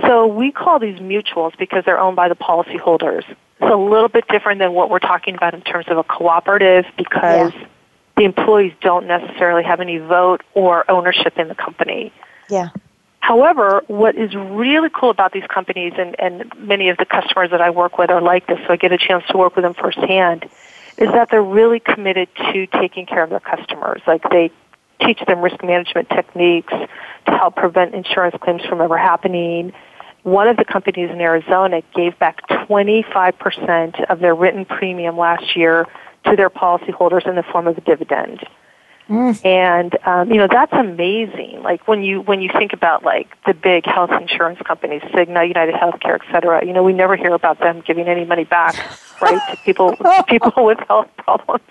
So 0.01 0.25
we 0.25 0.51
call 0.51 0.79
these 0.79 0.99
mutuals 0.99 1.55
because 1.57 1.85
they're 1.85 1.99
owned 1.99 2.15
by 2.15 2.27
the 2.29 2.35
policyholders. 2.35 3.23
It's 3.27 3.71
a 3.71 3.75
little 3.75 4.09
bit 4.09 4.27
different 4.27 4.59
than 4.59 4.73
what 4.73 4.89
we're 4.89 4.99
talking 4.99 5.35
about 5.35 5.53
in 5.53 5.61
terms 5.61 5.85
of 5.87 5.97
a 5.97 6.03
cooperative 6.03 6.85
because 6.97 7.53
Yeah. 7.53 7.67
the 8.17 8.23
employees 8.23 8.73
don't 8.81 9.05
necessarily 9.05 9.63
have 9.63 9.79
any 9.79 9.99
vote 9.99 10.41
or 10.55 10.89
ownership 10.89 11.37
in 11.37 11.47
the 11.47 11.55
company. 11.55 12.11
Yeah. 12.49 12.69
However, 13.23 13.83
what 13.87 14.17
is 14.17 14.35
really 14.35 14.89
cool 14.93 15.09
about 15.09 15.31
these 15.31 15.47
companies, 15.47 15.93
and, 15.97 16.13
and 16.19 16.51
many 16.57 16.89
of 16.89 16.97
the 16.97 17.05
customers 17.05 17.51
that 17.51 17.61
I 17.61 17.69
work 17.69 17.97
with 17.97 18.09
are 18.09 18.21
like 18.21 18.47
this, 18.47 18.59
so 18.67 18.73
I 18.73 18.75
get 18.75 18.91
a 18.91 18.97
chance 18.97 19.23
to 19.29 19.37
work 19.37 19.55
with 19.55 19.63
them 19.63 19.73
firsthand, 19.73 20.43
is 20.97 21.09
that 21.09 21.29
they're 21.31 21.41
really 21.41 21.79
committed 21.79 22.27
to 22.51 22.67
taking 22.67 23.05
care 23.05 23.23
of 23.23 23.29
their 23.29 23.39
customers. 23.39 24.01
Like 24.05 24.23
they 24.29 24.51
teach 24.99 25.21
them 25.25 25.39
risk 25.39 25.63
management 25.63 26.09
techniques 26.09 26.73
to 26.73 27.31
help 27.31 27.55
prevent 27.55 27.95
insurance 27.95 28.35
claims 28.41 28.61
from 28.65 28.81
ever 28.81 28.97
happening. 28.97 29.71
One 30.23 30.49
of 30.49 30.57
the 30.57 30.65
companies 30.65 31.09
in 31.09 31.21
Arizona 31.21 31.81
gave 31.95 32.19
back 32.19 32.45
25% 32.49 34.03
of 34.09 34.19
their 34.19 34.35
written 34.35 34.65
premium 34.65 35.17
last 35.17 35.55
year 35.55 35.87
to 36.25 36.35
their 36.35 36.49
policyholders 36.49 37.25
in 37.25 37.35
the 37.35 37.43
form 37.43 37.67
of 37.67 37.77
a 37.77 37.81
dividend. 37.81 38.45
Mm. 39.09 39.45
And 39.45 39.97
um, 40.05 40.31
you 40.31 40.37
know 40.37 40.47
that's 40.49 40.71
amazing. 40.73 41.61
Like 41.61 41.87
when 41.87 42.03
you 42.03 42.21
when 42.21 42.41
you 42.41 42.49
think 42.57 42.73
about 42.73 43.03
like 43.03 43.27
the 43.45 43.53
big 43.53 43.85
health 43.85 44.11
insurance 44.11 44.59
companies, 44.65 45.01
Cigna, 45.13 45.45
United 45.47 45.75
Healthcare, 45.75 46.15
et 46.21 46.31
cetera. 46.31 46.65
You 46.65 46.73
know 46.73 46.83
we 46.83 46.93
never 46.93 47.15
hear 47.15 47.33
about 47.33 47.59
them 47.59 47.83
giving 47.85 48.07
any 48.07 48.23
money 48.25 48.45
back, 48.45 48.75
right, 49.21 49.39
to 49.51 49.57
people 49.57 49.95
people 50.27 50.53
with 50.65 50.79
health 50.87 51.09
problems. 51.17 51.63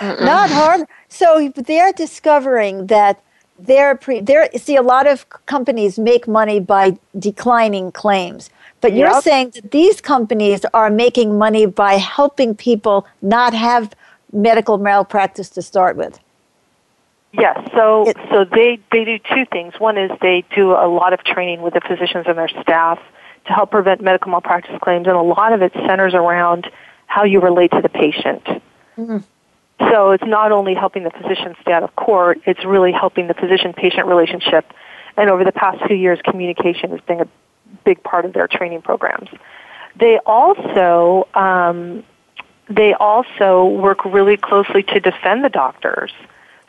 Not 0.00 0.50
hard. 0.50 0.86
So 1.08 1.52
they're 1.56 1.92
discovering 1.92 2.86
that 2.86 3.20
they're 3.58 3.96
pre. 3.96 4.20
They're 4.20 4.48
see 4.56 4.76
a 4.76 4.82
lot 4.82 5.06
of 5.06 5.28
companies 5.46 5.98
make 5.98 6.28
money 6.28 6.60
by 6.60 6.96
declining 7.18 7.90
claims, 7.92 8.50
but 8.80 8.92
you're 8.92 9.10
Yep. 9.10 9.22
saying 9.22 9.50
that 9.54 9.70
these 9.72 10.00
companies 10.00 10.64
are 10.74 10.90
making 10.90 11.38
money 11.38 11.66
by 11.66 11.94
helping 11.94 12.54
people 12.54 13.06
not 13.20 13.52
have 13.52 13.92
medical 14.32 14.78
malpractice 14.78 15.50
to 15.50 15.62
start 15.62 15.96
with. 15.96 16.18
Yes, 17.32 17.58
so 17.74 18.08
It- 18.08 18.16
so 18.30 18.44
they 18.44 18.78
they 18.90 19.04
do 19.04 19.18
two 19.18 19.46
things. 19.46 19.78
One 19.80 19.96
is 19.96 20.10
they 20.20 20.44
do 20.54 20.72
a 20.72 20.86
lot 20.86 21.12
of 21.12 21.24
training 21.24 21.62
with 21.62 21.74
the 21.74 21.80
physicians 21.80 22.26
and 22.28 22.36
their 22.36 22.48
staff 22.48 22.98
to 23.46 23.52
help 23.52 23.70
prevent 23.70 24.00
medical 24.00 24.30
malpractice 24.30 24.78
claims, 24.80 25.06
and 25.06 25.16
a 25.16 25.22
lot 25.22 25.52
of 25.52 25.62
it 25.62 25.72
centers 25.72 26.14
around 26.14 26.70
how 27.06 27.24
you 27.24 27.40
relate 27.40 27.70
to 27.72 27.80
the 27.80 27.88
patient. 27.88 28.44
Mm-hmm. 28.98 29.18
So 29.90 30.12
it's 30.12 30.24
not 30.24 30.52
only 30.52 30.74
helping 30.74 31.02
the 31.02 31.10
physician 31.10 31.56
stay 31.60 31.72
out 31.72 31.82
of 31.82 31.94
court, 31.96 32.40
it's 32.46 32.64
really 32.64 32.92
helping 32.92 33.26
the 33.26 33.34
physician 33.34 33.72
patient 33.72 34.06
relationship. 34.06 34.72
And 35.16 35.28
over 35.28 35.44
the 35.44 35.52
past 35.52 35.84
few 35.86 35.96
years, 35.96 36.20
communication 36.24 36.90
has 36.90 37.00
been 37.00 37.20
a 37.20 37.28
big 37.84 38.02
part 38.02 38.24
of 38.24 38.32
their 38.32 38.46
training 38.46 38.82
programs. 38.82 39.28
They 39.96 40.18
also 40.24 41.28
um, 41.34 42.04
they 42.68 42.94
also 42.94 43.66
work 43.66 44.04
really 44.04 44.36
closely 44.36 44.82
to 44.84 45.00
defend 45.00 45.44
the 45.44 45.48
doctors. 45.48 46.12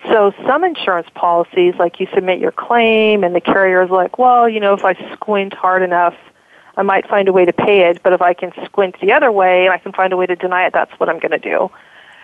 So 0.10 0.34
some 0.46 0.64
insurance 0.64 1.08
policies, 1.16 1.76
like 1.80 2.00
you 2.00 2.08
submit 2.14 2.40
your 2.40 2.52
claim, 2.52 3.24
and 3.24 3.34
the 3.34 3.42
carrier 3.42 3.84
is 3.84 3.90
like, 3.90 4.18
well, 4.18 4.50
you 4.50 4.60
know, 4.60 4.74
if 4.74 4.84
I 4.84 4.94
squint 5.14 5.54
hard 5.54 5.82
enough, 5.82 6.16
I 6.76 6.82
might 6.82 7.08
find 7.08 7.28
a 7.28 7.34
way 7.34 7.46
to 7.46 7.54
pay 7.54 7.90
it. 7.90 8.04
But 8.04 8.14
if 8.14 8.22
I 8.22 8.34
can 8.34 8.52
squint 8.66 8.96
the 9.02 9.14
other 9.14 9.32
way 9.32 9.66
and 9.66 9.74
I 9.74 9.78
can 9.78 9.94
find 9.94 10.12
a 10.12 10.18
way 10.18 10.26
to 10.26 10.36
deny 10.36 10.66
it, 10.66 10.74
that's 10.74 10.92
what 11.00 11.10
I'm 11.10 11.20
going 11.20 11.32
to 11.32 11.40
do. 11.40 11.72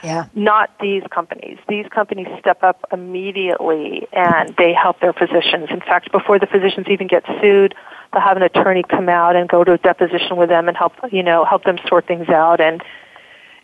Yeah. 0.03 0.27
Not 0.33 0.71
these 0.79 1.03
companies. 1.11 1.57
These 1.67 1.87
companies 1.87 2.27
step 2.39 2.63
up 2.63 2.85
immediately 2.91 4.07
and 4.13 4.55
they 4.57 4.73
help 4.73 4.99
their 5.01 5.13
physicians. 5.13 5.67
In 5.69 5.81
fact, 5.81 6.11
before 6.11 6.39
the 6.39 6.47
physicians 6.47 6.87
even 6.89 7.07
get 7.07 7.25
sued, 7.41 7.75
they'll 8.13 8.21
have 8.21 8.37
an 8.37 8.43
attorney 8.43 8.83
come 8.83 9.09
out 9.09 9.35
and 9.35 9.49
go 9.49 9.63
to 9.63 9.73
a 9.73 9.77
deposition 9.77 10.37
with 10.37 10.49
them 10.49 10.67
and 10.67 10.77
help, 10.77 10.93
you 11.11 11.23
know, 11.23 11.43
help 11.45 11.63
them 11.63 11.77
sort 11.87 12.07
things 12.07 12.29
out. 12.29 12.61
And 12.61 12.81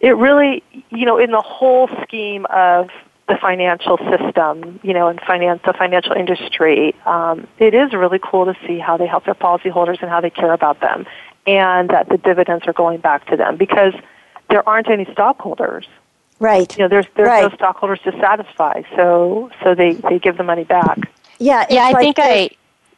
it 0.02 0.16
really, 0.18 0.62
you 0.90 1.06
know, 1.06 1.18
in 1.18 1.32
the 1.32 1.42
whole 1.42 1.90
scheme 2.04 2.46
of 2.48 2.90
the 3.28 3.38
financial 3.42 3.98
system, 3.98 4.80
you 4.84 4.94
know, 4.94 5.08
and 5.08 5.20
finance, 5.22 5.62
the 5.66 5.74
financial 5.74 6.14
industry, 6.14 6.94
um, 7.06 7.48
it 7.58 7.74
is 7.74 7.92
really 7.94 8.20
cool 8.22 8.46
to 8.46 8.56
see 8.68 8.78
how 8.78 8.98
they 8.98 9.08
help 9.08 9.26
their 9.26 9.34
policyholders 9.34 10.00
and 10.02 10.10
how 10.10 10.22
they 10.22 10.30
care 10.30 10.54
about 10.54 10.80
them 10.80 11.06
and 11.48 11.90
that 11.90 12.10
the 12.10 12.18
dividends 12.18 12.66
are 12.68 12.74
going 12.74 13.00
back 13.00 13.26
to 13.28 13.38
them 13.38 13.58
because 13.58 13.94
there 14.50 14.68
aren't 14.68 14.90
any 14.90 15.06
stockholders. 15.12 15.88
Right. 16.40 16.76
You 16.78 16.84
know, 16.84 16.90
there's 16.90 17.08
there's 17.16 17.28
right. 17.28 17.50
no 17.50 17.56
stockholders 17.56 18.00
to 18.04 18.12
satisfy, 18.20 18.82
so 18.96 19.50
so 19.64 19.74
they 19.74 19.94
they 19.94 20.20
give 20.20 20.38
the 20.38 20.44
money 20.44 20.66
back. 20.66 21.00
Yeah. 21.40 21.66
Yeah, 21.70 21.84
I 21.86 21.92
like 21.92 22.02
think 22.02 22.20
I. 22.20 22.50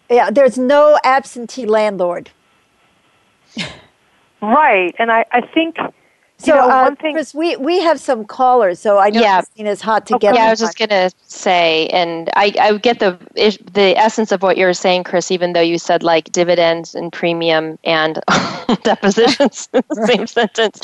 Yeah, 0.10 0.32
there's 0.32 0.58
no 0.58 0.98
absentee 1.04 1.66
landlord. 1.66 2.32
right, 4.42 4.96
and 4.98 5.12
I 5.12 5.26
I 5.32 5.42
think 5.42 5.78
so, 6.40 6.54
you 6.54 6.62
know, 6.62 6.70
uh, 6.70 6.96
thing- 6.96 7.16
Chris, 7.16 7.34
we, 7.34 7.56
we 7.56 7.80
have 7.80 8.00
some 8.00 8.24
callers, 8.24 8.80
so 8.80 9.00
I 9.00 9.10
know 9.10 9.22
yeah. 9.22 9.42
Christina's 9.42 9.82
hot 9.82 10.06
to 10.08 10.20
get. 10.20 10.36
Yeah, 10.36 10.46
I 10.46 10.50
was 10.52 10.60
just 10.60 10.78
going 10.78 10.90
to 10.90 11.10
say, 11.26 11.88
and 11.88 12.30
I, 12.36 12.54
I 12.60 12.78
get 12.78 13.00
the 13.00 13.18
the 13.74 13.98
essence 13.98 14.32
of 14.32 14.44
what 14.44 14.56
you're 14.56 14.74
saying, 14.74 15.06
Chris. 15.06 15.32
Even 15.32 15.54
though 15.54 15.62
you 15.62 15.80
said 15.80 16.04
like 16.04 16.32
dividends 16.32 16.94
and 16.94 17.12
premium 17.12 17.80
and 17.84 18.20
depositions 18.84 19.68
in 19.74 19.82
the 19.90 20.08
same 20.08 20.28
sentence, 20.28 20.80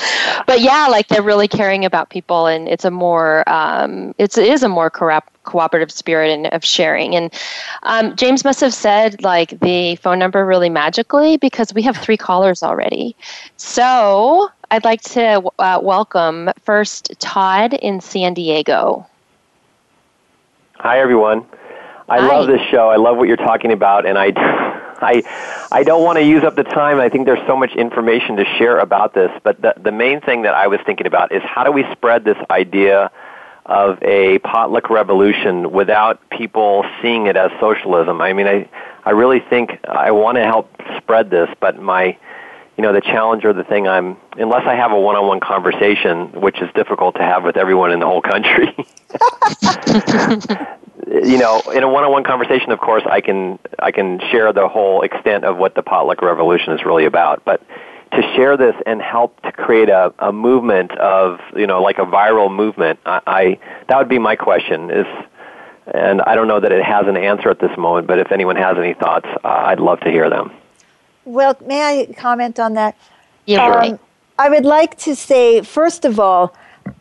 but 0.48 0.60
yeah, 0.60 0.88
like 0.88 1.08
they're 1.08 1.22
really 1.22 1.48
caring 1.48 1.86
about 1.86 2.10
people, 2.10 2.48
and 2.48 2.68
it's 2.68 2.86
a 2.86 2.92
more 2.92 3.48
um, 3.48 4.16
it's 4.18 4.40
it 4.40 4.48
is 4.48 4.64
a 4.64 4.70
more 4.70 4.90
corrupt 4.90 5.30
cooperative 5.44 5.92
spirit 5.92 6.32
and 6.32 6.48
of 6.48 6.66
sharing. 6.66 7.16
And 7.16 7.32
um, 7.84 8.16
James 8.16 8.44
must 8.44 8.60
have 8.62 8.74
said 8.74 9.22
like 9.22 9.60
the 9.60 9.98
phone 9.98 10.18
number 10.18 10.46
really 10.46 10.70
magically 10.70 11.38
because 11.38 11.74
we 11.76 11.84
have 11.84 11.96
three 11.98 12.18
callers 12.18 12.64
already. 12.64 13.16
So 13.58 14.50
I'd 14.72 14.84
like 14.84 15.02
to 15.02 15.42
uh, 15.60 15.80
welcome 15.82 16.50
first 16.64 17.12
Todd 17.20 17.74
in 17.74 18.02
San 18.02 18.34
Diego. 18.34 19.06
Hi, 20.76 21.00
everyone. 21.00 21.46
I 22.10 22.20
Hi. 22.20 22.28
love 22.28 22.48
this 22.48 22.62
show. 22.70 22.90
I 22.90 22.98
love 22.98 23.18
what 23.18 23.28
you're 23.28 23.38
talking 23.38 23.72
about, 23.72 24.06
and 24.06 24.18
I, 24.18 24.34
I, 25.02 25.68
I 25.72 25.84
don't 25.84 26.04
want 26.04 26.18
to 26.18 26.24
use 26.24 26.44
up 26.44 26.56
the 26.56 26.64
time. 26.64 27.00
I 27.00 27.10
think 27.10 27.26
there's 27.26 27.46
so 27.48 27.56
much 27.56 27.74
information 27.76 28.36
to 28.38 28.46
share 28.58 28.80
about 28.80 29.14
this. 29.14 29.32
But 29.44 29.62
the 29.62 29.74
the 29.82 29.92
main 29.92 30.22
thing 30.22 30.42
that 30.44 30.54
I 30.54 30.68
was 30.68 30.80
thinking 30.86 31.08
about 31.08 31.32
is 31.32 31.42
how 31.44 31.64
do 31.64 31.72
we 31.72 31.86
spread 31.92 32.24
this 32.24 32.38
idea 32.50 33.12
of 33.66 34.02
a 34.04 34.40
potluck 34.40 34.90
revolution 34.90 35.72
without 35.72 36.20
people 36.30 36.86
seeing 37.02 37.28
it 37.28 37.38
as 37.38 37.52
socialism? 37.60 38.22
I 38.22 38.34
mean, 38.34 38.48
I 38.48 38.68
I 39.06 39.12
really 39.12 39.40
think 39.40 39.80
I 39.88 40.12
want 40.12 40.36
to 40.38 40.44
help 40.44 40.70
spread 40.98 41.30
this, 41.30 41.50
but 41.60 41.82
my 41.82 42.18
you 42.78 42.82
know, 42.84 42.94
the 42.94 43.02
challenge 43.02 43.46
or 43.46 43.54
the 43.54 43.64
thing 43.64 43.88
I'm, 43.88 44.18
unless 44.38 44.66
I 44.66 44.76
have 44.76 44.92
a 44.92 45.00
one-on-one 45.00 45.40
conversation, 45.42 46.42
which 46.42 46.60
is 46.62 46.70
difficult 46.74 47.16
to 47.16 47.22
have 47.22 47.44
with 47.44 47.56
everyone 47.56 47.92
in 47.92 48.00
the 48.00 48.08
whole 48.08 48.22
country. 48.22 48.74
you 51.08 51.38
know, 51.38 51.62
in 51.74 51.84
a 51.84 51.90
one-on-one 51.90 52.24
conversation, 52.24 52.72
of 52.72 52.80
course, 52.80 53.04
I 53.06 53.22
can 53.22 53.60
I 53.78 53.92
can 53.92 54.20
share 54.32 54.52
the 54.54 54.68
whole 54.68 55.04
extent 55.04 55.44
of 55.44 55.58
what 55.58 55.76
the 55.76 55.84
potluck 55.84 56.22
revolution 56.24 56.74
is 56.74 56.84
really 56.84 57.06
about. 57.06 57.46
But 57.46 57.62
to 58.14 58.22
share 58.36 58.58
this 58.58 58.76
and 58.86 59.02
help 59.02 59.40
to 59.42 59.52
create 59.52 59.90
a, 59.90 60.14
a 60.20 60.32
movement 60.32 60.92
of, 60.98 61.40
you 61.56 61.68
know, 61.68 61.82
like 61.82 62.00
a 62.00 62.06
viral 62.06 62.54
movement, 62.54 63.00
I, 63.06 63.22
I 63.28 63.60
that 63.88 63.98
would 63.98 64.10
be 64.10 64.20
my 64.20 64.36
question. 64.36 64.90
Is 64.90 65.06
and 65.94 66.22
I 66.22 66.34
don't 66.34 66.48
know 66.48 66.60
that 66.60 66.72
it 66.72 66.84
has 66.84 67.08
an 67.08 67.18
answer 67.18 67.50
at 67.50 67.60
this 67.60 67.78
moment, 67.78 68.08
but 68.08 68.18
if 68.18 68.32
anyone 68.32 68.56
has 68.56 68.78
any 68.78 68.94
thoughts, 68.94 69.28
uh, 69.44 69.48
I'd 69.48 69.80
love 69.80 70.00
to 70.02 70.10
hear 70.10 70.30
them. 70.30 70.52
Well, 71.26 71.58
may 71.66 71.82
I 71.82 72.14
comment 72.14 72.60
on 72.60 72.74
that? 72.74 72.96
Yeah, 73.46 73.66
um, 73.66 74.00
I 74.38 74.50
would 74.50 74.66
like 74.66 74.98
to 75.00 75.16
say, 75.16 75.62
first 75.62 76.06
of 76.06 76.20
all, 76.20 76.54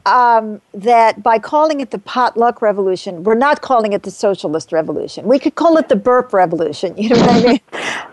um, 0.06 0.60
that 0.74 1.22
by 1.22 1.38
calling 1.38 1.80
it 1.80 1.90
the 1.90 1.98
potluck 1.98 2.62
revolution, 2.62 3.24
we're 3.24 3.34
not 3.34 3.62
calling 3.62 3.92
it 3.92 4.02
the 4.02 4.10
socialist 4.10 4.72
revolution. 4.72 5.26
We 5.26 5.38
could 5.38 5.54
call 5.54 5.76
it 5.76 5.88
the 5.88 5.96
burp 5.96 6.32
revolution. 6.32 6.94
You 7.02 7.10
know 7.10 7.20
what 7.20 7.30
I 7.30 7.42
mean? 7.42 7.60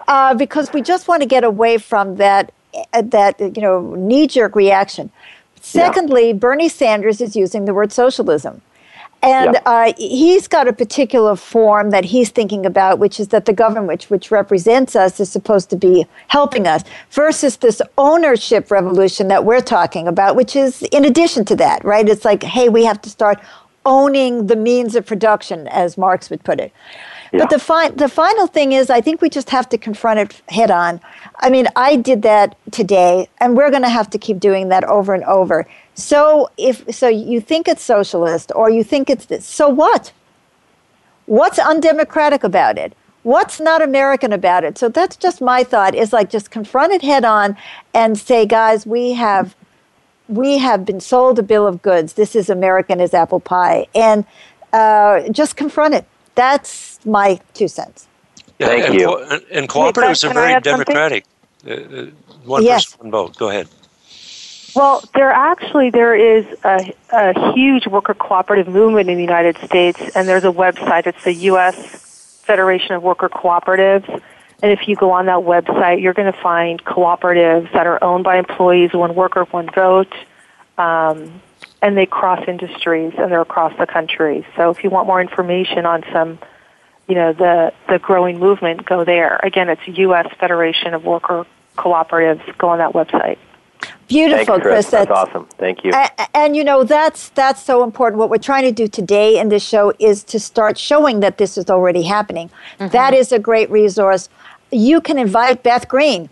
Uh, 0.07 0.33
because 0.33 0.73
we 0.73 0.81
just 0.81 1.07
want 1.07 1.21
to 1.21 1.27
get 1.27 1.43
away 1.43 1.77
from 1.77 2.15
that 2.15 2.51
uh, 2.93 3.01
that 3.01 3.39
you 3.39 3.61
know 3.61 3.95
knee 3.95 4.27
jerk 4.27 4.55
reaction. 4.55 5.11
Secondly, 5.61 6.27
yeah. 6.27 6.33
Bernie 6.33 6.69
Sanders 6.69 7.21
is 7.21 7.35
using 7.35 7.65
the 7.65 7.73
word 7.73 7.91
socialism. 7.91 8.61
And 9.21 9.59
uh, 9.65 9.93
he's 9.97 10.47
got 10.47 10.67
a 10.67 10.73
particular 10.73 11.35
form 11.35 11.89
that 11.89 12.05
he's 12.05 12.29
thinking 12.29 12.65
about, 12.65 12.99
which 12.99 13.19
is 13.19 13.29
that 13.29 13.45
the 13.45 13.53
government, 13.53 13.87
which, 13.87 14.09
which 14.09 14.31
represents 14.31 14.95
us, 14.95 15.19
is 15.19 15.29
supposed 15.29 15.69
to 15.71 15.75
be 15.75 16.05
helping 16.27 16.67
us, 16.67 16.83
versus 17.11 17.57
this 17.57 17.81
ownership 17.97 18.71
revolution 18.71 19.27
that 19.27 19.43
we're 19.43 19.61
talking 19.61 20.07
about, 20.07 20.35
which 20.35 20.55
is 20.55 20.83
in 20.83 21.03
addition 21.03 21.43
to 21.45 21.55
that, 21.57 21.83
right? 21.83 22.07
It's 22.07 22.23
like, 22.23 22.43
hey, 22.43 22.69
we 22.69 22.85
have 22.85 23.01
to 23.01 23.09
start 23.09 23.39
owning 23.85 24.47
the 24.47 24.55
means 24.55 24.95
of 24.95 25.05
production, 25.05 25.67
as 25.67 25.97
Marx 25.97 26.29
would 26.29 26.43
put 26.43 26.59
it. 26.59 26.71
Yeah. 27.31 27.39
But 27.39 27.49
the, 27.51 27.59
fi- 27.59 27.89
the 27.89 28.09
final 28.09 28.47
thing 28.47 28.71
is, 28.71 28.89
I 28.89 29.01
think 29.01 29.21
we 29.21 29.29
just 29.29 29.49
have 29.51 29.69
to 29.69 29.77
confront 29.77 30.19
it 30.19 30.41
head 30.49 30.71
on. 30.71 30.99
I 31.37 31.49
mean, 31.49 31.67
I 31.75 31.95
did 31.95 32.21
that 32.23 32.57
today, 32.71 33.29
and 33.39 33.55
we're 33.55 33.69
going 33.69 33.83
to 33.83 33.89
have 33.89 34.09
to 34.11 34.17
keep 34.17 34.39
doing 34.39 34.69
that 34.69 34.83
over 34.85 35.13
and 35.13 35.23
over. 35.25 35.67
So 35.93 36.49
if 36.57 36.83
so, 36.93 37.07
you 37.07 37.41
think 37.41 37.67
it's 37.67 37.83
socialist, 37.83 38.51
or 38.55 38.69
you 38.69 38.83
think 38.83 39.09
it's 39.09 39.25
this. 39.25 39.45
So 39.45 39.69
what? 39.69 40.11
What's 41.25 41.59
undemocratic 41.59 42.43
about 42.43 42.77
it? 42.77 42.93
What's 43.23 43.59
not 43.59 43.81
American 43.81 44.31
about 44.33 44.63
it? 44.63 44.77
So 44.77 44.89
that's 44.89 45.15
just 45.15 45.41
my 45.41 45.63
thought. 45.63 45.93
Is 45.93 46.13
like 46.13 46.29
just 46.29 46.51
confront 46.51 46.93
it 46.93 47.01
head 47.01 47.25
on 47.25 47.57
and 47.93 48.17
say, 48.17 48.45
guys, 48.45 48.85
we 48.85 49.13
have 49.13 49.55
we 50.27 50.57
have 50.57 50.85
been 50.85 50.99
sold 50.99 51.37
a 51.37 51.43
bill 51.43 51.67
of 51.67 51.81
goods. 51.81 52.13
This 52.13 52.35
is 52.35 52.49
American 52.49 53.01
as 53.01 53.13
apple 53.13 53.39
pie, 53.39 53.87
and 53.93 54.25
uh, 54.73 55.27
just 55.29 55.57
confront 55.57 55.93
it. 55.95 56.05
That's 56.39 57.05
my 57.05 57.37
two 57.53 57.67
cents. 57.67 58.07
Yeah, 58.59 58.67
Thank 58.67 58.85
and, 58.85 58.93
you. 58.93 59.07
Co- 59.07 59.23
and, 59.29 59.41
and 59.51 59.67
cooperatives 59.67 60.23
are 60.23 60.33
very 60.33 60.61
democratic. 60.61 61.25
Uh, 61.67 61.71
uh, 61.71 62.05
one 62.45 62.63
yes. 62.63 62.85
person, 62.85 62.99
one 62.99 63.11
vote. 63.11 63.37
Go 63.37 63.49
ahead. 63.49 63.67
Well, 64.73 65.03
there 65.15 65.31
actually 65.31 65.89
there 65.89 66.15
is 66.15 66.45
a, 66.63 66.93
a 67.11 67.53
huge 67.53 67.87
worker 67.87 68.13
cooperative 68.13 68.69
movement 68.69 69.09
in 69.09 69.17
the 69.17 69.23
United 69.23 69.57
States, 69.57 69.99
and 70.15 70.29
there's 70.29 70.45
a 70.45 70.51
website. 70.51 71.07
It's 71.07 71.25
the 71.25 71.33
U.S. 71.51 72.41
Federation 72.45 72.93
of 72.95 73.03
Worker 73.03 73.27
Cooperatives. 73.27 74.07
And 74.61 74.71
if 74.71 74.87
you 74.87 74.95
go 74.95 75.11
on 75.11 75.25
that 75.25 75.39
website, 75.39 76.01
you're 76.01 76.13
going 76.13 76.31
to 76.31 76.39
find 76.39 76.81
cooperatives 76.85 77.69
that 77.73 77.85
are 77.85 78.01
owned 78.01 78.23
by 78.23 78.37
employees, 78.37 78.93
one 78.93 79.13
worker, 79.13 79.43
one 79.43 79.69
vote, 79.75 80.13
um, 80.77 81.41
and 81.81 81.97
they 81.97 82.05
cross 82.05 82.43
industries 82.47 83.13
and 83.17 83.31
they're 83.31 83.41
across 83.41 83.77
the 83.77 83.87
country. 83.87 84.45
So 84.55 84.69
if 84.69 84.83
you 84.83 84.89
want 84.89 85.07
more 85.07 85.21
information 85.21 85.85
on 85.85 86.03
some, 86.11 86.39
you 87.07 87.15
know, 87.15 87.33
the 87.33 87.73
the 87.87 87.99
growing 87.99 88.39
movement, 88.39 88.85
go 88.85 89.03
there. 89.03 89.39
Again, 89.43 89.69
it's 89.69 89.81
U.S. 89.87 90.27
Federation 90.39 90.93
of 90.93 91.05
Worker 91.05 91.45
Cooperatives. 91.77 92.57
Go 92.57 92.69
on 92.69 92.79
that 92.79 92.93
website. 92.93 93.37
Beautiful, 94.07 94.45
Thanks, 94.45 94.61
Chris. 94.61 94.61
Chris. 94.61 94.89
That's, 94.89 95.07
that's, 95.07 95.11
awesome. 95.11 95.45
Thank 95.57 95.83
you. 95.83 95.91
And, 95.93 96.11
and, 96.33 96.55
you 96.55 96.63
know 96.63 96.83
that's 96.83 97.29
that's 97.29 97.63
so 97.63 97.83
important. 97.83 98.19
What 98.19 98.29
we're 98.29 98.37
trying 98.37 98.63
to 98.63 98.71
do 98.71 98.87
today 98.87 99.39
in 99.39 99.49
this 99.49 99.63
show 99.63 99.93
is 99.99 100.23
to 100.25 100.39
start 100.39 100.77
showing 100.77 101.21
that 101.21 101.37
this 101.37 101.57
is 101.57 101.69
already 101.69 102.03
happening. 102.03 102.49
Mm-hmm. 102.79 102.89
That 102.89 103.13
is 103.13 103.31
a 103.31 103.39
great 103.39 103.69
resource. 103.69 104.27
You 104.71 104.99
can 104.99 105.17
invite 105.17 105.63
Beth 105.63 105.87
Green 105.87 106.29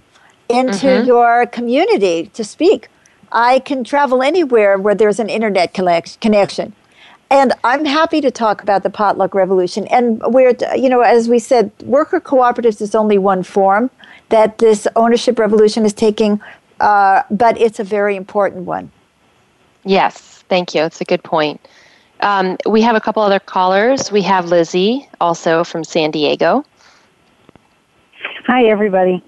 into 0.49 0.87
mm-hmm. 0.87 1.07
your 1.07 1.45
community 1.47 2.29
to 2.33 2.43
speak. 2.43 2.89
I 3.31 3.59
can 3.59 3.83
travel 3.83 4.21
anywhere 4.21 4.77
where 4.77 4.95
there's 4.95 5.19
an 5.19 5.29
internet 5.29 5.73
connection. 5.73 6.73
And 7.29 7.53
I'm 7.63 7.83
happy 7.83 8.21
to 8.21 8.31
talk 8.31 8.63
about 8.63 8.83
the 8.83 8.89
potluck 8.89 9.35
revolution. 9.35 9.85
And 9.87 10.21
we're, 10.27 10.55
you 10.75 10.87
know, 10.87 11.01
as 11.01 11.27
we 11.27 11.39
said, 11.39 11.71
worker 11.83 12.21
cooperatives 12.21 12.81
is 12.81 12.95
only 12.95 13.17
one 13.17 13.43
form. 13.43 13.89
that 14.29 14.57
this 14.57 14.87
ownership 14.95 15.39
revolution 15.39 15.85
is 15.85 15.93
taking, 15.93 16.41
uh, 16.79 17.23
but 17.31 17.59
it's 17.59 17.79
a 17.79 17.83
very 17.83 18.15
important 18.15 18.65
one. 18.65 18.91
Yes, 19.85 20.43
thank 20.49 20.75
you. 20.75 20.83
It's 20.83 21.01
a 21.01 21.05
good 21.05 21.23
point. 21.23 21.65
Um, 22.19 22.57
we 22.67 22.81
have 22.81 22.95
a 22.95 22.99
couple 22.99 23.21
other 23.23 23.39
callers. 23.39 24.11
We 24.11 24.21
have 24.23 24.47
Lizzie, 24.47 25.07
also 25.21 25.63
from 25.63 25.83
San 25.83 26.11
Diego. 26.11 26.65
Hi, 28.47 28.65
everybody. 28.65 29.23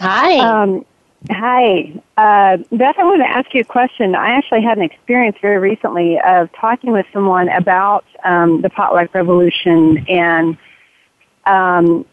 Hi. 0.00 0.38
Um, 0.38 0.84
hi. 1.30 2.00
Uh, 2.16 2.58
Beth, 2.72 2.96
I 2.98 3.04
wanted 3.04 3.24
to 3.24 3.30
ask 3.30 3.52
you 3.54 3.60
a 3.60 3.64
question. 3.64 4.14
I 4.14 4.30
actually 4.30 4.62
had 4.62 4.78
an 4.78 4.84
experience 4.84 5.36
very 5.40 5.58
recently 5.58 6.18
of 6.20 6.50
talking 6.52 6.92
with 6.92 7.06
someone 7.12 7.48
about 7.48 8.04
um, 8.24 8.62
the 8.62 8.70
potluck 8.70 9.14
revolution 9.14 10.06
and 10.08 10.56
um, 11.46 12.04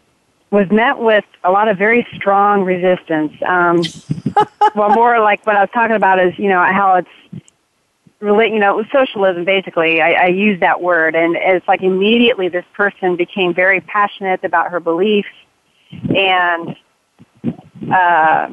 was 0.51 0.70
met 0.72 0.97
with 0.97 1.26
a 1.43 1.51
lot 1.51 1.68
of 1.68 1.78
very 1.78 2.08
strong 2.16 2.64
resistance. 2.64 3.34
Um, 3.45 3.82
well, 4.76 4.89
more 4.89 5.20
like 5.20 5.45
what 5.45 5.56
I 5.56 5.62
was 5.62 5.70
talking 5.74 5.95
about 5.95 6.20
is, 6.20 6.38
you 6.39 6.49
know, 6.49 6.64
how 6.64 6.95
it's 6.95 7.43
relate, 8.20 8.53
you 8.53 8.60
know, 8.60 8.80
it 8.80 8.88
socialism 8.91 9.45
basically. 9.45 10.01
I, 10.01 10.12
I 10.12 10.26
use 10.28 10.60
that 10.62 10.82
word, 10.82 11.16
and 11.16 11.36
it's 11.36 11.68
like 11.68 11.82
immediately 11.82 12.47
this 12.49 12.66
person 12.74 13.16
became 13.16 13.53
very 13.53 13.82
passionate 13.82 14.43
about 14.43 14.72
her 14.72 14.80
beliefs, 14.80 15.28
and 15.91 16.76
uh, 17.91 18.49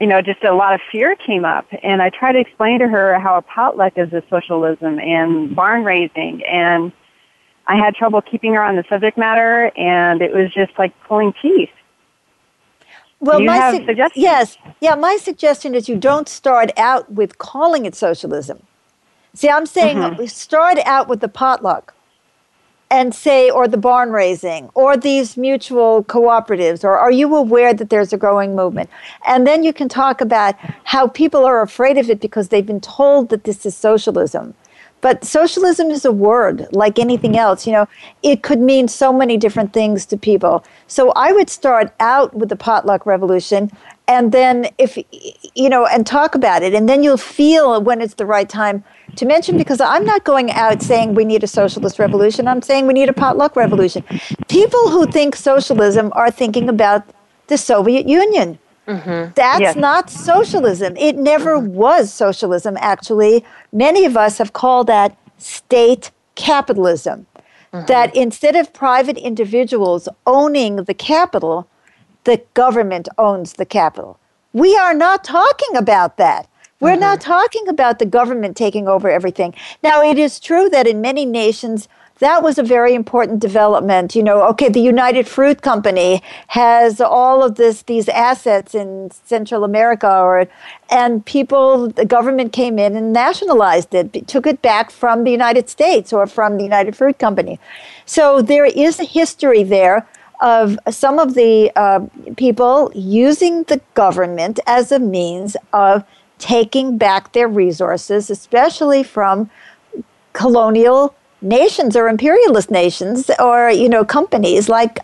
you 0.00 0.06
know, 0.06 0.22
just 0.22 0.42
a 0.42 0.54
lot 0.54 0.74
of 0.74 0.80
fear 0.90 1.14
came 1.16 1.44
up. 1.44 1.66
And 1.82 2.00
I 2.02 2.10
tried 2.10 2.32
to 2.32 2.38
explain 2.40 2.78
to 2.80 2.88
her 2.88 3.18
how 3.18 3.36
a 3.36 3.42
potluck 3.42 3.92
is 3.96 4.12
a 4.12 4.22
socialism 4.30 4.98
and 4.98 5.54
barn 5.54 5.84
raising, 5.84 6.42
and 6.44 6.92
I 7.66 7.76
had 7.76 7.94
trouble 7.94 8.20
keeping 8.22 8.54
her 8.54 8.62
on 8.62 8.76
the 8.76 8.84
subject 8.88 9.16
matter, 9.16 9.70
and 9.76 10.20
it 10.22 10.32
was 10.32 10.52
just 10.52 10.72
like 10.78 10.92
pulling 11.06 11.32
teeth. 11.40 11.70
Well, 13.20 13.40
you 13.40 13.46
my 13.46 13.70
su- 13.70 13.86
yes, 14.16 14.58
yeah. 14.80 14.96
My 14.96 15.16
suggestion 15.16 15.74
is 15.76 15.88
you 15.88 15.96
don't 15.96 16.28
start 16.28 16.72
out 16.76 17.12
with 17.12 17.38
calling 17.38 17.86
it 17.86 17.94
socialism. 17.94 18.64
See, 19.34 19.48
I'm 19.48 19.66
saying 19.66 19.98
Mm-hmm. 19.98 20.26
start 20.26 20.78
out 20.84 21.06
with 21.08 21.20
the 21.20 21.28
potluck, 21.28 21.94
and 22.92 23.14
say, 23.14 23.50
or 23.50 23.66
the 23.66 23.78
barn 23.78 24.10
raising, 24.12 24.68
or 24.74 24.98
these 24.98 25.38
mutual 25.38 26.04
cooperatives, 26.04 26.84
or 26.84 26.98
are 26.98 27.10
you 27.10 27.34
aware 27.34 27.72
that 27.72 27.88
there's 27.88 28.12
a 28.12 28.18
growing 28.18 28.54
movement? 28.54 28.90
And 29.26 29.46
then 29.46 29.64
you 29.64 29.72
can 29.72 29.88
talk 29.88 30.20
about 30.20 30.56
how 30.84 31.08
people 31.08 31.46
are 31.46 31.62
afraid 31.62 31.96
of 31.96 32.10
it 32.10 32.20
because 32.20 32.48
they've 32.48 32.66
been 32.66 32.82
told 32.82 33.30
that 33.30 33.44
this 33.44 33.64
is 33.64 33.74
socialism. 33.74 34.52
But 35.00 35.24
socialism 35.24 35.90
is 35.90 36.04
a 36.04 36.12
word 36.12 36.68
like 36.72 36.98
anything 36.98 37.32
mm-hmm. 37.32 37.40
else. 37.40 37.66
You 37.66 37.72
know, 37.72 37.88
it 38.22 38.42
could 38.42 38.60
mean 38.60 38.88
so 38.88 39.10
many 39.10 39.38
different 39.38 39.72
things 39.72 40.04
to 40.06 40.18
people. 40.18 40.62
So 40.86 41.12
I 41.16 41.32
would 41.32 41.48
start 41.48 41.94
out 41.98 42.34
with 42.34 42.50
the 42.50 42.56
potluck 42.56 43.06
revolution 43.06 43.72
and 44.08 44.32
then 44.32 44.68
if 44.78 44.98
you 45.54 45.68
know 45.68 45.86
and 45.86 46.06
talk 46.06 46.34
about 46.34 46.62
it 46.62 46.74
and 46.74 46.88
then 46.88 47.02
you'll 47.02 47.16
feel 47.16 47.80
when 47.82 48.00
it's 48.00 48.14
the 48.14 48.26
right 48.26 48.48
time 48.48 48.82
to 49.16 49.26
mention 49.26 49.56
because 49.58 49.80
I'm 49.80 50.04
not 50.04 50.24
going 50.24 50.50
out 50.50 50.82
saying 50.82 51.14
we 51.14 51.24
need 51.24 51.44
a 51.44 51.46
socialist 51.46 51.98
revolution. 51.98 52.48
I'm 52.48 52.62
saying 52.62 52.86
we 52.86 52.94
need 52.94 53.08
a 53.08 53.12
potluck 53.12 53.56
revolution. 53.56 54.04
People 54.48 54.88
who 54.90 55.06
think 55.06 55.36
socialism 55.36 56.10
are 56.14 56.30
thinking 56.30 56.68
about 56.68 57.02
the 57.48 57.58
Soviet 57.58 58.08
Union. 58.08 58.58
Mm-hmm. 58.88 59.32
That's 59.34 59.60
Yes. 59.60 59.76
not 59.76 60.10
socialism. 60.10 60.96
It 60.96 61.16
never 61.16 61.58
was 61.58 62.12
socialism, 62.12 62.76
actually. 62.80 63.44
Many 63.72 64.04
of 64.04 64.16
us 64.16 64.38
have 64.38 64.52
called 64.52 64.86
that 64.88 65.16
state 65.38 66.10
capitalism. 66.34 67.26
Mm-hmm. 67.72 67.86
That 67.86 68.14
instead 68.16 68.56
of 68.56 68.72
private 68.72 69.16
individuals 69.16 70.08
owning 70.26 70.76
the 70.84 70.94
capital, 70.94 71.66
the 72.24 72.42
government 72.54 73.08
owns 73.18 73.54
the 73.54 73.66
capital. 73.66 74.18
We 74.52 74.76
are 74.76 74.94
not 74.94 75.24
talking 75.24 75.76
about 75.76 76.16
that. 76.18 76.48
We're 76.80 76.96
not 76.96 77.20
mm-hmm. 77.20 77.30
talking 77.30 77.68
about 77.68 78.00
the 78.00 78.06
government 78.06 78.56
taking 78.56 78.88
over 78.88 79.08
everything. 79.08 79.54
Now, 79.82 80.02
it 80.02 80.18
is 80.18 80.40
true 80.40 80.68
that 80.70 80.88
in 80.88 81.00
many 81.00 81.24
nations, 81.24 81.88
that 82.18 82.42
was 82.42 82.58
a 82.58 82.62
very 82.62 82.94
important 82.94 83.40
development. 83.40 84.16
You 84.16 84.22
know, 84.22 84.42
okay, 84.48 84.68
the 84.68 84.80
United 84.80 85.28
Fruit 85.28 85.62
Company 85.62 86.22
has 86.48 87.00
all 87.00 87.42
of 87.42 87.54
this, 87.54 87.82
these 87.82 88.08
assets 88.08 88.74
in 88.74 89.10
Central 89.24 89.64
America, 89.64 90.08
or 90.08 90.48
and 90.90 91.24
people, 91.24 91.88
the 91.88 92.04
government 92.04 92.52
came 92.52 92.78
in 92.78 92.96
and 92.96 93.12
nationalized 93.12 93.94
it, 93.94 94.26
took 94.26 94.46
it 94.46 94.60
back 94.60 94.90
from 94.90 95.24
the 95.24 95.30
United 95.30 95.68
States 95.68 96.12
or 96.12 96.26
from 96.26 96.56
the 96.56 96.64
United 96.64 96.96
Fruit 96.96 97.18
Company. 97.18 97.60
So 98.06 98.42
there 98.42 98.66
is 98.66 98.98
a 98.98 99.04
history 99.04 99.62
there 99.62 100.06
of 100.42 100.78
some 100.90 101.18
of 101.18 101.34
the 101.34 101.72
uh, 101.76 102.00
people 102.36 102.92
using 102.94 103.62
the 103.64 103.80
government 103.94 104.60
as 104.66 104.92
a 104.92 104.98
means 104.98 105.56
of 105.72 106.04
taking 106.38 106.98
back 106.98 107.32
their 107.32 107.48
resources, 107.48 108.28
especially 108.28 109.02
from 109.02 109.48
colonial 110.32 111.14
nations 111.40 111.96
or 111.96 112.08
imperialist 112.08 112.70
nations 112.70 113.30
or 113.38 113.70
you 113.70 113.88
know 113.88 114.04
companies 114.04 114.68
like 114.68 115.00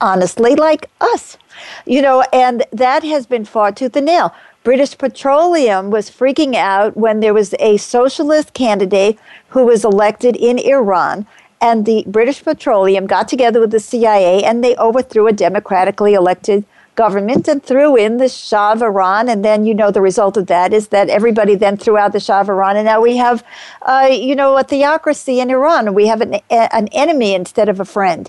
honestly 0.00 0.54
like 0.54 0.88
us 1.00 1.36
you 1.84 2.00
know 2.00 2.22
and 2.32 2.64
that 2.72 3.02
has 3.02 3.26
been 3.26 3.44
fought 3.44 3.76
tooth 3.76 3.96
and 3.96 4.06
nail. 4.06 4.34
British 4.62 4.96
petroleum 4.96 5.90
was 5.90 6.10
freaking 6.10 6.54
out 6.54 6.96
when 6.96 7.20
there 7.20 7.34
was 7.34 7.54
a 7.58 7.76
socialist 7.78 8.52
candidate 8.52 9.18
who 9.48 9.64
was 9.64 9.84
elected 9.84 10.36
in 10.36 10.58
iran 10.58 11.26
and 11.60 11.86
the 11.86 12.04
british 12.06 12.42
petroleum 12.42 13.06
got 13.06 13.28
together 13.28 13.60
with 13.60 13.70
the 13.70 13.80
cia 13.80 14.42
and 14.42 14.64
they 14.64 14.76
overthrew 14.76 15.26
a 15.26 15.32
democratically 15.32 16.14
elected 16.14 16.64
government 17.00 17.48
and 17.48 17.62
threw 17.62 17.96
in 17.96 18.18
the 18.18 18.28
Shah 18.28 18.72
of 18.72 18.82
Iran. 18.82 19.30
And 19.30 19.42
then, 19.42 19.64
you 19.64 19.74
know, 19.74 19.90
the 19.90 20.02
result 20.02 20.36
of 20.36 20.48
that 20.48 20.74
is 20.74 20.88
that 20.88 21.08
everybody 21.08 21.54
then 21.54 21.78
threw 21.78 21.96
out 21.96 22.12
the 22.12 22.20
Shah 22.20 22.42
of 22.42 22.50
Iran. 22.50 22.76
And 22.76 22.84
now 22.84 23.00
we 23.00 23.16
have, 23.16 23.42
uh, 23.82 24.08
you 24.10 24.34
know, 24.34 24.58
a 24.58 24.62
theocracy 24.62 25.40
in 25.40 25.50
Iran. 25.50 25.94
We 25.94 26.08
have 26.08 26.20
an, 26.20 26.34
an 26.50 26.88
enemy 26.88 27.32
instead 27.32 27.70
of 27.70 27.80
a 27.80 27.86
friend. 27.86 28.28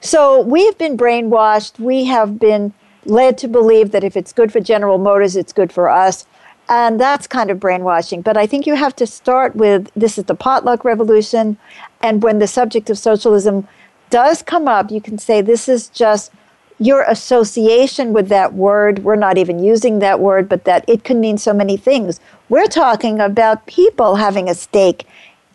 So 0.00 0.42
we've 0.42 0.76
been 0.78 0.96
brainwashed. 0.96 1.78
We 1.78 2.06
have 2.06 2.40
been 2.40 2.72
led 3.04 3.38
to 3.38 3.46
believe 3.46 3.92
that 3.92 4.02
if 4.02 4.16
it's 4.16 4.32
good 4.32 4.52
for 4.52 4.60
General 4.60 4.98
Motors, 4.98 5.36
it's 5.36 5.52
good 5.52 5.72
for 5.72 5.88
us. 5.88 6.26
And 6.68 7.00
that's 7.00 7.26
kind 7.26 7.50
of 7.50 7.58
brainwashing. 7.58 8.22
But 8.22 8.36
I 8.36 8.46
think 8.46 8.66
you 8.66 8.74
have 8.74 8.94
to 8.96 9.06
start 9.06 9.56
with 9.56 9.90
this 9.96 10.18
is 10.18 10.24
the 10.24 10.34
potluck 10.34 10.84
revolution. 10.84 11.56
And 12.02 12.22
when 12.22 12.38
the 12.38 12.46
subject 12.46 12.90
of 12.90 12.98
socialism 12.98 13.66
does 14.10 14.42
come 14.42 14.68
up, 14.68 14.90
you 14.90 15.00
can 15.00 15.18
say 15.18 15.40
this 15.40 15.68
is 15.68 15.88
just 15.88 16.30
your 16.78 17.02
association 17.02 18.12
with 18.12 18.28
that 18.28 18.54
word, 18.54 19.00
we're 19.00 19.16
not 19.16 19.36
even 19.36 19.58
using 19.58 19.98
that 19.98 20.20
word, 20.20 20.48
but 20.48 20.64
that 20.64 20.84
it 20.86 21.02
can 21.04 21.20
mean 21.20 21.36
so 21.36 21.52
many 21.52 21.76
things. 21.76 22.20
We're 22.48 22.68
talking 22.68 23.18
about 23.18 23.66
people 23.66 24.14
having 24.14 24.48
a 24.48 24.54
stake, 24.54 25.04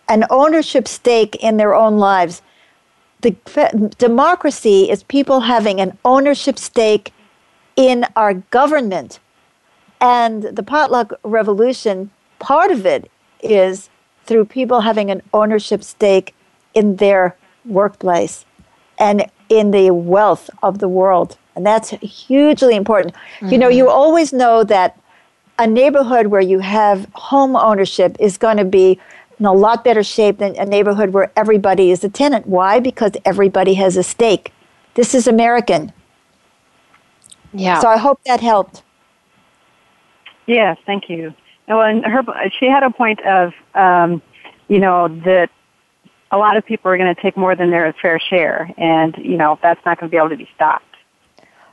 an 0.10 0.26
ownership 0.30 0.88
stake 0.88 1.36
in 1.36 1.58
their 1.58 1.74
own 1.74 1.98
lives. 1.98 2.42
The 3.22 3.32
democracy 3.98 4.90
is 4.90 5.04
people 5.04 5.40
having 5.40 5.80
an 5.80 5.98
ownership 6.04 6.60
stake 6.60 7.14
in 7.78 8.06
our 8.18 8.34
government. 8.34 9.20
And 10.04 10.44
the 10.44 10.64
potluck 10.64 11.14
revolution, 11.24 12.12
part 12.40 12.72
of 12.72 12.86
it 12.86 13.10
is 13.42 13.90
through 14.26 14.46
people 14.46 14.82
having 14.82 15.10
an 15.10 15.22
ownership 15.34 15.82
stake 15.82 16.36
in 16.74 16.98
their 16.98 17.38
workplace 17.64 18.46
and 19.00 19.26
in 19.48 19.72
the 19.72 19.92
wealth 19.92 20.50
of 20.62 20.80
the 20.80 20.90
world. 20.90 21.38
And 21.56 21.66
that's 21.66 21.92
hugely 22.02 22.76
important. 22.76 23.16
Mm-hmm. 23.16 23.48
You 23.50 23.58
know, 23.58 23.70
you 23.70 23.90
always 23.90 24.34
know 24.34 24.66
that 24.66 25.00
a 25.58 25.68
neighborhood 25.68 26.28
where 26.28 26.42
you 26.42 26.60
have 26.60 27.08
home 27.14 27.56
ownership 27.56 28.18
is 28.20 28.38
going 28.38 28.58
to 28.58 28.66
be 28.66 29.00
in 29.40 29.46
a 29.46 29.54
lot 29.54 29.86
better 29.86 30.04
shape 30.04 30.40
than 30.40 30.54
a 30.58 30.66
neighborhood 30.66 31.12
where 31.12 31.32
everybody 31.38 31.92
is 31.92 32.04
a 32.04 32.10
tenant. 32.10 32.46
Why? 32.46 32.82
Because 32.82 33.14
everybody 33.24 33.76
has 33.76 33.96
a 33.96 34.04
stake. 34.04 34.52
This 34.96 35.16
is 35.16 35.28
American. 35.28 35.94
Yeah. 37.54 37.80
So 37.80 37.88
I 37.88 37.98
hope 37.98 38.20
that 38.26 38.42
helped. 38.42 38.84
Yes, 40.46 40.78
thank 40.86 41.10
you. 41.10 41.34
Well, 41.68 41.82
and 41.82 42.06
her, 42.06 42.24
she 42.60 42.66
had 42.66 42.84
a 42.84 42.90
point 42.90 43.26
of, 43.26 43.54
um, 43.74 44.22
you 44.68 44.80
know, 44.80 45.08
that 45.24 45.50
a 46.34 46.38
lot 46.38 46.58
of 46.58 46.66
people 46.66 46.92
are 46.92 46.98
going 46.98 47.14
to 47.14 47.22
take 47.22 47.38
more 47.38 47.56
than 47.56 47.70
their 47.70 47.94
fair 48.02 48.20
share, 48.20 48.70
and 48.78 49.16
you 49.18 49.38
know 49.38 49.60
that's 49.62 49.80
not 49.86 50.00
going 50.00 50.10
to 50.10 50.12
be 50.12 50.18
able 50.18 50.30
to 50.30 50.36
be 50.36 50.50
stopped. 50.56 50.84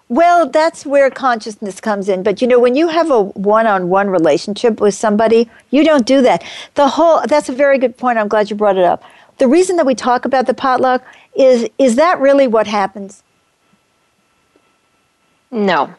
Well, 0.09 0.49
that's 0.49 0.85
where 0.85 1.09
consciousness 1.09 1.81
comes 1.81 2.09
in. 2.09 2.23
But 2.23 2.43
you 2.43 2.47
know, 2.47 2.61
when 2.61 2.75
you 2.75 2.89
have 2.89 3.11
a 3.11 3.23
one-on-one 3.23 4.11
relationship 4.11 4.81
with 4.81 4.95
somebody, 4.95 5.49
you 5.71 5.83
don't 5.83 6.05
do 6.05 6.21
that. 6.23 6.45
The 6.75 6.89
whole 6.89 7.23
that's 7.27 7.49
a 7.49 7.55
very 7.55 7.79
good 7.79 7.97
point. 7.97 8.19
I'm 8.19 8.29
glad 8.29 8.51
you 8.51 8.57
brought 8.57 8.77
it 8.77 8.85
up. 8.85 9.03
The 9.39 9.49
reason 9.49 9.77
that 9.77 9.87
we 9.87 9.95
talk 9.95 10.27
about 10.27 10.47
the 10.47 10.55
potluck 10.55 11.03
is 11.35 11.69
is 11.79 11.97
that 11.97 12.21
really 12.21 12.47
what 12.47 12.67
happens? 12.67 13.23
No. 15.51 15.95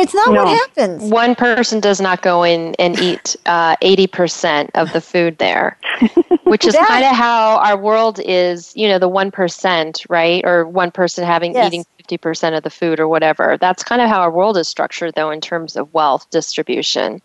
It's 0.00 0.14
not 0.14 0.32
No. 0.32 0.44
what 0.44 0.48
happens. 0.48 1.10
One 1.10 1.34
person 1.34 1.78
does 1.78 2.00
not 2.00 2.22
go 2.22 2.42
in 2.44 2.74
and 2.78 2.98
eat 2.98 3.36
uh, 3.44 3.76
80% 3.76 4.70
of 4.74 4.90
the 4.92 5.02
food 5.02 5.36
there, 5.36 5.76
which 6.44 6.66
is 6.66 6.74
kind 6.74 7.04
of 7.04 7.14
how 7.14 7.58
our 7.58 7.76
world 7.76 8.18
is, 8.24 8.74
you 8.74 8.88
know, 8.88 8.98
the 8.98 9.08
1%, 9.08 10.06
right? 10.08 10.42
Or 10.46 10.66
one 10.66 10.90
person 10.90 11.24
having 11.24 11.52
Yes. 11.52 11.66
eating 11.66 11.84
50% 12.08 12.56
of 12.56 12.62
the 12.62 12.70
food 12.70 13.00
or 13.00 13.06
whatever. 13.08 13.58
That's 13.60 13.82
kind 13.84 14.00
of 14.00 14.08
how 14.08 14.22
our 14.22 14.30
world 14.30 14.56
is 14.56 14.66
structured, 14.66 15.14
though, 15.14 15.30
in 15.30 15.42
terms 15.42 15.76
of 15.76 15.92
wealth 15.92 16.28
distribution. 16.30 17.20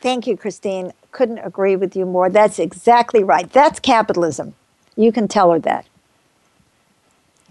Thank 0.00 0.26
you, 0.26 0.36
Christine. 0.36 0.92
Couldn't 1.12 1.38
agree 1.38 1.76
with 1.76 1.94
you 1.94 2.06
more. 2.06 2.28
That's 2.28 2.58
exactly 2.58 3.22
right. 3.22 3.50
That's 3.52 3.78
capitalism. 3.78 4.54
You 4.96 5.12
can 5.12 5.28
tell 5.28 5.52
her 5.52 5.60
that. 5.60 5.86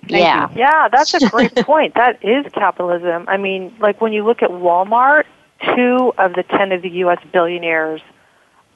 Yeah. 0.08 0.49
Yeah, 0.56 0.88
that's 0.89 1.14
a 1.14 1.30
great 1.30 1.56
point. 1.66 1.95
That 1.95 2.24
is 2.24 2.45
capitalism. 2.54 3.26
I 3.28 3.38
mean, 3.38 3.74
like 3.80 4.01
when 4.01 4.14
you 4.14 4.26
look 4.26 4.41
at 4.43 4.49
Walmart, 4.49 5.24
two 5.76 6.14
of 6.18 6.34
the 6.34 6.43
10 6.43 6.72
of 6.72 6.82
the 6.82 6.89
U.S. 6.89 7.20
billionaires 7.32 8.01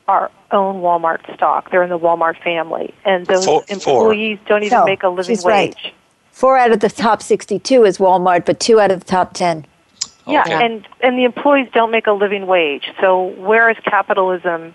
are 0.08 0.32
own 0.52 0.82
Walmart 0.82 1.22
stock. 1.36 1.70
They're 1.72 1.84
in 1.84 1.90
the 1.90 2.00
Walmart 2.00 2.42
family. 2.42 2.94
And 3.04 3.26
those 3.26 3.46
Four- 3.46 3.64
four. 3.64 3.74
employees 3.76 4.40
don't 4.48 4.64
even 4.64 4.78
No, 4.80 4.86
make 4.86 5.04
a 5.04 5.10
living 5.10 5.36
she's 5.36 5.44
right. 5.46 5.76
wage. 5.76 5.94
Four 6.32 6.58
out 6.58 6.72
of 6.72 6.80
the 6.80 6.90
top 6.90 7.22
62 7.22 7.84
is 7.84 7.98
Walmart, 7.98 8.46
but 8.46 8.60
two 8.60 8.80
out 8.80 8.92
of 8.92 9.00
the 9.02 9.06
top 9.06 9.34
10. 9.34 9.66
Yeah, 10.28 10.42
Okay. 10.42 10.54
and 10.66 10.88
and 11.02 11.18
the 11.18 11.24
employees 11.24 11.68
don't 11.74 11.90
make 11.90 12.06
a 12.06 12.12
living 12.12 12.48
wage. 12.48 12.92
So 13.02 13.28
where 13.38 13.70
is 13.70 13.78
capitalism 13.86 14.74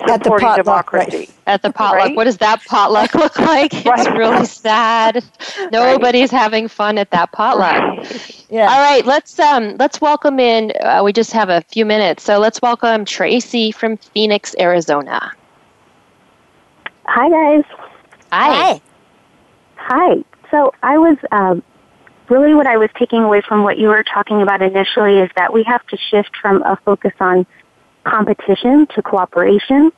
At 0.00 0.22
the 0.22 0.24
supporting 0.24 0.48
potluck, 0.48 0.92
right. 0.92 1.30
At 1.46 1.62
the 1.62 1.70
potluck, 1.70 1.98
Right? 2.06 2.16
what 2.16 2.24
does 2.24 2.38
that 2.38 2.64
potluck 2.64 3.14
look 3.14 3.38
like? 3.38 3.72
It's 3.74 3.86
Right. 3.86 4.18
really 4.18 4.46
sad. 4.46 5.24
Nobody's 5.72 6.30
having 6.30 6.68
fun 6.68 6.98
at 6.98 7.10
that 7.10 7.32
potluck. 7.32 7.82
Yeah. 8.48 8.68
All 8.70 8.80
right, 8.80 9.04
let's 9.04 9.38
um 9.38 9.76
let's 9.78 10.00
welcome 10.00 10.38
in. 10.38 10.72
Uh, 10.80 11.02
we 11.04 11.12
just 11.12 11.32
have 11.32 11.48
a 11.48 11.62
few 11.62 11.84
minutes, 11.84 12.22
so 12.24 12.38
let's 12.38 12.60
welcome 12.62 13.04
Tracy 13.04 13.72
from 13.72 13.96
Phoenix, 13.96 14.54
Arizona. 14.58 15.32
Hi, 17.06 17.28
guys. 17.28 17.64
Hi. 18.32 18.80
Hi. 19.76 20.16
So 20.50 20.72
I 20.82 20.98
was 20.98 21.16
um, 21.32 21.62
really 22.28 22.54
what 22.54 22.66
I 22.66 22.76
was 22.76 22.90
taking 22.98 23.22
away 23.22 23.40
from 23.40 23.62
what 23.62 23.78
you 23.78 23.88
were 23.88 24.02
talking 24.04 24.42
about 24.42 24.62
initially 24.62 25.18
is 25.18 25.30
that 25.36 25.52
we 25.52 25.62
have 25.64 25.86
to 25.88 25.96
shift 25.96 26.30
from 26.40 26.62
a 26.62 26.76
focus 26.84 27.12
on 27.20 27.46
competition 28.06 28.86
to 28.94 29.02
cooperation. 29.02 29.92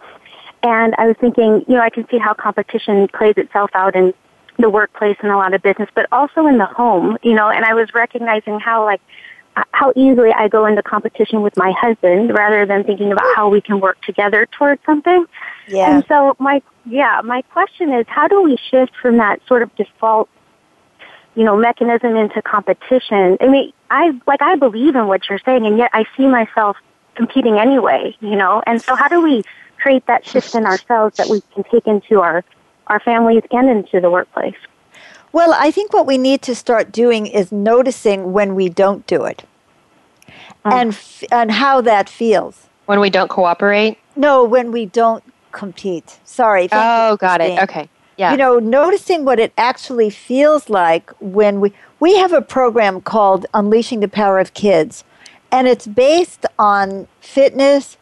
And 0.62 0.94
I 0.98 1.06
was 1.06 1.16
thinking, 1.20 1.64
you 1.68 1.74
know, 1.74 1.80
I 1.80 1.90
can 1.90 2.09
see 2.09 2.18
how 2.18 2.34
competition 2.34 3.06
plays 3.09 3.34
itself 3.36 3.70
out 3.74 3.94
in 3.94 4.12
the 4.59 4.68
workplace 4.68 5.16
and 5.20 5.30
a 5.30 5.36
lot 5.36 5.54
of 5.54 5.62
business, 5.62 5.88
but 5.94 6.06
also 6.11 6.46
in 6.46 6.59
the 6.59 6.66
home, 6.66 7.16
you 7.22 7.34
know, 7.34 7.48
and 7.48 7.64
I 7.64 7.74
was 7.74 7.94
recognizing 7.94 8.59
how 8.59 8.84
like 8.84 9.00
uh, 9.56 9.62
how 9.70 9.92
easily 9.94 10.32
I 10.32 10.48
go 10.48 10.66
into 10.66 10.82
competition 10.82 11.42
with 11.42 11.56
my 11.56 11.72
husband 11.78 12.36
rather 12.36 12.66
than 12.66 12.82
thinking 12.82 13.12
about 13.12 13.26
how 13.36 13.48
we 13.48 13.61
can 13.61 13.78
work 13.78 14.00
together 14.02 14.46
towards 14.46 14.84
something. 14.84 15.26
Yeah. 15.68 15.94
And 15.94 16.04
so 16.09 16.34
my 16.40 16.61
yeah, 16.86 17.20
my 17.24 17.42
question 17.42 17.92
is 17.92 18.06
how 18.09 18.26
do 18.26 18.42
we 18.42 18.56
shift 18.70 18.96
from 19.00 19.18
that 19.18 19.40
sort 19.46 19.62
of 19.62 19.74
default 19.76 20.28
you 21.34 21.44
know, 21.44 21.56
mechanism 21.56 22.16
into 22.16 22.42
competition? 22.42 23.36
I 23.40 23.46
mean, 23.46 23.72
I 23.90 24.18
like 24.26 24.42
I 24.42 24.56
believe 24.56 24.96
in 24.96 25.06
what 25.06 25.28
you're 25.28 25.38
saying 25.44 25.66
and 25.66 25.78
yet 25.78 25.90
I 25.92 26.04
see 26.16 26.26
myself 26.26 26.76
competing 27.18 27.58
anyway, 27.58 28.16
you 28.20 28.36
know. 28.36 28.62
And 28.66 28.80
so 28.80 28.94
how 28.94 29.08
do 29.08 29.20
we 29.20 29.42
create 29.82 30.06
that 30.06 30.24
shift 30.24 30.54
in 30.54 30.64
ourselves 30.64 31.18
that 31.18 31.28
we 31.28 31.42
can 31.52 31.64
take 31.64 31.86
into 31.86 32.20
our 32.20 32.44
our 32.86 33.00
families 33.00 33.42
and 33.50 33.68
into 33.68 34.00
the 34.00 34.10
workplace? 34.10 34.56
Well, 35.32 35.52
I 35.52 35.70
think 35.70 35.92
what 35.92 36.06
we 36.06 36.16
need 36.16 36.40
to 36.42 36.54
start 36.54 36.90
doing 36.90 37.26
is 37.26 37.52
noticing 37.52 38.32
when 38.32 38.54
we 38.54 38.70
don't 38.70 39.06
do 39.06 39.24
it 39.24 39.44
mm. 40.64 40.72
and, 40.72 40.90
f- 40.92 41.24
and 41.30 41.50
how 41.50 41.82
that 41.82 42.08
feels. 42.08 42.66
When 42.86 43.00
we 43.00 43.10
don't 43.10 43.28
cooperate. 43.28 43.98
No, 44.16 44.42
when 44.44 44.72
we 44.72 44.86
don't 44.86 45.22
compete. 45.52 46.18
Sorry. 46.24 46.68
Oh, 46.72 47.16
got 47.18 47.42
it. 47.42 47.62
Okay. 47.62 47.90
Yeah. 48.16 48.32
You 48.32 48.38
know, 48.38 48.58
noticing 48.58 49.24
what 49.24 49.38
it 49.38 49.52
actually 49.58 50.10
feels 50.10 50.68
like 50.68 51.10
when 51.20 51.60
we 51.60 51.72
we 52.00 52.16
have 52.16 52.32
a 52.32 52.42
program 52.42 53.00
called 53.00 53.46
Unleashing 53.54 54.00
the 54.00 54.08
Power 54.08 54.38
of 54.38 54.54
Kids, 54.54 55.04
and 55.51 55.66
it's 55.66 55.86
based 55.86 56.46
on 56.59 57.09
fitness, 57.20 57.96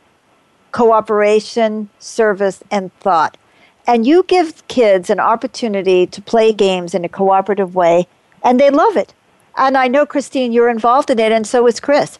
cooperation, 0.72 1.88
service, 1.98 2.62
and 2.70 2.92
thought. 3.00 3.36
And 3.86 4.06
you 4.06 4.24
give 4.24 4.66
kids 4.68 5.10
an 5.10 5.20
opportunity 5.20 6.06
to 6.06 6.20
play 6.20 6.52
games 6.52 6.94
in 6.94 7.04
a 7.04 7.08
cooperative 7.08 7.74
way, 7.74 8.08
and 8.42 8.58
they 8.58 8.70
love 8.70 8.96
it. 8.96 9.14
And 9.56 9.76
I 9.76 9.88
know, 9.88 10.04
Christine, 10.04 10.52
you're 10.52 10.68
involved 10.68 11.08
in 11.08 11.18
it, 11.18 11.32
and 11.32 11.46
so 11.46 11.66
is 11.66 11.80
Chris. 11.80 12.18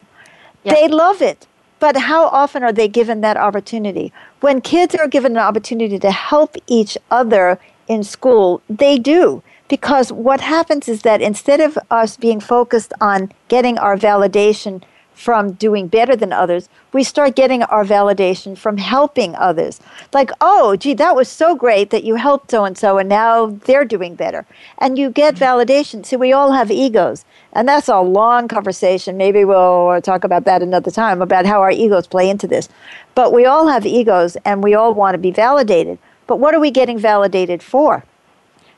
Yeah. 0.63 0.75
They 0.75 0.89
love 0.89 1.21
it. 1.21 1.47
But 1.79 1.97
how 1.97 2.27
often 2.29 2.63
are 2.63 2.73
they 2.73 2.89
given 2.89 3.21
that 3.21 3.37
opportunity? 3.37 4.13
When 4.41 4.61
kids 4.61 4.95
are 4.95 5.09
given 5.09 5.33
an 5.33 5.43
opportunity 5.43 5.99
to 5.99 6.11
help 6.11 6.57
each 6.67 6.97
other 7.11 7.59
in 7.87 8.03
school, 8.03 8.63
they 8.69 8.99
do. 8.99 9.43
Because 9.69 10.13
what 10.13 10.41
happens 10.41 10.89
is 10.89 11.03
that 11.03 11.21
instead 11.21 11.61
of 11.61 11.77
us 11.91 12.17
being 12.17 12.41
focused 12.41 12.93
on 13.01 13.33
getting 13.49 13.77
our 13.79 13.97
validation 13.97 14.83
from 15.17 15.53
doing 15.53 15.89
better 15.89 16.15
than 16.15 16.31
others, 16.31 16.69
we 16.93 17.03
start 17.03 17.35
getting 17.35 17.63
our 17.65 17.85
validation 17.85 18.57
from 18.57 18.77
helping 18.77 19.35
others. 19.35 19.81
Like, 20.13 20.31
oh, 20.43 20.77
gee, 20.77 20.93
that 20.93 21.17
was 21.17 21.29
so 21.29 21.57
great 21.57 21.89
that 21.89 22.05
you 22.05 22.17
helped 22.17 22.51
so 22.51 22.67
and 22.67 22.77
so, 22.77 22.99
and 22.99 23.09
now 23.09 23.47
they're 23.47 23.87
doing 23.87 24.15
better. 24.15 24.45
And 24.77 24.99
you 24.99 25.09
get 25.11 25.37
mm-hmm. 25.37 25.45
validation. 25.45 26.05
See, 26.05 26.17
we 26.17 26.35
all 26.35 26.53
have 26.53 26.71
egos. 26.71 27.25
And 27.55 27.67
that's 27.67 27.89
a 27.89 28.01
long 28.01 28.47
conversation. 28.47 29.17
Maybe 29.17 29.43
we'll 29.47 29.89
uh, 29.89 30.01
talk 30.03 30.23
about 30.23 30.45
that 30.45 30.63
another 30.63 30.91
time 30.91 31.23
about 31.23 31.47
how 31.47 31.63
our 31.63 31.71
egos 31.71 32.07
play 32.07 32.29
into 32.29 32.47
this. 32.47 32.69
But 33.15 33.33
we 33.33 33.47
all 33.47 33.69
have 33.69 33.87
egos 33.87 34.37
and 34.45 34.63
we 34.63 34.75
all 34.75 34.93
want 34.93 35.15
to 35.15 35.19
be 35.19 35.31
validated. 35.31 35.99
But 36.27 36.41
what 36.41 36.55
are 36.55 36.61
we 36.61 36.71
getting 36.71 36.99
validated 36.99 37.63
for? 37.63 38.05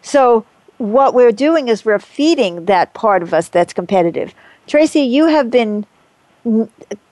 So, 0.02 0.46
what 0.76 1.12
we're 1.12 1.32
doing 1.32 1.66
is 1.66 1.84
we're 1.84 1.98
feeding 1.98 2.66
that 2.66 2.94
part 2.94 3.24
of 3.24 3.34
us 3.34 3.48
that's 3.48 3.72
competitive. 3.72 4.32
Tracy, 4.68 5.00
you 5.00 5.26
have 5.26 5.50
been 5.50 5.84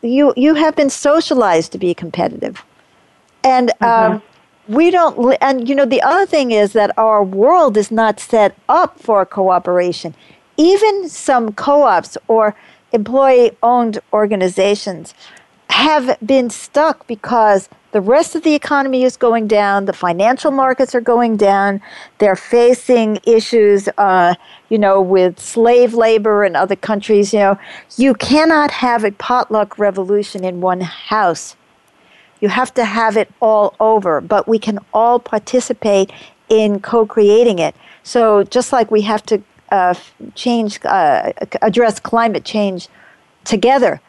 you 0.02 0.32
you 0.36 0.54
have 0.54 0.74
been 0.76 0.90
socialized 0.90 1.72
to 1.72 1.78
be 1.78 1.94
competitive, 1.94 2.64
and 3.44 3.72
um, 3.80 4.22
we 4.68 4.90
don't. 4.90 5.36
And 5.40 5.68
you 5.68 5.74
know, 5.74 5.84
the 5.84 6.02
other 6.02 6.26
thing 6.26 6.50
is 6.50 6.72
that 6.72 6.96
our 6.98 7.22
world 7.22 7.76
is 7.76 7.90
not 7.90 8.20
set 8.20 8.56
up 8.68 8.98
for 8.98 9.24
cooperation. 9.26 10.14
Even 10.56 11.08
some 11.08 11.52
co-ops 11.52 12.16
or 12.28 12.54
employee-owned 12.92 13.98
organizations 14.12 15.14
have 15.68 16.16
been 16.24 16.48
stuck 16.48 17.06
because 17.06 17.68
the 17.92 18.00
rest 18.00 18.34
of 18.34 18.42
the 18.42 18.54
economy 18.54 19.04
is 19.04 19.16
going 19.16 19.46
down, 19.46 19.84
the 19.84 19.92
financial 19.92 20.50
markets 20.50 20.94
are 20.94 21.00
going 21.00 21.36
down, 21.36 21.80
they're 22.18 22.36
facing 22.36 23.18
issues, 23.24 23.88
uh, 23.96 24.34
you 24.68 24.78
know, 24.78 25.00
with 25.00 25.38
slave 25.38 25.94
labor 25.94 26.44
in 26.44 26.56
other 26.56 26.76
countries. 26.76 27.32
You 27.32 27.38
know, 27.38 27.58
you 27.96 28.14
cannot 28.14 28.70
have 28.70 29.04
a 29.04 29.12
potluck 29.12 29.78
revolution 29.78 30.44
in 30.44 30.60
one 30.60 30.80
house. 30.80 31.56
You 32.40 32.48
have 32.48 32.74
to 32.74 32.84
have 32.84 33.16
it 33.16 33.32
all 33.40 33.74
over, 33.80 34.20
but 34.20 34.46
we 34.46 34.58
can 34.58 34.78
all 34.92 35.18
participate 35.18 36.12
in 36.48 36.80
co-creating 36.80 37.58
it. 37.58 37.74
So 38.02 38.44
just 38.44 38.72
like 38.72 38.90
we 38.90 39.02
have 39.02 39.24
to 39.26 39.42
uh, 39.72 39.94
change, 40.34 40.78
uh, 40.84 41.32
address 41.62 41.98
climate 41.98 42.44
change 42.44 42.88
together, 43.44 44.00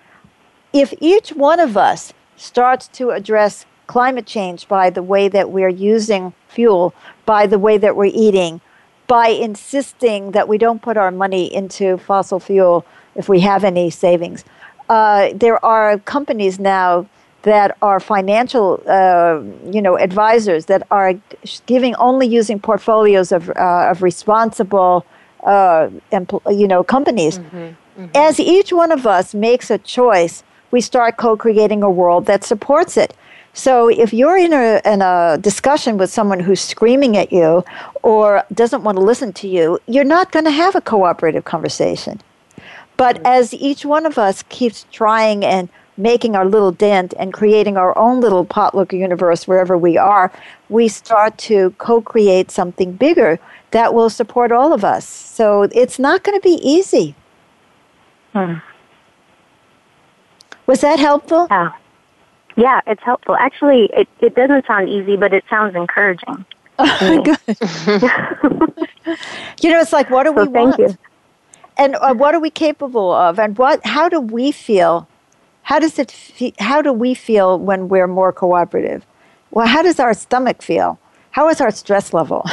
if 0.73 0.93
each 0.99 1.29
one 1.29 1.59
of 1.59 1.77
us 1.77 2.13
starts 2.37 2.87
to 2.89 3.11
address 3.11 3.65
climate 3.87 4.25
change 4.25 4.67
by 4.67 4.89
the 4.89 5.03
way 5.03 5.27
that 5.27 5.49
we're 5.49 5.69
using 5.69 6.33
fuel, 6.47 6.93
by 7.25 7.47
the 7.47 7.59
way 7.59 7.77
that 7.77 7.95
we're 7.95 8.11
eating, 8.13 8.61
by 9.07 9.27
insisting 9.27 10.31
that 10.31 10.47
we 10.47 10.57
don't 10.57 10.81
put 10.81 10.97
our 10.97 11.11
money 11.11 11.53
into 11.53 11.97
fossil 11.97 12.39
fuel 12.39 12.85
if 13.15 13.27
we 13.27 13.39
have 13.39 13.63
any 13.63 13.89
savings. 13.89 14.45
Uh, 14.89 15.29
there 15.33 15.63
are 15.65 15.97
companies 15.99 16.59
now 16.59 17.07
that 17.43 17.77
are 17.81 17.99
financial, 17.99 18.81
uh, 18.87 19.39
you 19.71 19.81
know, 19.81 19.97
advisors 19.97 20.65
that 20.65 20.85
are 20.91 21.13
giving 21.65 21.95
only 21.95 22.27
using 22.27 22.59
portfolios 22.59 23.31
of, 23.31 23.49
uh, 23.51 23.89
of 23.91 24.01
responsible, 24.01 25.05
uh, 25.43 25.87
empl- 26.11 26.41
you 26.57 26.67
know, 26.67 26.83
companies. 26.83 27.39
As 28.13 28.39
each 28.39 28.73
one 28.73 28.91
of 28.91 29.07
us 29.07 29.33
makes 29.33 29.71
a 29.71 29.77
choice, 29.77 30.43
we 30.71 30.81
start 30.81 31.17
co-creating 31.17 31.83
a 31.83 31.89
world 31.89 32.25
that 32.25 32.43
supports 32.43 32.97
it. 32.97 33.15
So 33.53 33.89
if 33.89 34.13
you're 34.13 34.37
in 34.37 34.53
a, 34.53 34.81
in 34.85 35.01
a 35.01 35.39
discussion 35.41 35.97
with 35.97 36.11
someone 36.11 36.39
who's 36.39 36.61
screaming 36.61 37.17
at 37.17 37.31
you 37.31 37.63
or 38.03 38.43
doesn't 38.53 38.83
want 38.83 38.97
to 38.97 39.03
listen 39.03 39.33
to 39.33 39.47
you, 39.47 39.79
you're 39.87 40.03
not 40.03 40.31
going 40.31 40.45
to 40.45 40.51
have 40.51 40.75
a 40.75 40.81
cooperative 40.81 41.45
conversation. 41.45 42.21
But 42.97 43.19
as 43.25 43.53
each 43.53 43.83
one 43.83 44.05
of 44.05 44.17
us 44.17 44.43
keeps 44.49 44.85
trying 44.91 45.43
and 45.43 45.69
making 45.97 46.35
our 46.35 46.45
little 46.45 46.71
dent 46.71 47.13
and 47.17 47.33
creating 47.33 47.77
our 47.77 47.97
own 47.97 48.21
little 48.21 48.45
potluck 48.45 48.93
universe 48.93 49.47
wherever 49.47 49.75
we 49.75 49.97
are, 49.97 50.31
we 50.69 50.87
start 50.87 51.37
to 51.39 51.73
co 51.79 52.01
create 52.01 52.51
something 52.51 52.93
bigger 52.93 53.39
that 53.71 53.93
will 53.93 54.09
support 54.09 54.51
all 54.51 54.71
of 54.73 54.83
us. 54.83 55.07
So 55.07 55.63
it's 55.63 55.97
not 55.97 56.23
going 56.23 56.39
to 56.39 56.43
be 56.43 56.59
easy. 56.61 57.15
Hmm. 58.33 58.55
Was 60.67 60.81
that 60.81 60.99
helpful? 60.99 61.47
Yeah. 61.49 61.71
Yeah, 62.55 62.81
it's 62.87 63.03
helpful. 63.03 63.35
Actually, 63.35 63.89
it, 63.93 64.07
it 64.19 64.35
doesn't 64.35 64.65
sound 64.67 64.89
easy, 64.89 65.15
but 65.15 65.33
it 65.33 65.43
sounds 65.49 65.75
encouraging. 65.75 66.45
Oh, 66.79 67.23
Good. 67.23 67.37
you 69.61 69.69
know, 69.71 69.79
it's 69.81 69.93
like, 69.93 70.11
what 70.11 70.25
do 70.25 70.33
So 70.35 70.45
we 70.45 70.47
thank 70.47 70.77
want? 70.77 70.79
you. 70.79 70.97
and 71.77 71.95
uh, 71.95 72.13
what 72.13 72.35
are 72.35 72.39
we 72.39 72.51
capable 72.51 73.11
of? 73.11 73.39
And 73.39 73.57
what? 73.57 73.83
How 73.85 74.07
do 74.09 74.19
we 74.21 74.51
feel? 74.51 75.07
How 75.63 75.79
does 75.79 75.97
it? 75.97 76.11
Fe- 76.11 76.53
how 76.59 76.83
do 76.83 76.93
we 76.93 77.15
feel 77.15 77.57
when 77.59 77.89
we're 77.89 78.07
more 78.07 78.31
cooperative? 78.31 79.05
Well, 79.51 79.65
how 79.67 79.81
does 79.81 79.99
our 79.99 80.13
stomach 80.13 80.61
feel? 80.61 80.99
How 81.31 81.49
is 81.49 81.61
our 81.61 81.71
stress 81.71 82.13
level? 82.13 82.45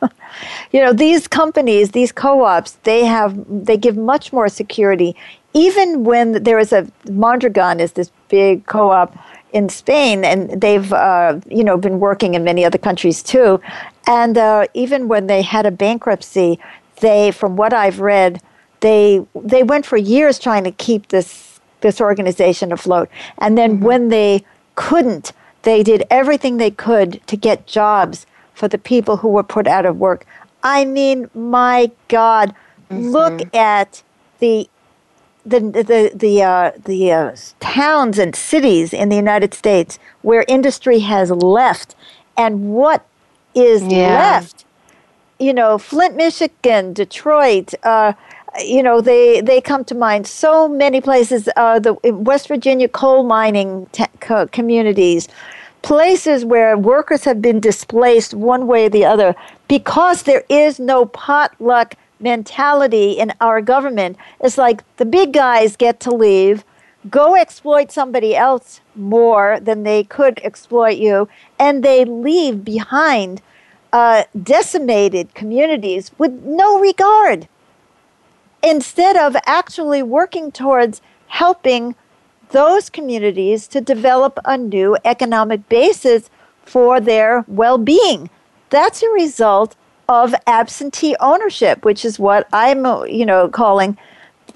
you 0.72 0.80
know, 0.82 0.94
these 0.94 1.28
companies, 1.28 1.90
these 1.90 2.12
co-ops, 2.12 2.72
they 2.84 3.04
have 3.04 3.36
they 3.66 3.76
give 3.76 3.96
much 3.98 4.32
more 4.32 4.48
security. 4.48 5.14
Even 5.56 6.04
when 6.04 6.44
there 6.44 6.58
is 6.58 6.72
a 6.72 6.86
Mondragon 7.10 7.80
is 7.80 7.92
this 7.92 8.10
big 8.28 8.66
co-op 8.66 9.16
in 9.52 9.70
Spain, 9.70 10.22
and 10.22 10.60
they've 10.60 10.92
uh, 10.92 11.40
you 11.48 11.64
know 11.64 11.78
been 11.78 11.98
working 11.98 12.34
in 12.34 12.44
many 12.44 12.62
other 12.62 12.78
countries 12.78 13.22
too. 13.22 13.58
And 14.06 14.36
uh, 14.36 14.66
even 14.74 15.08
when 15.08 15.28
they 15.28 15.40
had 15.40 15.64
a 15.64 15.70
bankruptcy, 15.70 16.60
they, 17.00 17.30
from 17.30 17.56
what 17.56 17.72
I've 17.72 18.00
read, 18.00 18.42
they 18.80 19.24
they 19.34 19.62
went 19.62 19.86
for 19.86 19.96
years 19.96 20.38
trying 20.38 20.64
to 20.64 20.72
keep 20.72 21.08
this 21.08 21.58
this 21.80 22.00
organization 22.00 22.70
afloat. 22.72 23.08
And 23.38 23.56
then 23.56 23.76
mm-hmm. 23.76 23.84
when 23.84 24.08
they 24.08 24.44
couldn't, 24.74 25.32
they 25.62 25.82
did 25.82 26.04
everything 26.10 26.58
they 26.58 26.70
could 26.70 27.26
to 27.28 27.36
get 27.36 27.66
jobs 27.66 28.26
for 28.52 28.68
the 28.68 28.78
people 28.78 29.18
who 29.18 29.28
were 29.28 29.42
put 29.42 29.66
out 29.66 29.86
of 29.86 29.96
work. 29.98 30.26
I 30.62 30.84
mean, 30.84 31.30
my 31.34 31.90
God, 32.08 32.54
mm-hmm. 32.90 33.08
look 33.08 33.54
at 33.54 34.02
the 34.38 34.68
the 35.46 35.60
the 35.60 36.10
the 36.14 36.42
uh, 36.42 36.72
the 36.84 37.12
uh, 37.12 37.36
towns 37.60 38.18
and 38.18 38.34
cities 38.34 38.92
in 38.92 39.08
the 39.08 39.16
United 39.16 39.54
States 39.54 39.98
where 40.22 40.44
industry 40.48 40.98
has 41.00 41.30
left, 41.30 41.94
and 42.36 42.72
what 42.74 43.06
is 43.54 43.82
yeah. 43.82 44.18
left. 44.18 44.64
You 45.38 45.52
know, 45.54 45.78
Flint, 45.78 46.16
Michigan, 46.16 46.92
Detroit. 46.92 47.74
Uh, 47.82 48.14
you 48.58 48.82
know, 48.82 49.00
they 49.00 49.40
they 49.40 49.60
come 49.60 49.84
to 49.84 49.94
mind. 49.94 50.26
So 50.26 50.66
many 50.68 51.00
places. 51.00 51.48
Uh, 51.56 51.78
the 51.78 51.94
West 52.04 52.48
Virginia 52.48 52.88
coal 52.88 53.22
mining 53.22 53.86
te- 53.92 54.04
co- 54.20 54.48
communities, 54.48 55.28
places 55.82 56.44
where 56.44 56.76
workers 56.76 57.24
have 57.24 57.40
been 57.40 57.60
displaced 57.60 58.34
one 58.34 58.66
way 58.66 58.86
or 58.86 58.88
the 58.88 59.04
other 59.04 59.36
because 59.68 60.24
there 60.24 60.44
is 60.48 60.80
no 60.80 61.06
potluck 61.06 61.94
mentality 62.18 63.12
in 63.12 63.32
our 63.40 63.60
government. 63.60 64.16
is 64.42 64.58
like 64.58 64.82
the 64.96 65.04
big 65.04 65.32
guys 65.32 65.76
get 65.76 66.00
to 66.00 66.10
leave, 66.10 66.64
go 67.10 67.34
exploit 67.34 67.92
somebody 67.92 68.34
else 68.34 68.80
more 68.94 69.60
than 69.60 69.82
they 69.82 70.04
could 70.04 70.40
exploit 70.42 70.96
you, 70.96 71.28
and 71.58 71.82
they 71.82 72.04
leave 72.04 72.64
behind 72.64 73.42
uh, 73.92 74.24
decimated 74.42 75.34
communities 75.34 76.10
with 76.18 76.32
no 76.42 76.78
regard 76.78 77.48
instead 78.62 79.16
of 79.16 79.36
actually 79.46 80.02
working 80.02 80.50
towards 80.50 81.00
helping 81.28 81.94
those 82.50 82.90
communities 82.90 83.66
to 83.68 83.80
develop 83.80 84.38
a 84.44 84.56
new 84.56 84.96
economic 85.04 85.68
basis 85.68 86.30
for 86.64 87.00
their 87.00 87.44
well 87.46 87.78
being. 87.78 88.28
That's 88.70 89.02
a 89.02 89.08
result 89.10 89.76
of 90.08 90.34
absentee 90.46 91.16
ownership, 91.20 91.84
which 91.84 92.04
is 92.04 92.18
what 92.18 92.48
I'm, 92.52 92.84
you 93.08 93.26
know, 93.26 93.48
calling 93.48 93.98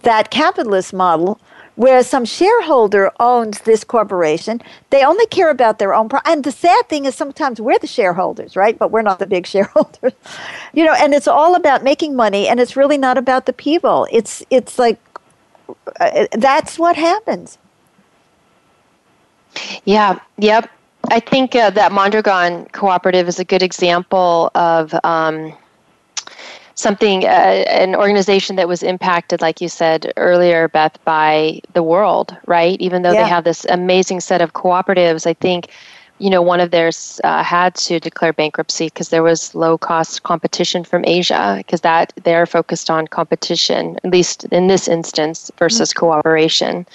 that 0.03 0.31
capitalist 0.31 0.93
model, 0.93 1.41
where 1.77 2.03
some 2.03 2.25
shareholder 2.25 3.11
owns 3.21 3.61
this 3.61 3.85
corporation. 3.85 4.61
They 4.91 5.05
only 5.05 5.27
care 5.27 5.51
about 5.51 5.79
their 5.79 5.95
own. 5.95 6.09
Pro- 6.09 6.21
and 6.27 6.45
the 6.45 6.53
sad 6.53 6.89
thing 6.89 7.05
is 7.07 7.15
sometimes 7.15 7.61
we're 7.61 7.79
the 7.79 7.87
shareholders, 7.87 8.57
right? 8.57 8.79
But 8.79 8.91
we're 8.91 9.03
not 9.03 9.19
the 9.19 9.27
big 9.27 9.47
shareholders, 9.55 10.13
you 10.73 10.85
know. 10.85 10.95
And 10.95 11.15
it's 11.15 11.29
all 11.29 11.55
about 11.55 11.83
making 11.85 12.17
money, 12.17 12.49
and 12.49 12.61
it's 12.61 12.77
really 12.77 12.99
not 12.99 13.19
about 13.19 13.47
the 13.47 13.53
people. 13.53 14.07
It's 14.13 14.45
it's 14.51 14.79
like 14.79 14.99
uh, 16.01 16.27
that's 16.33 16.79
what 16.79 16.97
happens. 16.97 17.59
Yeah. 19.85 20.21
Yep. 20.39 20.71
I 21.11 21.21
think 21.21 21.57
uh, 21.57 21.71
that 21.71 21.93
Mondragon 21.93 22.67
Cooperative 22.67 23.27
is 23.27 23.39
a 23.41 23.45
good 23.45 23.63
example 23.63 24.51
of 24.55 24.95
um, 25.05 25.53
something, 26.75 27.25
uh, 27.25 27.29
an 27.29 27.97
organization 27.97 28.57
that 28.57 28.69
was 28.69 28.83
impacted, 28.83 29.41
like 29.41 29.61
you 29.61 29.69
said 29.69 30.13
earlier, 30.17 30.69
Beth, 30.69 31.03
by 31.05 31.61
the 31.75 31.83
world, 31.83 32.37
right? 32.47 32.81
Even 32.81 33.03
though 33.03 33.13
yeah. 33.13 33.25
they 33.25 33.29
have 33.29 33.45
this 33.45 33.67
amazing 33.69 34.21
set 34.21 34.41
of 34.41 34.53
cooperatives, 34.53 35.27
I 35.27 35.35
think 35.35 35.69
you 36.21 36.29
know, 36.29 36.43
one 36.43 36.61
of 36.61 36.71
theirs 36.71 37.21
uh, 37.25 37.43
had 37.43 37.75
to 37.75 37.99
declare 37.99 38.33
bankruptcy 38.33 38.87
because 38.87 39.09
there 39.09 39.23
was 39.23 39.55
low 39.55 39.79
cost 39.79 40.23
competition 40.23 40.85
from 40.85 41.05
Asia 41.07 41.55
because 41.57 41.81
that 41.81 42.13
they're 42.25 42.47
focused 42.47 42.91
on 42.91 43.09
competition, 43.09 43.99
at 44.05 44.11
least 44.11 44.45
in 44.45 44.69
this 44.69 44.87
instance, 44.87 45.51
versus 45.59 45.91
mm-hmm. 45.91 46.01
cooperation. 46.01 46.87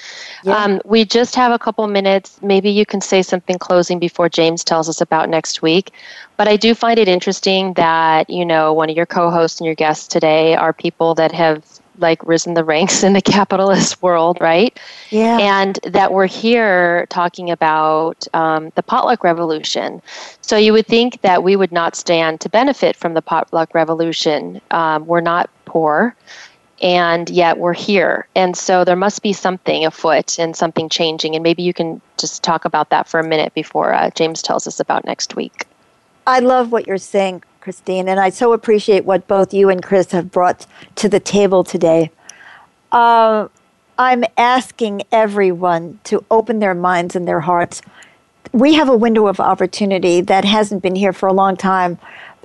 Yeah. 0.43 0.55
Um, 0.55 0.81
we 0.85 1.05
just 1.05 1.35
have 1.35 1.51
a 1.51 1.57
couple 1.57 1.87
minutes. 1.87 2.39
Maybe 2.41 2.69
you 2.69 2.85
can 2.85 3.01
say 3.01 3.23
something 3.23 3.57
closing 3.57 3.97
before 3.97 4.29
James 4.29 4.63
tells 4.63 4.87
us 4.87 5.01
about 5.01 5.27
next 5.27 5.61
week. 5.61 5.91
But 6.37 6.47
I 6.47 6.57
do 6.57 6.75
find 6.75 6.99
it 6.99 7.07
interesting 7.07 7.73
that, 7.73 8.29
you 8.29 8.45
know, 8.45 8.73
one 8.73 8.89
of 8.89 8.95
your 8.95 9.05
co 9.05 9.31
hosts 9.31 9.59
and 9.59 9.65
your 9.65 9.75
guests 9.75 10.07
today 10.07 10.55
are 10.55 10.73
people 10.73 11.15
that 11.15 11.31
have 11.31 11.74
like 11.99 12.25
risen 12.27 12.53
the 12.53 12.63
ranks 12.63 13.03
in 13.07 13.13
the 13.13 13.21
capitalist 13.21 14.01
world, 14.01 14.37
right? 14.41 14.77
Yeah. 15.09 15.37
And 15.39 15.79
that 15.83 16.13
we're 16.13 16.27
here 16.27 17.05
talking 17.09 17.51
about 17.51 18.27
um, 18.33 18.71
the 18.75 18.83
potluck 18.83 19.23
revolution. 19.23 20.01
So 20.41 20.57
you 20.57 20.73
would 20.73 20.87
think 20.87 21.21
that 21.21 21.43
we 21.43 21.55
would 21.55 21.71
not 21.71 21.95
stand 21.95 22.41
to 22.41 22.49
benefit 22.49 22.95
from 22.95 23.13
the 23.13 23.21
potluck 23.21 23.73
revolution. 23.73 24.61
Um, 24.71 25.05
we're 25.05 25.21
not 25.21 25.49
poor. 25.65 26.15
And 26.81 27.29
yet 27.29 27.57
we're 27.57 27.73
here. 27.73 28.27
And 28.35 28.55
so 28.57 28.83
there 28.83 28.97
must 28.97 29.21
be 29.21 29.31
something 29.31 29.85
afoot 29.85 30.37
and 30.37 30.55
something 30.55 30.89
changing. 30.89 31.33
And 31.33 31.41
maybe 31.41 31.63
you 31.63 31.73
can 31.73 32.01
just 32.17 32.43
talk 32.43 32.65
about 32.65 32.89
that 32.89 33.07
for 33.07 33.19
a 33.19 33.27
minute 33.27 33.53
before 33.53 33.93
uh, 33.93 34.09
James 34.11 34.41
tells 34.41 34.67
us 34.67 34.79
about 34.81 35.05
next 35.05 35.35
week. 35.35 35.67
I 36.27 36.39
love 36.39 36.71
what 36.71 36.87
you're 36.87 36.97
saying, 36.97 37.43
Christine, 37.65 38.07
and 38.07 38.19
I 38.19 38.29
so 38.29 38.53
appreciate 38.53 39.05
what 39.05 39.27
both 39.27 39.51
you 39.51 39.69
and 39.71 39.81
Chris 39.81 40.11
have 40.11 40.31
brought 40.31 40.67
to 40.97 41.09
the 41.09 41.19
table 41.19 41.63
today. 41.63 42.11
Uh, 42.91 43.47
I'm 43.97 44.23
asking 44.37 45.01
everyone 45.11 45.99
to 46.03 46.23
open 46.29 46.59
their 46.59 46.75
minds 46.75 47.15
and 47.15 47.27
their 47.27 47.39
hearts. 47.39 47.81
We 48.51 48.75
have 48.75 48.87
a 48.87 48.95
window 48.95 49.25
of 49.25 49.39
opportunity 49.39 50.21
that 50.21 50.45
hasn't 50.45 50.83
been 50.83 50.95
here 50.95 51.11
for 51.11 51.27
a 51.27 51.33
long 51.33 51.57
time. 51.57 51.97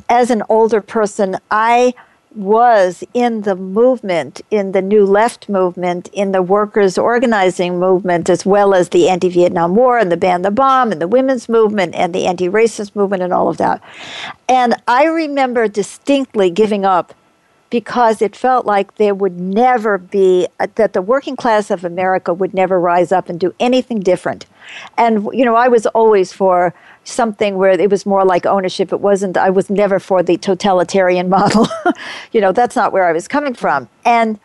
As 0.08 0.30
an 0.30 0.42
older 0.48 0.80
person, 0.80 1.36
I 1.50 1.92
was 2.34 3.02
in 3.12 3.42
the 3.42 3.56
movement, 3.56 4.40
in 4.50 4.72
the 4.72 4.82
New 4.82 5.04
Left 5.04 5.48
movement, 5.48 6.08
in 6.12 6.32
the 6.32 6.42
workers' 6.42 6.96
organizing 6.96 7.78
movement, 7.78 8.30
as 8.30 8.46
well 8.46 8.72
as 8.74 8.90
the 8.90 9.08
anti 9.08 9.28
Vietnam 9.28 9.74
War 9.74 9.98
and 9.98 10.12
the 10.12 10.16
Ban 10.16 10.42
the 10.42 10.50
Bomb 10.50 10.92
and 10.92 11.00
the 11.00 11.08
women's 11.08 11.48
movement 11.48 11.94
and 11.94 12.14
the 12.14 12.26
anti 12.26 12.48
racist 12.48 12.94
movement 12.94 13.22
and 13.22 13.32
all 13.32 13.48
of 13.48 13.56
that. 13.56 13.82
And 14.48 14.74
I 14.86 15.04
remember 15.04 15.66
distinctly 15.68 16.50
giving 16.50 16.84
up 16.84 17.14
because 17.70 18.20
it 18.20 18.34
felt 18.34 18.66
like 18.66 18.96
there 18.96 19.14
would 19.14 19.40
never 19.40 19.96
be, 19.96 20.46
uh, 20.58 20.66
that 20.74 20.92
the 20.92 21.00
working 21.00 21.36
class 21.36 21.70
of 21.70 21.84
America 21.84 22.34
would 22.34 22.52
never 22.52 22.80
rise 22.80 23.12
up 23.12 23.28
and 23.28 23.38
do 23.38 23.54
anything 23.60 24.00
different. 24.00 24.46
And, 24.98 25.28
you 25.32 25.44
know, 25.44 25.54
I 25.54 25.68
was 25.68 25.86
always 25.86 26.32
for 26.32 26.74
something 27.10 27.56
where 27.56 27.70
it 27.70 27.90
was 27.90 28.06
more 28.06 28.24
like 28.24 28.46
ownership. 28.46 28.92
It 28.92 29.00
wasn't, 29.00 29.36
I 29.36 29.50
was 29.50 29.70
never 29.70 29.98
for 29.98 30.22
the 30.22 30.36
totalitarian 30.36 31.28
model. 31.38 31.68
you 32.32 32.40
know, 32.40 32.52
that's 32.52 32.76
not 32.76 32.92
where 32.92 33.08
I 33.08 33.12
was 33.12 33.28
coming 33.28 33.54
from. 33.54 33.88
And 34.04 34.38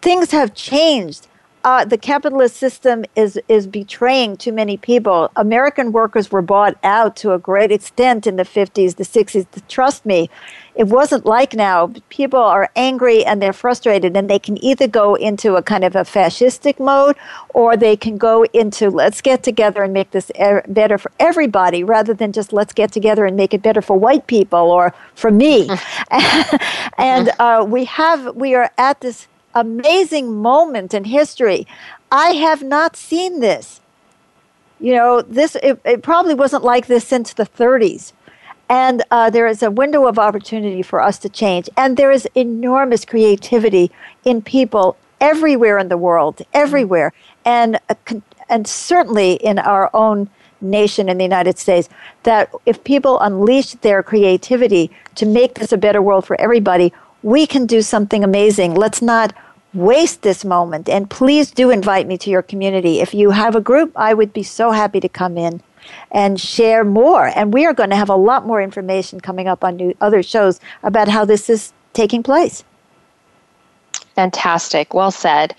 things 0.00 0.30
have 0.30 0.54
changed. 0.54 1.26
Uh, 1.64 1.82
the 1.82 1.96
capitalist 1.96 2.56
system 2.56 3.06
is 3.16 3.40
is 3.48 3.66
betraying 3.66 4.36
too 4.36 4.52
many 4.52 4.76
people. 4.76 5.30
American 5.36 5.92
workers 5.92 6.30
were 6.30 6.42
bought 6.42 6.76
out 6.84 7.16
to 7.16 7.32
a 7.32 7.38
great 7.38 7.72
extent 7.72 8.26
in 8.26 8.36
the 8.36 8.42
50s, 8.42 8.96
the 8.96 9.04
60s. 9.04 9.46
Trust 9.66 10.04
me, 10.04 10.28
it 10.74 10.88
wasn't 10.88 11.24
like 11.24 11.54
now. 11.54 11.90
People 12.10 12.38
are 12.38 12.70
angry 12.76 13.24
and 13.24 13.40
they're 13.40 13.54
frustrated, 13.54 14.14
and 14.14 14.28
they 14.28 14.38
can 14.38 14.62
either 14.62 14.86
go 14.86 15.14
into 15.14 15.54
a 15.56 15.62
kind 15.62 15.84
of 15.84 15.96
a 15.96 16.02
fascistic 16.02 16.78
mode 16.78 17.16
or 17.54 17.78
they 17.78 17.96
can 17.96 18.18
go 18.18 18.44
into 18.52 18.90
let's 18.90 19.22
get 19.22 19.42
together 19.42 19.82
and 19.82 19.94
make 19.94 20.10
this 20.10 20.30
er- 20.38 20.64
better 20.68 20.98
for 20.98 21.10
everybody 21.18 21.82
rather 21.82 22.12
than 22.12 22.30
just 22.30 22.52
let's 22.52 22.74
get 22.74 22.92
together 22.92 23.24
and 23.24 23.38
make 23.38 23.54
it 23.54 23.62
better 23.62 23.80
for 23.80 23.98
white 23.98 24.26
people 24.26 24.70
or 24.70 24.92
for 25.14 25.30
me. 25.30 25.70
and 26.98 27.30
uh, 27.38 27.64
we 27.66 27.86
have, 27.86 28.36
we 28.36 28.54
are 28.54 28.70
at 28.76 29.00
this 29.00 29.28
amazing 29.54 30.34
moment 30.34 30.94
in 30.94 31.04
history. 31.04 31.66
I 32.10 32.30
have 32.30 32.62
not 32.62 32.96
seen 32.96 33.40
this. 33.40 33.80
You 34.80 34.94
know, 34.94 35.22
this, 35.22 35.56
it, 35.62 35.80
it 35.84 36.02
probably 36.02 36.34
wasn't 36.34 36.64
like 36.64 36.86
this 36.86 37.06
since 37.06 37.32
the 37.32 37.44
30s 37.44 38.12
and 38.68 39.02
uh, 39.10 39.30
there 39.30 39.46
is 39.46 39.62
a 39.62 39.70
window 39.70 40.06
of 40.06 40.18
opportunity 40.18 40.82
for 40.82 41.02
us 41.02 41.18
to 41.18 41.28
change. 41.28 41.68
And 41.76 41.96
there 41.96 42.10
is 42.10 42.26
enormous 42.34 43.04
creativity 43.04 43.90
in 44.24 44.42
people 44.42 44.96
everywhere 45.20 45.78
in 45.78 45.88
the 45.88 45.96
world, 45.96 46.42
everywhere, 46.52 47.12
and 47.44 47.78
uh, 47.88 47.94
and 48.48 48.66
certainly 48.66 49.34
in 49.34 49.58
our 49.58 49.90
own 49.94 50.28
nation 50.60 51.08
in 51.08 51.18
the 51.18 51.24
United 51.24 51.58
States. 51.58 51.88
That 52.22 52.50
if 52.66 52.82
people 52.84 53.20
unleash 53.20 53.72
their 53.72 54.02
creativity 54.02 54.90
to 55.14 55.26
make 55.26 55.54
this 55.54 55.72
a 55.72 55.78
better 55.78 56.00
world 56.00 56.26
for 56.26 56.40
everybody, 56.40 56.92
we 57.22 57.46
can 57.46 57.66
do 57.66 57.82
something 57.82 58.24
amazing. 58.24 58.74
Let's 58.74 59.02
not 59.02 59.34
waste 59.74 60.22
this 60.22 60.44
moment. 60.44 60.88
And 60.88 61.10
please 61.10 61.50
do 61.50 61.70
invite 61.70 62.06
me 62.06 62.16
to 62.18 62.30
your 62.30 62.42
community. 62.42 63.00
If 63.00 63.12
you 63.12 63.30
have 63.30 63.54
a 63.54 63.60
group, 63.60 63.92
I 63.96 64.14
would 64.14 64.32
be 64.32 64.42
so 64.42 64.70
happy 64.70 65.00
to 65.00 65.08
come 65.08 65.36
in 65.36 65.62
and 66.10 66.40
share 66.40 66.84
more. 66.84 67.26
And 67.34 67.52
we 67.52 67.66
are 67.66 67.74
going 67.74 67.90
to 67.90 67.96
have 67.96 68.08
a 68.08 68.16
lot 68.16 68.46
more 68.46 68.62
information 68.62 69.20
coming 69.20 69.48
up 69.48 69.64
on 69.64 69.76
new, 69.76 69.94
other 70.00 70.22
shows 70.22 70.60
about 70.82 71.08
how 71.08 71.24
this 71.24 71.50
is 71.50 71.72
taking 71.92 72.22
place. 72.22 72.64
Fantastic. 74.14 74.94
Well 74.94 75.10
said. 75.10 75.54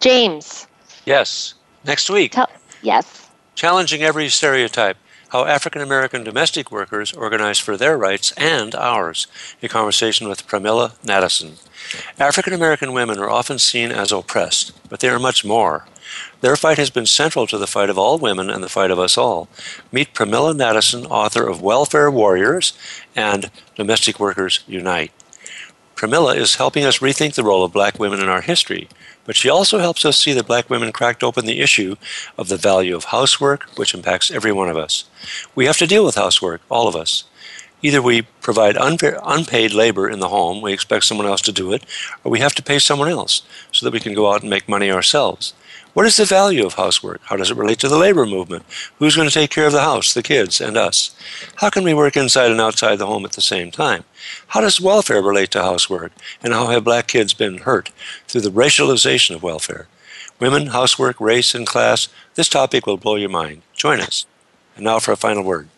James. 0.00 0.66
Yes. 1.04 1.54
Next 1.84 2.08
week. 2.08 2.32
Tell, 2.32 2.50
yes. 2.82 3.28
Challenging 3.54 4.02
every 4.02 4.28
stereotype 4.28 4.96
how 5.30 5.44
African 5.44 5.82
American 5.82 6.22
domestic 6.24 6.70
workers 6.70 7.12
organize 7.12 7.58
for 7.58 7.76
their 7.76 7.98
rights 7.98 8.32
and 8.32 8.74
ours, 8.74 9.26
a 9.62 9.68
conversation 9.68 10.28
with 10.28 10.46
Premilla 10.46 10.94
Nadasen. 11.04 11.65
African 12.18 12.52
American 12.52 12.92
women 12.92 13.18
are 13.18 13.30
often 13.30 13.58
seen 13.58 13.92
as 13.92 14.12
oppressed, 14.12 14.72
but 14.88 15.00
they 15.00 15.08
are 15.08 15.18
much 15.18 15.44
more. 15.44 15.86
Their 16.40 16.56
fight 16.56 16.78
has 16.78 16.90
been 16.90 17.06
central 17.06 17.46
to 17.48 17.58
the 17.58 17.66
fight 17.66 17.90
of 17.90 17.98
all 17.98 18.18
women 18.18 18.50
and 18.50 18.62
the 18.62 18.68
fight 18.68 18.90
of 18.90 18.98
us 18.98 19.18
all. 19.18 19.48
Meet 19.90 20.14
Premilla 20.14 20.54
Nadasen, 20.54 21.06
author 21.10 21.46
of 21.46 21.62
Welfare 21.62 22.10
Warriors 22.10 22.72
and 23.14 23.50
Domestic 23.74 24.20
Workers 24.20 24.60
Unite. 24.66 25.12
Premilla 25.96 26.36
is 26.36 26.56
helping 26.56 26.84
us 26.84 26.98
rethink 26.98 27.34
the 27.34 27.42
role 27.42 27.64
of 27.64 27.72
black 27.72 27.98
women 27.98 28.20
in 28.20 28.28
our 28.28 28.42
history, 28.42 28.86
but 29.24 29.34
she 29.34 29.48
also 29.48 29.78
helps 29.78 30.04
us 30.04 30.20
see 30.20 30.32
that 30.34 30.46
black 30.46 30.68
women 30.68 30.92
cracked 30.92 31.24
open 31.24 31.46
the 31.46 31.60
issue 31.60 31.96
of 32.36 32.48
the 32.48 32.58
value 32.58 32.94
of 32.94 33.04
housework, 33.04 33.64
which 33.76 33.94
impacts 33.94 34.30
every 34.30 34.52
one 34.52 34.68
of 34.68 34.76
us. 34.76 35.04
We 35.54 35.64
have 35.64 35.78
to 35.78 35.86
deal 35.86 36.04
with 36.04 36.14
housework, 36.14 36.60
all 36.70 36.86
of 36.86 36.94
us. 36.94 37.24
Either 37.82 38.00
we 38.00 38.22
provide 38.40 38.76
unpaid 38.76 39.72
labor 39.72 40.08
in 40.08 40.20
the 40.20 40.28
home, 40.28 40.62
we 40.62 40.72
expect 40.72 41.04
someone 41.04 41.26
else 41.26 41.42
to 41.42 41.52
do 41.52 41.72
it, 41.72 41.84
or 42.24 42.30
we 42.30 42.40
have 42.40 42.54
to 42.54 42.62
pay 42.62 42.78
someone 42.78 43.08
else 43.08 43.42
so 43.70 43.84
that 43.84 43.92
we 43.92 44.00
can 44.00 44.14
go 44.14 44.32
out 44.32 44.40
and 44.40 44.50
make 44.50 44.68
money 44.68 44.90
ourselves. 44.90 45.52
What 45.92 46.04
is 46.04 46.16
the 46.16 46.26
value 46.26 46.66
of 46.66 46.74
housework? 46.74 47.22
How 47.24 47.36
does 47.36 47.50
it 47.50 47.56
relate 47.56 47.78
to 47.78 47.88
the 47.88 47.96
labor 47.96 48.26
movement? 48.26 48.66
Who's 48.98 49.16
going 49.16 49.28
to 49.28 49.32
take 49.32 49.50
care 49.50 49.66
of 49.66 49.72
the 49.72 49.80
house, 49.80 50.12
the 50.12 50.22
kids, 50.22 50.60
and 50.60 50.76
us? 50.76 51.16
How 51.56 51.70
can 51.70 51.84
we 51.84 51.94
work 51.94 52.18
inside 52.18 52.50
and 52.50 52.60
outside 52.60 52.96
the 52.96 53.06
home 53.06 53.24
at 53.24 53.32
the 53.32 53.40
same 53.40 53.70
time? 53.70 54.04
How 54.48 54.60
does 54.60 54.78
welfare 54.78 55.22
relate 55.22 55.50
to 55.52 55.62
housework? 55.62 56.12
And 56.42 56.52
how 56.52 56.66
have 56.66 56.84
black 56.84 57.06
kids 57.06 57.32
been 57.32 57.58
hurt 57.58 57.92
through 58.28 58.42
the 58.42 58.50
racialization 58.50 59.34
of 59.34 59.42
welfare? 59.42 59.86
Women, 60.38 60.66
housework, 60.66 61.18
race, 61.18 61.54
and 61.54 61.66
class. 61.66 62.08
This 62.34 62.50
topic 62.50 62.86
will 62.86 62.98
blow 62.98 63.16
your 63.16 63.30
mind. 63.30 63.62
Join 63.74 64.00
us. 64.00 64.26
And 64.76 64.84
now 64.84 64.98
for 64.98 65.12
a 65.12 65.16
final 65.16 65.44
word. 65.44 65.70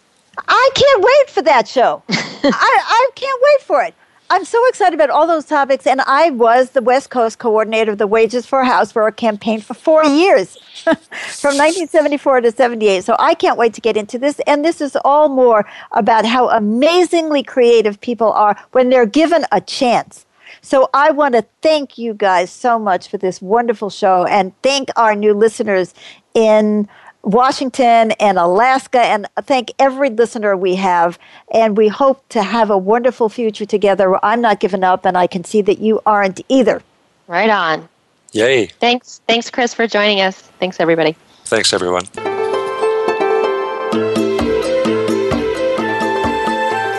I 0.46 0.70
can't 0.74 1.02
wait 1.02 1.30
for 1.30 1.42
that 1.42 1.66
show. 1.66 2.02
I, 2.08 2.42
I 2.44 3.10
can't 3.14 3.42
wait 3.42 3.62
for 3.62 3.82
it. 3.82 3.94
I'm 4.30 4.44
so 4.44 4.62
excited 4.68 4.94
about 4.94 5.08
all 5.08 5.26
those 5.26 5.46
topics, 5.46 5.86
and 5.86 6.02
I 6.02 6.28
was 6.30 6.70
the 6.70 6.82
West 6.82 7.08
Coast 7.08 7.38
coordinator 7.38 7.92
of 7.92 7.98
the 7.98 8.06
Wages 8.06 8.44
for 8.44 8.60
a 8.60 8.66
House 8.66 8.92
for 8.92 9.06
a 9.06 9.12
campaign 9.12 9.62
for 9.62 9.72
four 9.72 10.04
years, 10.04 10.56
from 10.84 11.56
1974 11.56 12.42
to 12.42 12.52
78. 12.52 13.04
So 13.04 13.16
I 13.18 13.32
can't 13.32 13.56
wait 13.56 13.72
to 13.74 13.80
get 13.80 13.96
into 13.96 14.18
this. 14.18 14.38
And 14.46 14.62
this 14.62 14.82
is 14.82 14.98
all 15.02 15.30
more 15.30 15.66
about 15.92 16.26
how 16.26 16.50
amazingly 16.50 17.42
creative 17.42 17.98
people 18.02 18.30
are 18.32 18.54
when 18.72 18.90
they're 18.90 19.06
given 19.06 19.46
a 19.50 19.62
chance. 19.62 20.26
So 20.60 20.90
I 20.92 21.10
want 21.10 21.34
to 21.34 21.46
thank 21.62 21.96
you 21.96 22.12
guys 22.12 22.50
so 22.50 22.78
much 22.78 23.08
for 23.08 23.16
this 23.16 23.40
wonderful 23.40 23.88
show, 23.88 24.26
and 24.26 24.52
thank 24.62 24.90
our 24.96 25.14
new 25.14 25.32
listeners 25.32 25.94
in 26.34 26.86
Washington 27.22 28.12
and 28.12 28.38
Alaska, 28.38 29.00
and 29.00 29.26
thank 29.42 29.72
every 29.78 30.10
listener 30.10 30.56
we 30.56 30.76
have. 30.76 31.18
And 31.52 31.76
we 31.76 31.88
hope 31.88 32.26
to 32.30 32.42
have 32.42 32.70
a 32.70 32.78
wonderful 32.78 33.28
future 33.28 33.66
together. 33.66 34.24
I'm 34.24 34.40
not 34.40 34.60
giving 34.60 34.84
up, 34.84 35.04
and 35.04 35.16
I 35.16 35.26
can 35.26 35.44
see 35.44 35.62
that 35.62 35.78
you 35.78 36.00
aren't 36.06 36.40
either. 36.48 36.82
Right 37.26 37.50
on. 37.50 37.88
Yay. 38.32 38.66
Thanks, 38.66 39.20
thanks, 39.26 39.50
Chris, 39.50 39.74
for 39.74 39.86
joining 39.86 40.20
us. 40.20 40.40
Thanks, 40.58 40.80
everybody. 40.80 41.16
Thanks, 41.44 41.72
everyone. 41.72 42.04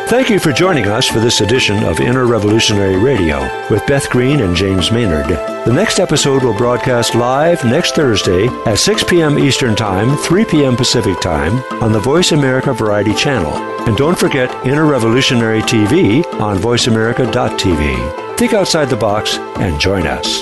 Thank 0.10 0.32
you 0.32 0.40
for 0.40 0.52
joining 0.52 0.88
us 0.88 1.08
for 1.08 1.20
this 1.20 1.40
edition 1.40 1.84
of 1.84 2.00
Inner 2.00 2.26
Revolutionary 2.26 2.98
Radio 2.98 3.42
with 3.70 3.86
Beth 3.86 4.10
Green 4.10 4.40
and 4.40 4.56
James 4.56 4.92
Maynard. 4.92 5.28
The 5.28 5.72
next 5.72 6.00
episode 6.00 6.44
will 6.44 6.58
broadcast 6.58 7.14
live 7.14 7.64
next 7.64 7.94
Thursday 7.94 8.48
at 8.66 8.80
6 8.80 9.04
p.m. 9.04 9.38
Eastern 9.38 9.76
Time, 9.76 10.18
3 10.18 10.46
p.m. 10.46 10.76
Pacific 10.76 11.20
Time 11.22 11.60
on 11.84 11.92
the 11.92 12.00
Voice 12.00 12.32
America 12.32 12.74
Variety 12.74 13.14
Channel. 13.14 13.54
And 13.88 13.96
don't 13.98 14.18
forget 14.18 14.50
Inner 14.66 14.88
Revolutionary 14.88 15.62
TV 15.62 16.26
on 16.42 16.58
voiceamerica.tv. 16.58 18.38
Think 18.40 18.54
outside 18.54 18.90
the 18.90 18.98
box 18.98 19.38
and 19.38 19.80
join 19.80 20.08
us. 20.08 20.42